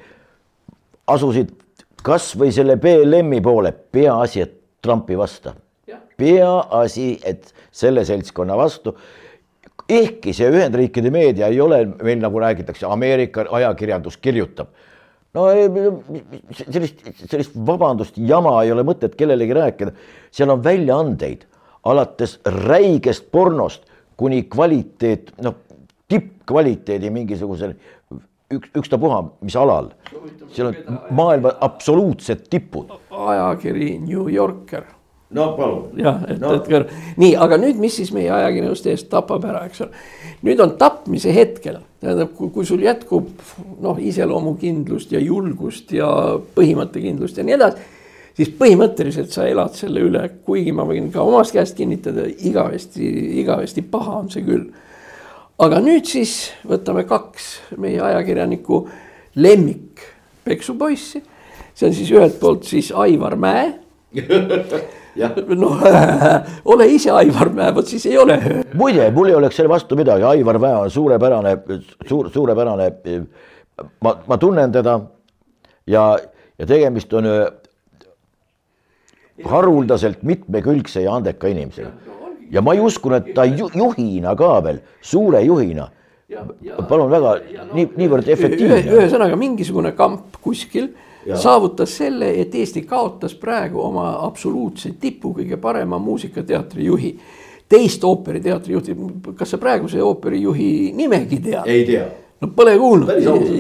asusid 1.07 1.55
kasvõi 2.07 2.53
selle 2.55 2.77
BLM-i 2.79 3.41
poole, 3.43 3.73
peaasi, 3.73 4.43
et 4.43 4.59
Trumpi 4.83 5.19
vastu. 5.19 5.51
peaasi, 6.17 7.19
et 7.25 7.55
selle 7.71 8.05
seltskonna 8.05 8.57
vastu 8.57 8.95
ehkki 9.89 10.35
see 10.35 10.49
Ühendriikide 10.51 11.11
meedia 11.15 11.51
ei 11.53 11.61
ole 11.61 11.85
meil 12.03 12.21
nagu 12.23 12.41
räägitakse, 12.43 12.87
Ameerika 12.87 13.47
ajakirjandus 13.51 14.17
kirjutab. 14.17 14.69
no 15.35 15.45
sellist, 16.53 17.03
sellist 17.29 17.59
vabandust, 17.67 18.17
jama 18.17 18.63
ei 18.65 18.73
ole 18.73 18.83
mõtet 18.89 19.15
kellelegi 19.19 19.55
rääkida, 19.55 19.93
seal 20.33 20.55
on 20.55 20.65
väljaandeid 20.65 21.45
alates 21.87 22.39
räigest 22.47 23.29
pornost 23.31 23.85
kuni 24.17 24.43
kvaliteet, 24.49 25.35
noh, 25.45 25.59
tippkvaliteedi 26.09 27.11
mingisugusel 27.13 27.75
üks, 28.51 28.71
ükstapuha, 28.81 29.23
mis 29.45 29.57
alal. 29.61 29.91
seal 30.55 30.73
on 30.73 31.01
maailma 31.11 31.53
absoluutsed 31.61 32.47
tipud. 32.51 32.97
ajakiri 33.11 33.99
New 33.99 34.33
Yorker 34.33 34.96
no 35.31 35.57
palun. 35.57 35.99
jah, 35.99 36.23
et 36.29 36.41
no., 36.41 36.53
et 36.57 36.69
kõr-, 36.69 36.87
nii, 37.21 37.35
aga 37.43 37.59
nüüd, 37.61 37.81
mis 37.83 37.97
siis 37.99 38.13
meie 38.15 38.31
ajakirjandust 38.33 38.87
eest 38.93 39.11
tapab 39.11 39.45
ära, 39.49 39.65
eks 39.67 39.83
ole. 39.85 40.05
nüüd 40.47 40.63
on 40.63 40.77
tapmise 40.79 41.35
hetkel, 41.35 41.81
tähendab, 42.03 42.33
kui 42.37 42.67
sul 42.69 42.85
jätkub 42.87 43.31
noh, 43.83 43.99
iseloomukindlust 43.99 45.15
ja 45.17 45.23
julgust 45.23 45.93
ja 45.97 46.09
põhimõttekindlust 46.57 47.41
ja 47.41 47.47
nii 47.47 47.57
edasi. 47.59 47.93
siis 48.37 48.53
põhimõtteliselt 48.59 49.33
sa 49.35 49.47
elad 49.49 49.75
selle 49.75 50.05
üle, 50.07 50.23
kuigi 50.47 50.75
ma 50.77 50.87
võin 50.87 51.11
ka 51.13 51.25
omast 51.27 51.57
käest 51.57 51.77
kinnitada, 51.79 52.27
igavesti, 52.27 53.07
igavesti 53.43 53.83
paha 53.83 54.21
on 54.23 54.31
see 54.31 54.45
küll. 54.47 54.69
aga 55.59 55.81
nüüd 55.83 56.07
siis 56.07 56.53
võtame 56.69 57.07
kaks 57.09 57.77
meie 57.83 57.99
ajakirjaniku 58.01 58.85
lemmik 59.43 60.05
peksupoissi. 60.45 61.23
see 61.75 61.89
on 61.89 61.99
siis 61.99 62.15
ühelt 62.15 62.39
poolt 62.41 62.65
siis 62.65 62.93
Aivar 62.95 63.35
Mäe 63.37 63.75
noh, 65.65 65.83
ole 66.73 66.89
ise 66.93 67.11
Aivar 67.11 67.51
Mäe, 67.55 67.75
vot 67.75 67.89
siis 67.89 68.07
ei 68.07 68.19
ole. 68.21 68.39
muide, 68.75 69.11
mul 69.15 69.33
ei 69.33 69.39
oleks 69.39 69.57
selle 69.57 69.73
vastu 69.73 69.99
midagi, 69.99 70.25
Aivar 70.29 70.59
Mäe 70.63 70.81
on 70.87 70.91
suurepärane, 70.91 71.57
suur, 72.09 72.31
suurepärane. 72.33 72.91
ma, 74.01 74.17
ma 74.27 74.39
tunnen 74.39 74.73
teda 74.73 75.01
ja, 75.87 76.09
ja 76.59 76.67
tegemist 76.67 77.13
on 77.13 77.29
haruldaselt 79.45 80.23
mitmekülgse 80.23 81.03
ja 81.05 81.17
andeka 81.17 81.49
inimesega. 81.49 81.91
ja 82.51 82.63
ma 82.63 82.75
ei 82.75 82.81
uskunud, 82.81 83.27
et 83.27 83.35
ta 83.35 83.45
ju, 83.45 83.69
juhina 83.75 84.35
ka 84.37 84.61
veel, 84.65 84.81
suure 85.03 85.43
juhina. 85.45 85.91
palun 86.89 87.11
väga, 87.11 87.37
nii, 87.73 87.91
niivõrd 87.97 88.29
efektiivne. 88.29 88.81
ühesõnaga 88.97 89.37
mingisugune 89.39 89.93
kamp 89.95 90.41
kuskil 90.43 90.91
saavutas 91.35 91.97
selle, 91.97 92.31
et 92.41 92.55
Eesti 92.55 92.83
kaotas 92.83 93.35
praegu 93.35 93.81
oma 93.83 94.07
absoluutse 94.27 94.93
tipu, 95.01 95.33
kõige 95.35 95.57
parema 95.57 95.99
muusikateatri 95.99 96.85
juhi. 96.85 97.19
teist 97.69 98.05
ooperiteatri 98.05 98.73
juhti, 98.73 98.95
kas 99.35 99.51
sa 99.51 99.59
praeguse 99.59 100.03
ooperijuhi 100.03 100.93
nimegi 100.95 101.41
tead? 101.41 101.67
ei 101.67 101.85
tea. 101.85 102.05
no 102.41 102.49
pole 102.49 102.77
kuulnud 102.79 103.11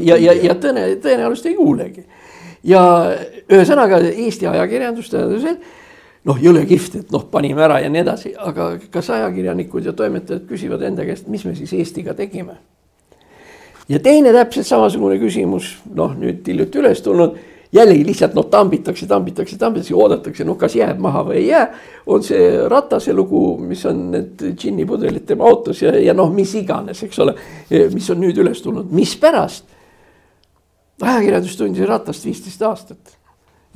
ja, 0.03 0.17
ja, 0.17 0.33
ja 0.33 0.55
tõene, 0.55 0.87
tõenäoliselt 1.03 1.47
ei 1.47 1.55
kuulegi. 1.55 2.05
ja 2.65 2.83
ühesõnaga 3.51 3.99
Eesti 4.13 4.47
ajakirjandus 4.47 5.11
tähendas, 5.11 5.45
et 5.45 5.61
noh, 6.27 6.39
jõle 6.43 6.65
kihvt, 6.67 7.01
et 7.01 7.13
noh, 7.15 7.27
panime 7.31 7.63
ära 7.67 7.81
ja 7.83 7.91
nii 7.91 8.03
edasi, 8.03 8.33
aga 8.39 8.77
kas 8.91 9.11
ajakirjanikud 9.15 9.85
ja 9.87 9.93
toimetajad 9.97 10.47
küsivad 10.49 10.83
enda 10.87 11.07
käest, 11.07 11.29
mis 11.31 11.45
me 11.47 11.55
siis 11.59 11.73
Eestiga 11.73 12.15
tegime? 12.15 12.59
ja 13.89 14.01
teine 14.03 14.33
täpselt 14.35 14.67
samasugune 14.67 15.19
küsimus, 15.23 15.77
noh 15.95 16.15
nüüd 16.19 16.47
hiljuti 16.47 16.83
üles 16.83 17.03
tulnud 17.03 17.37
jällegi 17.73 18.05
lihtsalt 18.07 18.35
noh, 18.37 18.47
tambitakse, 18.51 19.07
tambitakse, 19.11 19.59
tambitakse, 19.59 19.95
oodatakse, 19.95 20.45
noh, 20.47 20.59
kas 20.61 20.77
jääb 20.79 21.01
maha 21.03 21.25
või 21.29 21.41
ei 21.41 21.47
jää. 21.49 21.67
on 22.07 22.23
see 22.23 22.69
Ratase 22.69 23.13
lugu, 23.13 23.59
mis 23.59 23.85
on 23.87 24.11
need 24.11 24.45
džinnipudelid 24.55 25.27
tema 25.27 25.49
autos 25.49 25.83
ja, 25.83 25.95
ja 25.99 26.15
noh, 26.15 26.31
mis 26.33 26.55
iganes, 26.55 27.03
eks 27.03 27.19
ole, 27.25 27.35
mis 27.93 28.11
on 28.11 28.23
nüüd 28.23 28.39
üles 28.43 28.63
tulnud, 28.63 28.91
mispärast? 28.91 29.73
ajakirjandus 31.03 31.57
tundis 31.59 31.89
Ratast 31.89 32.25
viisteist 32.25 32.63
aastat 32.65 33.17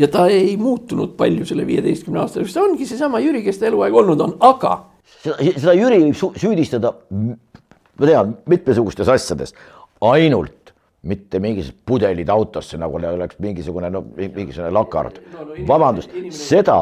ja 0.01 0.09
ta 0.09 0.26
ei 0.32 0.57
muutunud 0.57 1.12
palju 1.18 1.45
selle 1.47 1.66
viieteistkümne 1.66 2.22
aasta 2.22 2.41
jooksul, 2.41 2.57
ta 2.57 2.64
ongi 2.64 2.86
seesama 2.88 3.20
Jüri, 3.20 3.43
kes 3.45 3.61
ta 3.61 3.68
eluaeg 3.68 3.95
olnud 3.95 4.20
on, 4.24 4.36
aga. 4.41 4.78
seda 5.22 5.74
Jüri 5.76 6.01
võib 6.07 6.38
süüdistada, 6.41 6.95
ma 7.11 8.09
tean, 8.09 8.32
mitmesugustes 8.49 9.11
asjades, 9.12 9.53
ainult 10.01 10.59
mitte 11.03 11.40
mingisugused 11.40 11.84
pudelid 11.86 12.28
autosse, 12.28 12.78
nagu 12.80 12.98
oleks 13.01 13.38
mingisugune, 13.40 13.90
no 13.90 14.05
mingisugune 14.16 14.70
lakard. 14.74 15.20
vabandust, 15.68 16.11
seda 16.30 16.80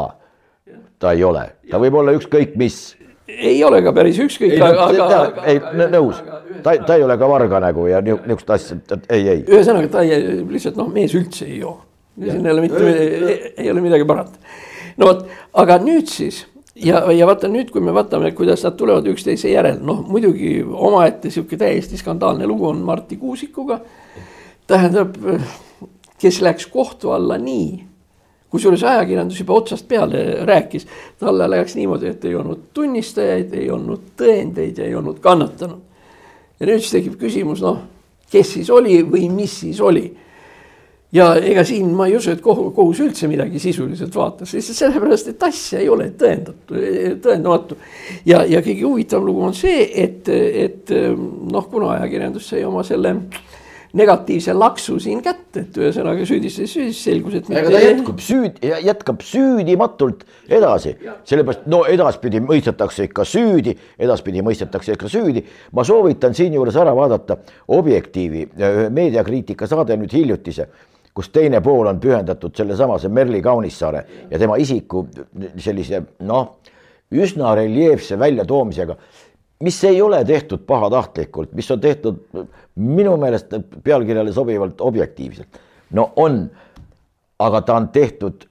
ta 0.98 1.12
ei 1.14 1.24
ole, 1.24 1.44
ta 1.70 1.78
võib 1.80 2.00
olla 2.00 2.14
ükskõik 2.18 2.56
mis. 2.58 2.96
ei 3.28 3.60
ole 3.64 3.80
ka 3.84 3.92
päris 3.94 4.18
ükskõik, 4.24 4.56
aga, 4.58 4.88
aga, 4.88 5.06
aga. 5.06 5.44
ei, 5.46 5.60
nõus, 5.92 6.18
ta, 6.64 6.74
ta 6.82 6.96
ei 6.96 7.04
ole 7.06 7.18
ka 7.20 7.28
varga 7.30 7.60
nägu 7.62 7.86
ja 7.90 8.00
niisugust 8.02 8.50
asja, 8.56 8.78
ei, 9.06 9.22
ei. 9.22 9.42
ühesõnaga, 9.46 9.90
ta 9.92 10.04
ei, 10.06 10.40
lihtsalt 10.48 10.80
noh, 10.80 10.90
mees 10.92 11.14
üldse 11.18 11.46
ei 11.46 11.60
joo. 11.62 11.76
siin 12.18 12.46
ei 12.46 12.54
ole 12.56 12.64
mitte, 12.66 12.94
ei 13.54 13.70
ole 13.70 13.84
midagi 13.84 14.08
parata. 14.08 14.56
no 14.98 15.12
vot, 15.12 15.26
aga 15.62 15.78
nüüd 15.84 16.10
siis 16.10 16.42
ja, 16.84 17.02
ja 17.12 17.26
vaata 17.26 17.48
nüüd, 17.50 17.72
kui 17.74 17.82
me 17.84 17.94
vaatame, 17.94 18.32
kuidas 18.36 18.64
nad 18.66 18.76
tulevad 18.78 19.06
üksteise 19.10 19.50
järel, 19.52 19.80
noh 19.84 20.04
muidugi 20.08 20.58
omaette 20.64 21.30
sihuke 21.30 21.58
täiesti 21.60 21.98
skandaalne 22.00 22.46
lugu 22.46 22.68
on 22.68 22.84
Marti 22.86 23.16
Kuusikuga. 23.16 23.80
tähendab, 24.66 25.16
kes 26.20 26.40
läks 26.42 26.66
kohtu 26.66 27.10
alla 27.10 27.38
nii 27.38 27.88
kusjuures 28.50 28.84
ajakirjandus 28.84 29.40
juba 29.40 29.52
otsast 29.52 29.88
peale 29.88 30.44
rääkis, 30.48 30.86
talle 31.18 31.50
läks 31.50 31.76
niimoodi, 31.76 32.08
et 32.08 32.24
ei 32.24 32.34
olnud 32.34 32.70
tunnistajaid, 32.74 33.52
ei 33.54 33.70
olnud 33.70 34.12
tõendeid 34.16 34.78
ja 34.80 34.86
ei 34.88 34.94
olnud 34.94 35.20
kannatanud. 35.20 35.80
ja 36.60 36.66
nüüd 36.66 36.80
siis 36.80 36.96
tekib 36.96 37.18
küsimus, 37.20 37.62
noh, 37.62 37.82
kes 38.30 38.54
siis 38.56 38.70
oli 38.70 39.02
või 39.04 39.28
mis 39.32 39.60
siis 39.60 39.80
oli. 39.80 40.10
Ja 41.12 41.28
ega 41.40 41.64
siin 41.64 41.92
ma 41.96 42.06
ei 42.08 42.16
usu, 42.18 42.32
et 42.34 42.42
kohus 42.44 43.00
üldse 43.04 43.28
midagi 43.30 43.60
sisuliselt 43.62 44.14
vaatas, 44.16 44.52
lihtsalt 44.56 44.80
sellepärast, 44.82 45.32
et 45.32 45.46
asja 45.48 45.82
ei 45.82 45.88
ole 45.88 46.10
tõendatu, 46.20 46.82
tõendamatu. 47.24 47.78
ja, 48.28 48.44
ja 48.44 48.62
kõige 48.64 48.84
huvitavam 48.84 49.28
lugu 49.28 49.46
on 49.48 49.56
see, 49.56 49.86
et, 50.04 50.28
et 50.28 50.92
noh, 50.92 51.70
kuna 51.70 51.94
ajakirjandus 51.96 52.50
sai 52.52 52.64
oma 52.68 52.84
selle 52.86 53.16
negatiivse 53.96 54.52
laksu 54.52 54.98
siin 55.00 55.22
kätte, 55.24 55.62
et 55.64 55.76
ühesõnaga 55.80 56.26
süüdistas, 56.28 56.68
süüdistas, 56.68 57.04
selgus, 57.08 57.38
et. 57.38 57.48
aga 57.48 57.70
ta 57.72 57.80
jätkub 57.80 58.20
süüd, 58.20 58.58
jätkab 58.84 59.24
süüdimatult 59.24 60.26
edasi, 60.44 60.92
sellepärast 61.28 61.64
no 61.72 61.80
edaspidi 61.88 62.42
mõistetakse 62.44 63.08
ikka 63.08 63.24
süüdi, 63.28 63.72
edaspidi 63.98 64.44
mõistetakse 64.44 64.92
ikka 64.92 65.08
süüdi. 65.08 65.44
ma 65.72 65.84
soovitan 65.88 66.36
siinjuures 66.36 66.76
ära 66.76 66.92
vaadata 66.96 67.38
Objektiivi 67.78 68.44
meediakriitika 68.92 69.66
saade 69.66 69.96
nüüd 69.96 70.12
hiljutise 70.12 70.68
kus 71.18 71.32
teine 71.34 71.58
pool 71.64 71.88
on 71.90 71.98
pühendatud 71.98 72.54
sellesamase 72.54 73.08
Merli 73.10 73.40
Kaunissaare 73.42 74.04
ja 74.30 74.38
tema 74.38 74.56
isiku 74.56 75.06
sellise 75.58 76.02
noh, 76.28 76.58
üsna 77.10 77.56
reljeefse 77.58 78.18
väljatoomisega 78.18 78.94
mis 79.60 79.84
ei 79.84 80.02
ole 80.02 80.24
tehtud 80.24 80.58
pahatahtlikult, 80.66 81.52
mis 81.52 81.70
on 81.70 81.80
tehtud 81.80 82.20
minu 82.74 83.16
meelest 83.16 83.54
pealkirjale 83.84 84.32
sobivalt 84.32 84.80
objektiivselt. 84.80 85.60
no 85.90 86.12
on, 86.16 86.50
aga 87.38 87.60
ta 87.60 87.74
on 87.74 87.88
tehtud 87.88 88.46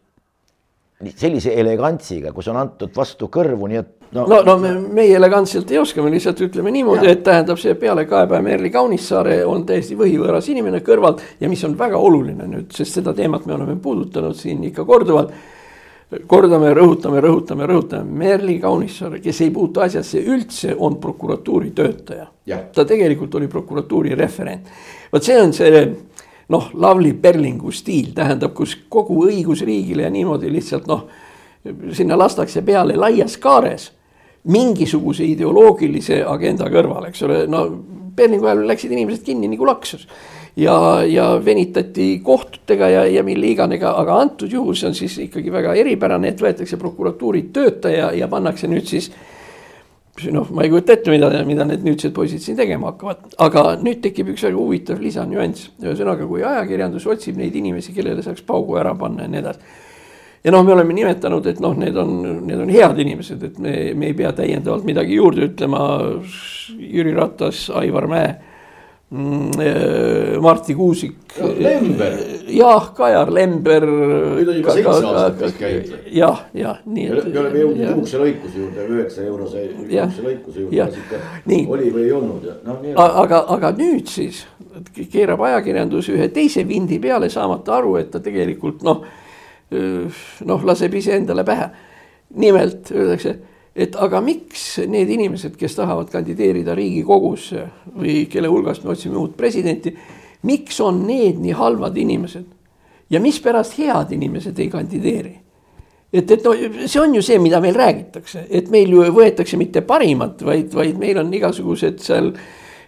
sellise 1.15 1.53
elegantsiga, 1.53 2.33
kus 2.33 2.47
on 2.47 2.57
antud 2.57 2.95
vastu 2.95 3.29
kõrvu, 3.31 3.69
nii 3.69 3.79
et 3.79 3.93
no. 4.11 4.25
no, 4.27 4.41
no 4.45 4.57
me, 4.61 4.73
meie 4.99 5.15
elegantselt 5.17 5.71
ei 5.71 5.81
oska, 5.81 6.03
me 6.03 6.11
lihtsalt 6.13 6.41
ütleme 6.47 6.71
niimoodi, 6.71 7.09
et 7.11 7.23
tähendab 7.25 7.59
see 7.61 7.75
pealekaebaja 7.79 8.45
Merli 8.45 8.71
Kaunissaare 8.73 9.41
on 9.45 9.65
täiesti 9.67 9.97
võhivõõras 9.99 10.49
inimene 10.53 10.81
kõrvalt 10.85 11.23
ja 11.41 11.49
mis 11.51 11.63
on 11.67 11.77
väga 11.79 11.99
oluline 11.99 12.47
nüüd, 12.47 12.71
sest 12.75 12.99
seda 12.99 13.13
teemat 13.17 13.45
me 13.45 13.57
oleme 13.57 13.77
puudutanud 13.81 14.35
siin 14.37 14.63
ikka 14.69 14.85
korduvalt 14.87 15.35
kordame, 16.27 16.71
rõhutame, 16.71 17.19
rõhutame, 17.23 17.65
rõhutame, 17.67 18.17
Merli 18.21 18.59
Kaunissaar, 18.63 19.17
kes 19.23 19.41
ei 19.43 19.51
puutu 19.51 19.83
asjasse 19.83 20.21
üldse, 20.23 20.75
on 20.77 20.95
prokuratuuri 21.03 21.71
töötaja. 21.75 22.27
ta 22.73 22.85
tegelikult 22.85 23.35
oli 23.35 23.47
prokuratuuri 23.47 24.15
referent. 24.15 24.67
vot 25.11 25.23
see 25.23 25.41
on 25.41 25.53
see 25.53 25.95
noh, 26.49 26.69
Lavly 26.73 27.13
Perlingu 27.13 27.71
stiil, 27.71 28.13
tähendab, 28.15 28.53
kus 28.53 28.77
kogu 28.89 29.25
õigusriigile 29.27 30.03
ja 30.03 30.09
niimoodi 30.09 30.51
lihtsalt 30.51 30.87
noh, 30.87 31.07
sinna 31.91 32.17
lastakse 32.17 32.61
peale 32.61 32.95
laias 32.95 33.37
kaares 33.37 33.91
mingisuguse 34.47 35.25
ideoloogilise 35.27 36.23
agenda 36.27 36.69
kõrval, 36.71 37.09
eks 37.11 37.23
ole, 37.27 37.43
no 37.51 37.67
Perlingu 38.17 38.47
ajal 38.49 38.63
läksid 38.65 38.93
inimesed 38.95 39.25
kinni 39.27 39.49
nagu 39.51 39.65
laksus 39.67 40.07
ja, 40.57 41.03
ja 41.05 41.27
venitati 41.45 42.19
kohtutega 42.25 42.89
ja, 42.89 43.05
ja 43.05 43.23
mille 43.23 43.51
iganega, 43.51 43.93
aga 44.01 44.19
antud 44.23 44.51
juhul 44.51 44.75
see 44.77 44.89
on 44.89 44.97
siis 44.97 45.17
ikkagi 45.27 45.53
väga 45.53 45.75
eripärane, 45.77 46.33
et 46.33 46.41
võetakse 46.41 46.79
prokuratuuri 46.81 47.47
töötaja 47.53 48.11
ja 48.17 48.29
pannakse 48.31 48.69
nüüd 48.71 48.89
siis 48.89 49.11
noh, 50.33 50.49
ma 50.49 50.65
ei 50.65 50.71
kujuta 50.73 50.95
ette, 50.95 51.13
mida, 51.13 51.29
mida 51.45 51.65
need 51.67 51.83
nüüdsed 51.85 52.13
poisid 52.15 52.41
siin 52.41 52.57
tegema 52.57 52.91
hakkavad, 52.91 53.35
aga 53.43 53.65
nüüd 53.83 54.01
tekib 54.05 54.31
üks 54.33 54.47
väga 54.47 54.57
huvitav 54.57 55.01
lisanüanss. 55.03 55.71
ühesõnaga, 55.83 56.25
kui 56.29 56.41
ajakirjandus 56.43 57.05
otsib 57.13 57.37
neid 57.37 57.55
inimesi, 57.55 57.93
kellele 57.93 58.25
saaks 58.25 58.41
paugu 58.47 58.79
ära 58.81 58.95
panna 58.97 59.27
ja 59.27 59.33
nii 59.33 59.43
edasi. 59.43 59.75
Ja 60.47 60.51
noh, 60.55 60.63
me 60.63 60.71
oleme 60.77 60.95
nimetanud, 60.95 61.47
et 61.51 61.57
noh, 61.63 61.73
need 61.75 61.97
on, 61.99 62.13
need 62.47 62.61
on 62.63 62.69
head 62.71 62.99
inimesed, 63.03 63.41
et 63.43 63.57
me, 63.59 63.73
me 63.99 64.11
ei 64.13 64.15
pea 64.15 64.31
täiendavalt 64.37 64.87
midagi 64.87 65.17
juurde 65.19 65.49
ütlema. 65.49 65.81
Jüri 66.77 67.11
Ratas, 67.15 67.67
Aivar 67.75 68.07
Mäe 68.11 68.29
Mm, 69.09 69.51
äh, 69.59 70.39
Martti 70.41 70.73
Kuusik. 70.75 71.15
Lember. 71.57 72.13
jah, 72.47 72.93
Kajar 72.95 73.33
Lember. 73.33 73.85
nüüd 73.87 74.49
on 74.49 74.57
juba 74.57 74.73
seitse 74.75 74.89
aastat 74.91 75.37
vist 75.45 75.59
käinud. 75.61 75.93
jah, 76.11 76.41
jah, 76.53 76.81
nii 76.83 77.05
et. 77.05 77.29
me 77.31 77.39
oleme 77.39 77.61
jõudnud 77.61 77.93
kuukse 78.01 78.19
lõikuse 78.19 78.59
juurde, 78.59 78.87
üheksa 78.97 79.23
eurose 79.23 79.63
kuukse 79.77 80.25
lõikuse 80.25 80.65
juurde, 80.65 81.21
oli 81.71 81.93
või 81.95 82.03
ei 82.03 82.11
olnud 82.17 82.49
ja 82.49 82.57
noh. 82.67 82.83
aga, 83.23 83.45
aga 83.55 83.71
nüüd 83.79 84.11
siis 84.11 84.43
keerab 85.13 85.45
ajakirjandus 85.53 86.11
ühe 86.11 86.27
teise 86.27 86.67
vindi 86.67 86.99
peale, 86.99 87.31
saamata 87.31 87.77
aru, 87.79 87.95
et 88.01 88.11
ta 88.11 88.19
tegelikult 88.19 88.83
noh, 88.83 89.05
noh, 89.71 90.65
laseb 90.65 90.93
iseendale 90.95 91.43
pähe. 91.43 91.69
nimelt 92.35 92.91
öeldakse 92.91 93.37
et 93.77 93.95
aga 93.95 94.19
miks 94.25 94.79
need 94.89 95.09
inimesed, 95.13 95.55
kes 95.57 95.75
tahavad 95.77 96.09
kandideerida 96.11 96.75
Riigikogusse 96.75 97.67
või 97.93 98.25
kelle 98.31 98.49
hulgast 98.49 98.83
me 98.83 98.93
otsime 98.95 99.19
uut 99.21 99.35
presidenti, 99.37 99.93
miks 100.49 100.79
on 100.81 101.03
need 101.05 101.37
nii 101.43 101.53
halvad 101.57 101.97
inimesed 101.97 102.45
ja 103.13 103.21
mispärast 103.21 103.77
head 103.77 104.15
inimesed 104.17 104.59
ei 104.59 104.69
kandideeri? 104.73 105.35
et, 106.13 106.31
et 106.31 106.43
no 106.43 106.53
see 106.87 107.01
on 107.01 107.15
ju 107.15 107.21
see, 107.21 107.37
mida 107.39 107.59
meil 107.61 107.75
räägitakse, 107.77 108.47
et 108.49 108.71
meil 108.73 108.93
ju 108.95 109.03
võetakse 109.13 109.59
mitte 109.59 109.83
parimat, 109.85 110.41
vaid, 110.41 110.71
vaid 110.73 110.97
meil 110.97 111.19
on 111.21 111.33
igasugused 111.33 111.99
seal 112.01 112.31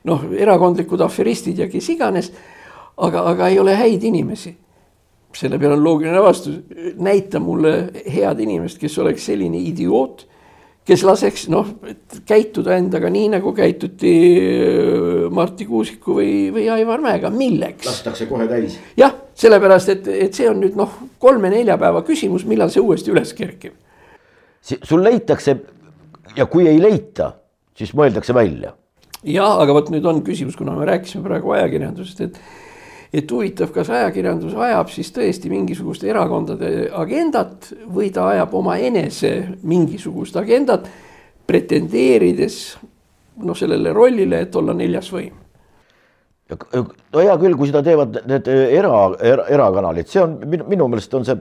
noh, 0.08 0.24
erakondlikud 0.32 1.02
aferistid 1.06 1.60
ja 1.60 1.68
kes 1.70 1.90
iganes. 1.94 2.32
aga, 2.98 3.22
aga 3.32 3.48
ei 3.48 3.60
ole 3.60 3.76
häid 3.76 4.04
inimesi. 4.04 4.56
Selle 5.36 5.60
peale 5.62 5.76
on 5.78 5.84
loogiline 5.84 6.22
vastus, 6.24 6.56
näita 6.98 7.40
mulle 7.40 7.92
head 8.06 8.40
inimest, 8.42 8.80
kes 8.82 8.98
oleks 9.02 9.30
selline 9.30 9.60
idioot 9.62 10.26
kes 10.90 11.04
laseks 11.06 11.48
noh, 11.54 11.68
käituda 12.28 12.78
endaga 12.80 13.12
nii, 13.14 13.30
nagu 13.36 13.54
käituti 13.58 14.14
äh, 14.40 15.28
Marti 15.34 15.68
Kuusiku 15.70 16.18
või, 16.18 16.32
või 16.54 16.66
Aivar 16.74 17.04
Mäega, 17.04 17.32
milleks? 17.34 17.86
lastakse 17.88 18.26
kohe 18.30 18.48
täis. 18.50 18.80
jah, 18.98 19.14
sellepärast 19.38 19.94
et, 19.94 20.10
et 20.30 20.38
see 20.38 20.50
on 20.50 20.62
nüüd 20.64 20.78
noh, 20.80 20.96
kolme-nelja 21.22 21.78
päeva 21.82 22.02
küsimus, 22.08 22.46
millal 22.50 22.74
see 22.74 22.82
uuesti 22.84 23.14
üles 23.14 23.34
kerkib. 23.38 23.76
sul 24.62 25.04
leitakse 25.06 25.60
ja 26.38 26.48
kui 26.50 26.68
ei 26.70 26.82
leita, 26.82 27.34
siis 27.78 27.94
mõeldakse 27.98 28.34
välja. 28.34 28.74
ja 29.24 29.52
aga 29.62 29.78
vot 29.78 29.94
nüüd 29.94 30.10
on 30.10 30.24
küsimus, 30.26 30.58
kuna 30.58 30.74
me 30.80 30.90
rääkisime 30.90 31.26
praegu 31.28 31.54
ajakirjandusest, 31.58 32.26
et 32.26 32.42
et 33.14 33.32
huvitav, 33.32 33.72
kas 33.74 33.90
ajakirjandus 33.90 34.54
ajab 34.54 34.92
siis 34.94 35.10
tõesti 35.14 35.50
mingisugust 35.50 36.04
erakondade 36.06 36.90
agendat 36.96 37.72
või 37.90 38.12
ta 38.14 38.28
ajab 38.36 38.54
omaenese 38.60 39.34
mingisugust 39.66 40.38
agendat, 40.38 40.86
pretendeerides 41.50 42.60
noh, 43.42 43.58
sellele 43.58 43.94
rollile, 43.96 44.44
et 44.46 44.56
olla 44.60 44.76
neljas 44.78 45.10
võim. 45.14 45.38
no 46.50 47.22
hea 47.22 47.38
küll, 47.42 47.56
kui 47.58 47.70
seda 47.70 47.82
teevad 47.86 48.20
need 48.30 48.48
era, 48.50 48.92
era, 49.22 49.48
erakanalid, 49.58 50.10
see 50.10 50.22
on 50.22 50.36
minu, 50.50 50.68
minu 50.70 50.88
meelest 50.90 51.14
on 51.18 51.26
see. 51.26 51.38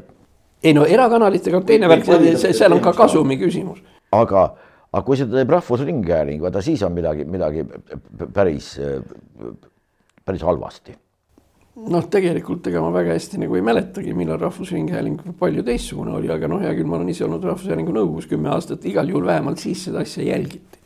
ei 0.64 0.72
no 0.76 0.86
erakanalitega 0.88 1.60
on 1.60 1.66
teine 1.68 1.88
värk, 1.88 2.08
seal 2.38 2.76
on 2.76 2.80
ka 2.84 2.94
kasumi 2.96 3.36
küsimus. 3.40 3.82
aga, 4.12 4.46
aga 4.92 5.04
kui 5.04 5.20
seda 5.20 5.36
teeb 5.36 5.52
Rahvusringhääling, 5.52 6.40
vaata 6.44 6.64
siis 6.64 6.82
on 6.82 6.96
midagi, 6.96 7.28
midagi 7.28 7.66
päris, 8.32 8.72
päris 10.24 10.48
halvasti 10.48 10.96
noh, 11.86 12.06
tegelikult 12.10 12.66
ega 12.70 12.80
ma 12.82 12.90
väga 12.94 13.14
hästi 13.14 13.42
nagu 13.42 13.58
ei 13.58 13.64
mäletagi, 13.64 14.14
millal 14.16 14.40
Rahvusringhääling 14.42 15.36
palju 15.38 15.62
teistsugune 15.66 16.16
oli, 16.18 16.30
aga 16.32 16.50
noh, 16.50 16.62
hea 16.62 16.72
küll, 16.76 16.88
ma 16.88 16.98
olen 16.98 17.12
ise 17.12 17.26
olnud 17.26 17.44
Rahvusringhäälingu 17.46 17.94
nõukogus 17.94 18.28
kümme 18.30 18.50
aastat, 18.54 18.86
igal 18.90 19.08
juhul 19.10 19.28
vähemalt 19.28 19.62
siis 19.62 19.84
seda 19.88 20.02
asja 20.02 20.26
jälgiti. 20.26 20.78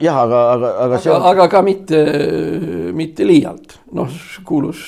jah, 0.00 0.20
aga, 0.22 0.42
aga, 0.52 0.70
aga 0.86 0.98
see 1.04 1.12
on. 1.12 1.26
aga 1.30 1.48
ka 1.52 1.62
mitte, 1.64 2.02
mitte 2.96 3.26
liialt, 3.28 3.78
noh, 3.96 4.20
kuulus 4.44 4.84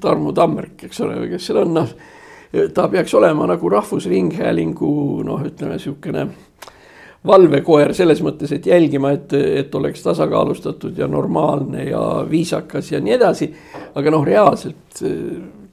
Tarmo 0.00 0.32
Tammerk, 0.36 0.86
eks 0.88 1.02
ole, 1.04 1.20
kes 1.32 1.48
seal 1.48 1.62
on, 1.64 1.74
noh, 1.80 1.94
ta 2.74 2.88
peaks 2.88 3.14
olema 3.14 3.48
nagu 3.48 3.72
Rahvusringhäälingu 3.72 4.92
noh, 5.28 5.48
ütleme 5.48 5.76
niisugune 5.76 6.28
valvekoer 7.26 7.92
selles 7.96 8.20
mõttes, 8.22 8.52
et 8.54 8.66
jälgima, 8.66 9.12
et, 9.16 9.32
et 9.34 9.74
oleks 9.74 10.02
tasakaalustatud 10.04 10.98
ja 10.98 11.08
normaalne 11.10 11.88
ja 11.90 12.02
viisakas 12.30 12.92
ja 12.92 13.00
nii 13.02 13.14
edasi. 13.16 13.52
aga 13.98 14.10
noh, 14.14 14.24
reaalselt 14.24 15.02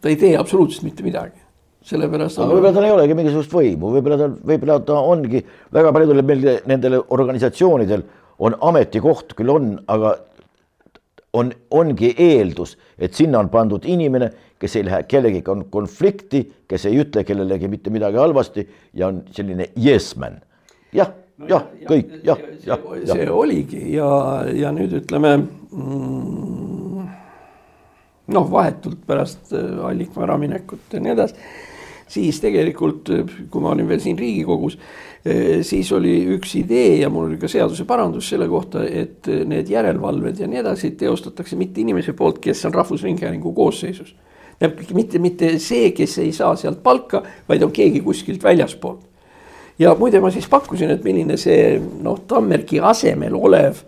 ta 0.01 0.09
ei 0.09 0.17
tee 0.21 0.35
absoluutselt 0.37 0.87
mitte 0.87 1.03
midagi. 1.05 1.41
sellepärast. 1.85 2.39
aga 2.39 2.49
võib-olla 2.49 2.73
tal 2.73 2.87
ei 2.87 2.93
olegi 2.95 3.17
mingisugust 3.17 3.51
võimu, 3.53 3.91
võib-olla 3.93 4.17
ta, 4.17 4.29
võib-olla 4.51 4.79
ta 4.81 5.01
ongi 5.05 5.43
väga 5.73 5.91
paljudel 5.93 6.23
meil 6.25 6.47
nendel 6.65 6.97
organisatsioonidel 7.03 8.05
on 8.39 8.55
ametikoht 8.61 9.35
küll 9.37 9.53
on, 9.53 9.75
aga 9.87 10.15
on, 11.35 11.51
ongi 11.69 12.09
eeldus, 12.17 12.73
et 12.97 13.13
sinna 13.13 13.39
on 13.43 13.51
pandud 13.53 13.85
inimene, 13.85 14.31
kes 14.59 14.79
ei 14.79 14.87
lähe 14.87 15.03
kellegagi 15.03 15.43
konflikti, 15.69 16.41
kes 16.67 16.87
ei 16.89 16.97
ütle 17.03 17.25
kellelegi 17.27 17.69
mitte 17.69 17.93
midagi 17.93 18.17
halvasti 18.17 18.65
ja 18.97 19.11
on 19.11 19.21
selline 19.35 19.69
yes 19.77 20.15
man. 20.17 20.41
jah 20.95 21.11
no, 21.37 21.47
jah 21.49 21.67
ja,, 21.81 21.89
kõik 21.89 22.15
jah, 22.23 22.41
jah. 22.65 22.79
see 23.11 23.29
oligi 23.31 23.83
ja, 23.95 24.09
ja 24.55 24.73
nüüd 24.75 24.97
ütleme 25.01 25.35
mm, 25.37 27.05
noh, 28.35 28.51
vahetult 28.51 29.05
pärast 29.07 29.53
äh, 29.53 29.85
Allikmaa 29.89 30.27
äraminekut 30.29 30.93
ja 30.95 31.03
nii 31.03 31.15
edasi 31.15 31.35
siis 32.07 32.39
tegelikult, 32.41 33.09
kui 33.51 33.63
ma 33.63 33.73
olin 33.73 33.87
veel 33.89 34.01
siin 34.03 34.17
Riigikogus, 34.19 34.77
eh, 35.25 35.63
siis 35.65 35.89
oli 35.95 36.13
üks 36.35 36.55
idee 36.59 36.99
ja 37.01 37.09
mul 37.09 37.29
oli 37.29 37.39
ka 37.41 37.49
seaduseparandus 37.51 38.29
selle 38.33 38.47
kohta, 38.51 38.85
et 38.85 39.27
need 39.49 39.71
järelevalved 39.71 40.39
ja 40.43 40.49
nii 40.49 40.61
edasi 40.61 40.93
teostatakse 40.99 41.57
mitte 41.59 41.81
inimese 41.81 42.13
poolt, 42.13 42.39
kes 42.43 42.65
on 42.69 42.77
Rahvusringhäälingu 42.77 43.53
koosseisus. 43.53 44.15
mitte, 44.93 45.19
mitte 45.19 45.59
see, 45.59 45.91
kes 45.91 46.17
ei 46.17 46.31
saa 46.31 46.55
sealt 46.55 46.83
palka, 46.83 47.23
vaid 47.49 47.63
on 47.63 47.71
keegi 47.71 48.01
kuskilt 48.01 48.43
väljaspoolt. 48.43 49.03
Ja 49.79 49.95
muide, 49.99 50.21
ma 50.23 50.31
siis 50.31 50.47
pakkusin, 50.51 50.93
et 50.95 51.03
milline 51.03 51.37
see 51.39 51.75
noh, 51.79 52.21
Tammerki 52.27 52.79
asemel 52.79 53.35
olev 53.35 53.83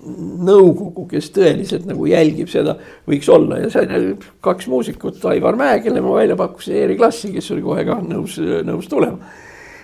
nõukogu, 0.00 1.04
kes 1.10 1.28
tõeliselt 1.34 1.84
nagu 1.88 2.06
jälgib 2.08 2.48
seda, 2.50 2.76
võiks 3.08 3.28
olla 3.32 3.58
ja 3.60 3.68
see 3.72 4.14
kaks 4.44 4.68
muusikut, 4.72 5.20
Aivar 5.28 5.58
Mäe, 5.60 5.80
kelle 5.84 6.00
ma 6.04 6.14
välja 6.16 6.38
pakkusin, 6.40 6.78
Eeri 6.80 6.96
Klassi, 6.96 7.32
kes 7.34 7.50
oli 7.52 7.64
kohe 7.64 7.84
ka 7.88 7.98
nõus, 8.04 8.38
nõus 8.66 8.88
tulema. 8.88 9.18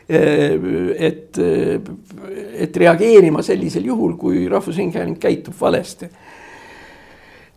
et, 0.09 1.39
et 2.65 2.77
reageerima 2.79 3.43
sellisel 3.43 3.89
juhul, 3.91 4.15
kui 4.17 4.45
Rahvusringhääling 4.49 5.19
käitub 5.19 5.55
valesti. 5.61 6.09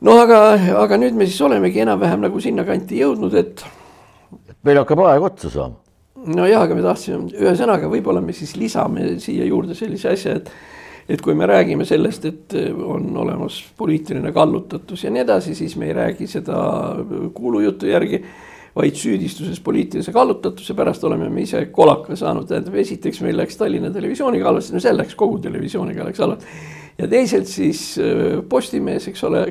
no 0.02 0.18
aga, 0.20 0.40
aga 0.84 0.98
nüüd 0.98 1.16
me 1.16 1.28
siis 1.30 1.42
olemegi 1.46 1.86
enam-vähem 1.86 2.26
nagu 2.26 2.42
sinnakanti 2.42 3.00
jõudnud, 3.04 3.38
et. 3.40 3.64
meil 4.64 4.82
hakkab 4.82 5.06
aeg 5.06 5.30
otsa 5.32 5.54
saama. 5.54 5.89
Nojah, 6.26 6.66
aga 6.66 6.76
me 6.76 6.84
tahtsime, 6.84 7.30
ühesõnaga, 7.38 7.90
võib-olla 7.92 8.22
me 8.24 8.36
siis 8.36 8.56
lisame 8.60 9.16
siia 9.24 9.48
juurde 9.48 9.78
sellise 9.78 10.14
asja, 10.14 10.36
et 10.40 10.52
et 11.10 11.22
kui 11.26 11.34
me 11.34 11.48
räägime 11.50 11.88
sellest, 11.90 12.26
et 12.30 12.54
on 12.86 13.08
olemas 13.18 13.56
poliitiline 13.78 14.30
kallutatus 14.30 15.08
ja 15.08 15.10
nii 15.10 15.24
edasi, 15.24 15.56
siis 15.58 15.74
me 15.82 15.88
ei 15.88 15.96
räägi 15.98 16.28
seda 16.30 16.60
kuulujutu 17.34 17.90
järgi, 17.90 18.20
vaid 18.78 18.94
süüdistuses 18.94 19.58
poliitilise 19.66 20.14
kallutatuse 20.14 20.76
pärast 20.78 21.04
oleme 21.10 21.32
me 21.34 21.42
ise 21.48 21.64
kolaka 21.74 22.14
saanud, 22.20 22.46
tähendab 22.52 22.78
esiteks 22.78 23.24
meil 23.26 23.42
läks 23.42 23.58
Tallinna 23.58 23.90
Televisiooniga 23.90 24.52
halvasti, 24.52 24.76
no 24.76 24.84
seal 24.84 25.02
läks 25.02 25.18
kogu 25.18 25.40
televisiooniga 25.42 26.06
läks 26.06 26.22
halvasti. 26.22 26.62
ja 27.02 27.10
teisalt 27.10 27.50
siis 27.50 27.82
äh, 27.98 28.44
Postimees, 28.50 29.10
eks 29.10 29.26
ole 29.26 29.48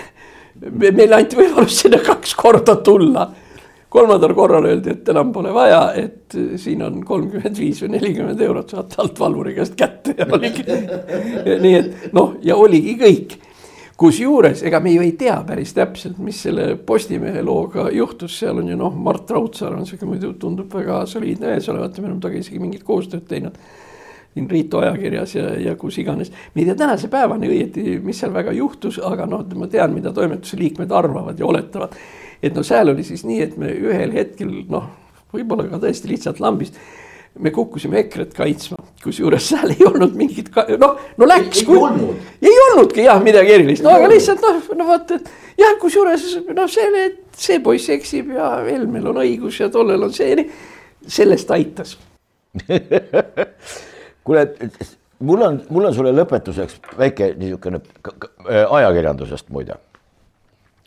meile 1.00 1.18
anti 1.18 1.42
võimalus 1.42 1.82
sinna 1.82 1.98
kaks 2.06 2.38
korda 2.38 2.78
tulla 2.78 3.26
kolmandal 3.90 4.34
korral 4.34 4.66
öeldi, 4.70 4.94
et 4.94 5.08
enam 5.10 5.32
pole 5.34 5.52
vaja, 5.54 5.82
et 5.98 6.36
siin 6.62 6.82
on 6.86 7.00
kolmkümmend 7.06 7.58
viis 7.58 7.82
või 7.82 7.96
nelikümmend 7.96 8.40
eurot 8.46 8.74
saate 8.76 9.00
altvalvuri 9.02 9.56
käest 9.56 9.74
kätte 9.78 10.14
ja 10.18 10.28
oligi. 10.30 10.64
nii 11.64 11.74
et 11.74 12.12
noh, 12.16 12.36
ja 12.46 12.56
oligi 12.56 12.94
kõik. 13.00 13.38
kusjuures 14.00 14.62
ega 14.64 14.78
me 14.80 14.94
ju 14.94 15.02
ei 15.04 15.12
tea 15.18 15.34
päris 15.46 15.74
täpselt, 15.76 16.18
mis 16.18 16.38
selle 16.46 16.76
Postimehe 16.86 17.42
looga 17.42 17.90
juhtus, 17.92 18.38
seal 18.38 18.62
on 18.62 18.70
ju 18.70 18.78
noh, 18.78 18.94
Mart 18.94 19.30
Raudsaar 19.30 19.74
on 19.74 19.84
sihuke 19.86 20.06
muidu 20.08 20.32
tundub 20.40 20.72
väga 20.74 21.02
soliidne 21.06 21.50
mees 21.50 21.68
olevat 21.68 21.98
me 21.98 22.06
oleme 22.06 22.20
temaga 22.20 22.40
isegi 22.40 22.62
mingit 22.62 22.86
koostööd 22.86 23.26
teinud 23.28 23.58
siin 24.30 24.46
Riitu 24.50 24.78
ajakirjas 24.78 25.34
ja, 25.34 25.50
ja 25.58 25.74
kus 25.76 25.98
iganes. 25.98 26.30
me 26.54 26.62
ei 26.62 26.70
tea 26.70 26.78
tänase 26.78 27.08
päevani 27.10 27.50
õieti, 27.50 27.98
mis 28.04 28.22
seal 28.22 28.32
väga 28.32 28.54
juhtus, 28.54 29.00
aga 29.02 29.26
noh, 29.26 29.42
ma 29.58 29.66
tean, 29.66 29.92
mida 29.92 30.14
toimetuse 30.14 30.56
liikmed 30.62 30.92
arvavad 30.94 31.38
ja 31.38 31.46
oletavad 31.46 31.98
et 32.42 32.56
no 32.56 32.64
seal 32.66 32.92
oli 32.92 33.04
siis 33.06 33.24
nii, 33.28 33.42
et 33.44 33.56
me 33.60 33.70
ühel 33.74 34.14
hetkel 34.16 34.50
noh, 34.70 34.88
võib-olla 35.34 35.68
ka 35.70 35.82
tõesti 35.84 36.10
lihtsalt 36.10 36.40
lambist 36.42 36.78
me 37.38 37.50
kukkusime 37.54 38.00
EKRE-t 38.00 38.34
kaitsma, 38.34 38.76
kusjuures 39.04 39.44
seal 39.52 39.70
ei 39.70 39.84
olnud 39.86 40.16
mingit, 40.18 40.50
noh, 40.80 40.96
no 41.16 41.28
läks. 41.28 41.62
ei 41.62 41.76
olnud. 41.76 42.30
ei 42.42 42.56
olnudki 42.66 43.04
jah 43.06 43.22
midagi 43.22 43.54
erilist, 43.54 43.84
no 43.86 43.94
aga 43.94 44.08
lihtsalt 44.10 44.42
noh, 44.44 44.58
no 44.76 44.86
vot, 44.88 45.14
et 45.14 45.30
jah, 45.60 45.76
kusjuures 45.80 46.26
noh, 46.50 46.70
see, 46.70 47.04
see 47.38 47.60
poiss 47.62 47.92
eksib 47.94 48.32
ja 48.34 48.52
Helmel 48.66 49.12
on 49.12 49.22
õigus 49.22 49.60
ja 49.62 49.70
tollel 49.72 50.08
on 50.08 50.14
see, 50.16 50.48
sellest 51.06 51.54
aitas 51.54 51.94
kuule, 54.26 54.42
mul 55.22 55.46
on, 55.46 55.60
mul 55.70 55.86
on 55.86 55.94
sulle 55.94 56.12
lõpetuseks 56.16 56.80
väike 56.98 57.32
niisugune 57.38 57.78
ajakirjandusest 58.48 59.48
muide. 59.54 59.78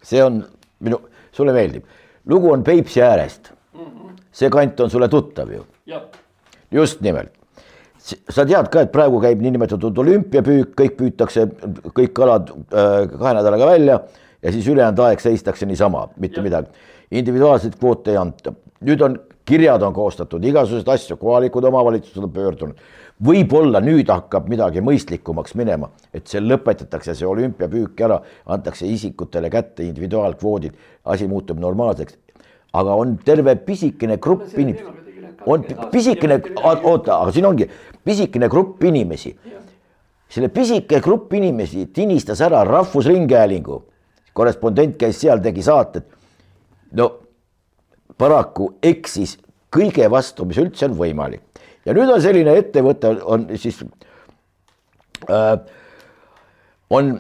see 0.04 0.20
on 0.24 0.44
minu 0.84 1.00
sulle 1.34 1.54
meeldib. 1.54 1.84
lugu 2.30 2.52
on 2.52 2.64
Peipsi 2.64 3.02
äärest. 3.02 3.52
see 4.32 4.50
kant 4.50 4.80
on 4.80 4.90
sulle 4.90 5.08
tuttav 5.08 5.52
ju. 5.52 5.66
just 6.72 7.02
nimelt. 7.02 7.32
sa 8.30 8.46
tead 8.46 8.70
ka, 8.70 8.82
et 8.82 8.92
praegu 8.92 9.22
käib 9.22 9.42
niinimetatud 9.42 9.98
olümpiapüük, 9.98 10.74
kõik 10.80 10.98
püütakse, 11.00 11.48
kõik 11.94 12.14
kalad 12.14 12.50
äh, 12.52 13.10
kahe 13.20 13.34
nädalaga 13.34 13.66
välja 13.68 14.00
ja 14.44 14.52
siis 14.52 14.68
ülejäänud 14.68 15.00
aeg 15.00 15.22
seistakse 15.24 15.66
niisama, 15.66 16.10
mitte 16.18 16.42
ja. 16.42 16.44
midagi. 16.44 16.68
individuaalseid 17.12 17.78
kvoote 17.80 18.12
ei 18.12 18.18
anta. 18.18 18.54
nüüd 18.84 19.02
on, 19.02 19.20
kirjad 19.46 19.82
on 19.84 19.94
koostatud, 19.94 20.44
igasuguseid 20.44 20.90
asju, 20.94 21.18
kohalikud 21.18 21.64
omavalitsused 21.64 22.24
on 22.24 22.32
pöördunud 22.32 22.80
võib-olla 23.22 23.82
nüüd 23.84 24.10
hakkab 24.10 24.50
midagi 24.52 24.82
mõistlikumaks 24.84 25.56
minema, 25.60 25.90
et 26.14 26.28
see 26.28 26.42
lõpetatakse, 26.42 27.16
see 27.16 27.28
olümpiapüük 27.28 28.02
ära, 28.06 28.20
antakse 28.46 28.88
isikutele 28.90 29.52
kätte 29.54 29.86
individuaalkvoodid, 29.88 30.76
asi 31.06 31.28
muutub 31.28 31.60
normaalseks. 31.60 32.18
aga 32.74 32.94
on 32.96 33.18
terve 33.26 33.56
pisikene 33.56 34.18
grupp 34.18 34.58
inimesi, 34.58 34.84
on 35.46 35.64
pisikene, 35.92 36.42
oota, 36.64 37.20
aga 37.20 37.32
siin 37.32 37.46
ongi 37.46 37.70
pisikene 38.04 38.50
grupp 38.50 38.84
inimesi. 38.84 39.36
selle 40.30 40.50
pisike 40.50 41.00
grupp 41.00 41.34
inimesi 41.34 41.86
tinistas 41.86 42.42
ära 42.42 42.64
Rahvusringhäälingu, 42.64 43.84
korrespondent 44.34 44.98
käis 44.98 45.22
seal, 45.22 45.40
tegi 45.40 45.62
saated. 45.62 46.04
no 46.92 47.23
paraku 48.18 48.74
eksis 48.84 49.38
kõige 49.74 50.08
vastu, 50.12 50.46
mis 50.46 50.60
üldse 50.62 50.88
on 50.90 50.98
võimalik. 50.98 51.44
Ja 51.86 51.96
nüüd 51.96 52.12
on 52.14 52.22
selline 52.24 52.56
ettevõte, 52.60 53.12
on 53.26 53.48
siis 53.60 53.82
äh,, 55.30 55.56
on 56.90 57.16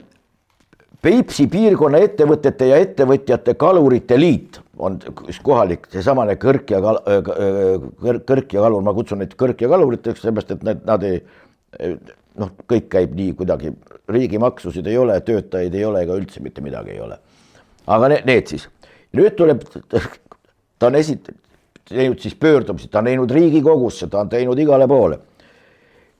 Peipsi 1.04 1.50
piirkonna 1.52 2.00
ettevõtete 2.00 2.70
ja 2.70 2.78
ettevõtjate 2.80 3.58
kalurite 3.60 4.16
liit. 4.16 4.62
On 4.80 4.96
üks 5.04 5.42
kohalik, 5.44 5.90
seesamane 5.92 6.38
Kõrk 6.40 6.72
ja 6.72 6.80
kal-, 6.84 7.02
äh, 7.12 7.20
äh, 7.20 8.22
Kõrk 8.24 8.56
ja 8.56 8.64
kalur, 8.64 8.86
ma 8.86 8.94
kutsun 8.96 9.20
neid 9.20 9.36
Kõrk 9.40 9.66
ja 9.66 9.72
kaluriteks, 9.74 10.24
seepärast 10.24 10.56
et 10.56 10.64
need, 10.64 10.86
nad 10.88 11.04
ei 11.04 11.20
noh, 12.40 12.54
kõik 12.70 12.88
käib 12.92 13.14
nii 13.18 13.34
kuidagi, 13.38 13.74
riigimaksusid 14.12 14.88
ei 14.90 14.98
ole, 15.00 15.18
töötajaid 15.26 15.76
ei 15.78 15.86
ole 15.88 16.04
ega 16.06 16.18
üldse 16.18 16.44
mitte 16.44 16.64
midagi 16.66 16.96
ei 16.96 17.02
ole. 17.04 17.20
aga 17.94 18.10
need, 18.14 18.26
need 18.30 18.48
siis, 18.48 18.68
nüüd 19.18 19.36
tuleb, 19.40 19.64
ta 20.80 20.90
on 20.90 20.96
esitanud, 21.00 21.40
teinud 21.90 22.20
siis 22.20 22.36
pöördumisi, 22.36 22.88
ta 22.88 23.00
on 23.00 23.10
teinud 23.12 23.32
Riigikogusse, 23.32 24.08
ta 24.08 24.24
on 24.24 24.30
teinud 24.30 24.60
igale 24.60 24.88
poole. 24.88 25.20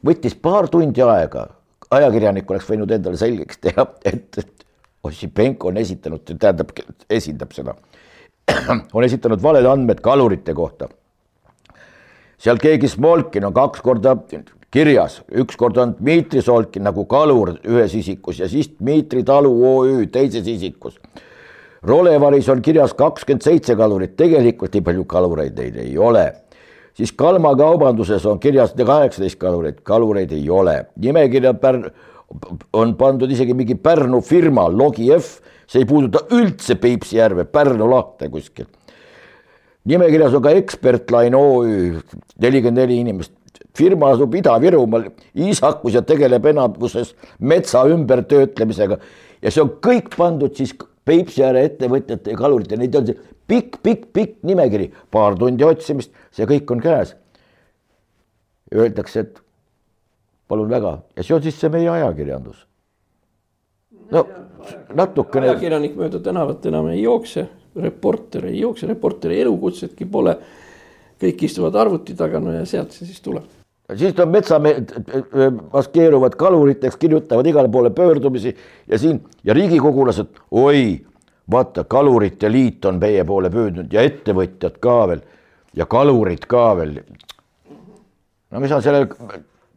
võttis 0.06 0.36
paar 0.36 0.68
tundi 0.68 1.02
aega, 1.02 1.48
ajakirjanik 1.92 2.50
oleks 2.52 2.68
võinud 2.68 2.92
endale 2.92 3.18
selgeks 3.18 3.62
teha, 3.64 3.88
et, 4.06 4.38
et 4.38 4.66
Ossipenko 5.04 5.68
on 5.68 5.78
esitanud, 5.78 6.24
tähendab, 6.40 6.70
esindab 7.12 7.52
seda, 7.52 7.76
on 8.96 9.04
esitanud 9.04 9.42
valed 9.44 9.66
andmed 9.68 10.00
kalurite 10.04 10.54
kohta. 10.54 10.88
seal 12.38 12.60
keegi 12.60 12.88
Smolkin 12.88 13.46
on 13.46 13.54
kaks 13.54 13.82
korda 13.82 14.18
kirjas, 14.74 15.22
üks 15.32 15.58
kord 15.60 15.78
on 15.78 15.94
Dmitri 16.00 16.42
Solkin 16.42 16.84
nagu 16.84 17.06
kalur 17.06 17.54
ühes 17.62 17.94
isikus 17.96 18.40
ja 18.40 18.48
siis 18.50 18.72
Dmitri 18.80 19.24
Talu 19.24 19.52
OÜ 19.70 20.08
teises 20.12 20.48
isikus 20.48 21.00
Rolevaris 21.84 22.48
on 22.50 22.62
kirjas 22.64 22.94
kakskümmend 22.96 23.44
seitse 23.44 23.76
kalurit, 23.76 24.16
tegelikult 24.20 24.74
nii 24.74 24.86
palju 24.86 25.04
kalureid 25.10 25.58
neid 25.60 25.76
ei 25.84 25.98
ole. 25.98 26.32
siis 26.94 27.12
Kalma 27.12 27.56
kaubanduses 27.58 28.26
on 28.26 28.40
kirjas 28.40 28.74
kaheksateist 28.78 29.40
kalurit, 29.40 29.82
kalureid 29.84 30.32
ei 30.32 30.50
ole. 30.50 30.86
nimekirja 30.96 31.54
Pärn-, 31.54 31.92
on 32.74 32.96
pandud 32.96 33.32
isegi 33.32 33.54
mingi 33.54 33.76
Pärnu 33.76 34.22
firma, 34.22 34.70
Logi 34.70 35.10
F, 35.18 35.42
see 35.68 35.84
ei 35.84 35.86
puuduta 35.86 36.24
üldse 36.32 36.76
Peipsi 36.76 37.18
järve, 37.18 37.44
Pärnu 37.44 37.90
lahte 37.90 38.30
kuskil. 38.30 38.66
nimekirjas 39.86 40.34
on 40.34 40.42
ka 40.42 40.50
Expertline 40.56 41.36
OÜ, 41.36 42.00
nelikümmend 42.40 42.80
neli 42.80 43.02
inimest, 43.04 43.34
firma 43.76 44.14
asub 44.14 44.36
Ida-Virumaal, 44.36 45.10
Iisakus 45.36 45.94
ja 45.98 46.02
tegeleb 46.02 46.46
enamuses 46.46 47.16
metsa 47.40 47.84
ümbertöötlemisega 47.92 48.98
ja 49.42 49.52
see 49.52 49.64
on 49.64 49.76
kõik 49.84 50.14
pandud 50.16 50.56
siis 50.56 50.72
Peipsi 51.06 51.44
ääre 51.44 51.66
ettevõtjate 51.68 52.32
ja 52.32 52.40
kalurite, 52.40 52.78
neid 52.80 52.96
on 52.96 53.10
pikk, 53.48 53.82
pikk, 53.84 54.06
pikk 54.16 54.36
nimekiri, 54.48 54.88
paar 55.12 55.36
tundi 55.40 55.66
otsimist, 55.68 56.14
see 56.32 56.48
kõik 56.48 56.72
on 56.72 56.84
käes. 56.84 57.16
Öeldakse, 58.74 59.26
et 59.26 59.42
palun 60.48 60.72
väga 60.72 60.94
ja 61.18 61.26
see 61.26 61.36
on 61.36 61.44
siis 61.44 61.60
see 61.60 61.72
meie 61.74 61.90
ajakirjandus. 61.92 62.68
no 64.12 64.28
natukene. 64.96 65.50
ajakirjanik 65.50 65.98
mööda 66.00 66.22
tänavat 66.24 66.66
enam 66.70 66.88
ei 66.94 67.02
jookse, 67.02 67.48
reporter 67.76 68.48
ei 68.52 68.60
jookse, 68.60 68.88
reporteri 68.88 69.42
elukutsetki 69.42 70.06
pole. 70.06 70.38
kõik 71.24 71.44
istuvad 71.44 71.76
arvuti 71.76 72.16
taga, 72.16 72.40
no 72.40 72.52
ja 72.52 72.66
sealt 72.66 72.92
see 72.92 73.06
siis 73.08 73.22
tuleb 73.22 73.63
siis 73.96 74.20
on 74.20 74.30
metsamehed 74.30 74.94
maskeeruvad 75.74 76.36
kaluriteks, 76.40 76.98
kirjutavad 76.98 77.46
igale 77.46 77.70
poole 77.70 77.90
pöördumisi 77.90 78.56
ja 78.88 79.00
siin 79.00 79.24
ja 79.44 79.54
riigikogulased, 79.54 80.28
oi, 80.52 81.06
vaata, 81.52 81.84
kalurite 81.84 82.52
liit 82.52 82.86
on 82.86 83.00
meie 83.00 83.24
poole 83.24 83.50
pöördunud 83.50 83.94
ja 83.94 84.02
ettevõtjad 84.02 84.80
ka 84.80 85.00
veel 85.08 85.24
ja 85.76 85.86
kalurid 85.86 86.46
ka 86.48 86.76
veel. 86.78 87.00
no 88.52 88.60
mis 88.60 88.72
on 88.72 88.84
sellel 88.84 89.08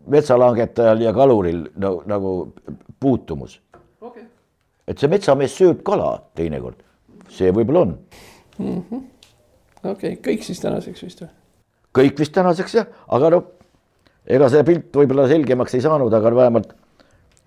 metsalangetajal 0.07 1.01
ja 1.01 1.13
kaluril 1.13 1.67
no, 1.77 2.03
nagu 2.07 2.53
puutumus 3.01 3.61
okay.? 4.01 4.23
et 4.87 4.99
see 4.99 5.11
metsamees 5.11 5.57
sööb 5.59 5.83
kala 5.83 6.21
teinekord, 6.39 6.79
see 7.29 7.51
võib-olla 7.51 7.87
on 7.89 7.99
mm 8.59 8.83
-hmm.. 8.91 9.03
okei 9.83 10.13
okay., 10.15 10.23
kõik 10.31 10.47
siis 10.47 10.63
tänaseks 10.63 11.03
vist 11.03 11.25
või? 11.25 11.33
kõik 11.99 12.19
vist 12.19 12.33
tänaseks 12.33 12.75
jah, 12.75 12.87
aga 13.09 13.31
noh 13.35 13.56
ega 14.27 14.49
see 14.51 14.65
pilt 14.67 14.91
võib-olla 14.97 15.27
selgemaks 15.31 15.77
ei 15.79 15.85
saanud, 15.85 16.13
aga 16.13 16.35
vähemalt 16.35 16.75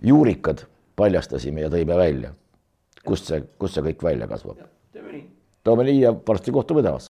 juurikad 0.06 0.64
paljastasime 0.96 1.66
ja 1.66 1.72
tõime 1.72 1.96
välja, 1.96 2.32
kust 3.04 3.30
see, 3.30 3.42
kust 3.60 3.76
see 3.76 3.84
kõik 3.90 4.04
välja 4.04 4.28
kasvab. 4.30 4.64
toome 5.64 5.84
nii 5.84 6.00
ja 6.00 6.14
varsti 6.26 6.52
kohtume 6.52 6.82
taas. 6.82 7.06